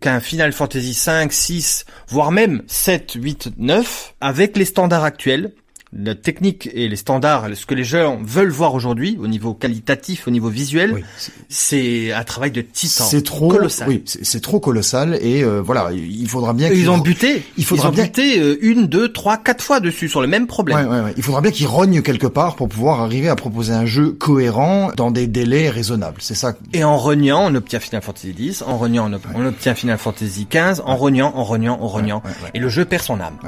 qu'un 0.00 0.20
Final 0.20 0.52
Fantasy 0.52 0.94
5, 0.94 1.32
6, 1.32 1.84
voire 2.08 2.32
même 2.32 2.62
7, 2.66 3.12
8, 3.16 3.50
9, 3.58 4.14
avec 4.20 4.56
les 4.56 4.64
standards 4.64 5.04
actuels, 5.04 5.52
la 5.92 6.14
technique 6.14 6.68
et 6.74 6.88
les 6.88 6.96
standards, 6.96 7.46
ce 7.54 7.64
que 7.64 7.74
les 7.74 7.84
gens 7.84 8.18
veulent 8.22 8.50
voir 8.50 8.74
aujourd'hui 8.74 9.16
au 9.20 9.28
niveau 9.28 9.54
qualitatif, 9.54 10.26
au 10.26 10.30
niveau 10.30 10.48
visuel, 10.48 11.04
c'est 11.48 12.12
un 12.12 12.24
travail 12.24 12.50
de 12.50 12.60
titan. 12.60 13.04
C'est 13.04 13.22
trop 13.22 13.48
colossal. 13.48 13.88
Oui, 13.88 14.02
c'est 14.04 14.42
trop 14.42 14.58
colossal 14.58 15.18
et 15.22 15.44
euh, 15.44 15.62
voilà, 15.62 15.90
il 15.92 16.28
faudra 16.28 16.52
bien. 16.52 16.70
Ils 16.70 16.90
ont 16.90 16.98
buté. 16.98 17.44
Il 17.56 17.64
faudra 17.64 17.88
ils 17.88 18.00
ont 18.00 18.02
buté 18.02 18.40
euh, 18.40 18.58
une, 18.62 18.86
deux, 18.86 19.12
trois, 19.12 19.36
quatre 19.36 19.62
fois 19.62 19.78
dessus 19.78 20.08
sur 20.08 20.20
le 20.20 20.26
même 20.26 20.46
problème. 20.46 20.78
Ouais, 20.78 20.96
ouais, 20.96 21.04
ouais. 21.04 21.14
Il 21.16 21.22
faudra 21.22 21.40
bien 21.40 21.52
qu'ils 21.52 21.68
rognent 21.68 22.02
quelque 22.02 22.26
part 22.26 22.56
pour 22.56 22.68
pouvoir 22.68 23.00
arriver 23.00 23.28
à 23.28 23.36
proposer 23.36 23.72
un 23.72 23.86
jeu 23.86 24.10
cohérent 24.10 24.90
dans 24.96 25.12
des 25.12 25.28
délais 25.28 25.70
raisonnables. 25.70 26.16
C'est 26.20 26.34
ça. 26.34 26.54
Et 26.72 26.82
en 26.82 26.96
rognant, 26.96 27.46
on 27.50 27.54
obtient 27.54 27.78
Final 27.78 28.02
Fantasy 28.02 28.34
X. 28.36 28.62
En 28.66 28.76
rognant, 28.76 29.10
on, 29.34 29.46
obtient 29.46 29.74
Final 29.74 29.98
Fantasy 29.98 30.48
XV. 30.50 30.82
En 30.84 30.96
rognant, 30.96 31.32
en 31.34 31.44
rognant, 31.44 31.78
en 31.80 31.86
rognant, 31.86 32.22
et 32.54 32.58
le 32.58 32.68
jeu 32.68 32.84
perd 32.84 33.02
son 33.02 33.20
âme. 33.20 33.38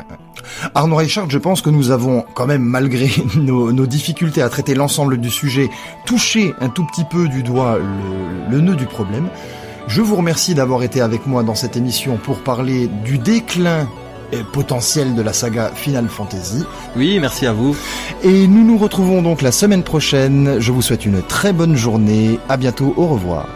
Arnaud 0.74 0.96
Richard, 0.96 1.28
je 1.30 1.38
pense 1.38 1.62
que 1.62 1.70
nous 1.70 1.90
avons 1.90 2.24
quand 2.34 2.46
même, 2.46 2.62
malgré 2.62 3.10
nos, 3.36 3.86
difficultés 3.86 4.42
à 4.42 4.48
traiter 4.48 4.74
l'ensemble 4.74 5.18
du 5.18 5.30
sujet, 5.30 5.70
touché 6.06 6.54
un 6.60 6.68
tout 6.68 6.84
petit 6.84 7.04
peu 7.04 7.28
du 7.28 7.42
doigt 7.42 7.78
le, 7.78 8.56
le 8.56 8.60
nœud 8.60 8.76
du 8.76 8.86
problème. 8.86 9.28
Je 9.86 10.02
vous 10.02 10.16
remercie 10.16 10.54
d'avoir 10.54 10.82
été 10.82 11.00
avec 11.00 11.26
moi 11.26 11.42
dans 11.42 11.54
cette 11.54 11.76
émission 11.76 12.18
pour 12.18 12.40
parler 12.40 12.88
du 13.04 13.18
déclin 13.18 13.88
potentiel 14.52 15.14
de 15.14 15.22
la 15.22 15.32
saga 15.32 15.70
Final 15.74 16.08
Fantasy. 16.08 16.64
Oui, 16.96 17.18
merci 17.20 17.46
à 17.46 17.52
vous. 17.52 17.76
Et 18.22 18.46
nous 18.46 18.64
nous 18.64 18.78
retrouvons 18.78 19.22
donc 19.22 19.42
la 19.42 19.52
semaine 19.52 19.82
prochaine. 19.82 20.60
Je 20.60 20.72
vous 20.72 20.82
souhaite 20.82 21.06
une 21.06 21.22
très 21.22 21.52
bonne 21.52 21.76
journée. 21.76 22.38
À 22.48 22.56
bientôt. 22.56 22.94
Au 22.96 23.06
revoir. 23.06 23.48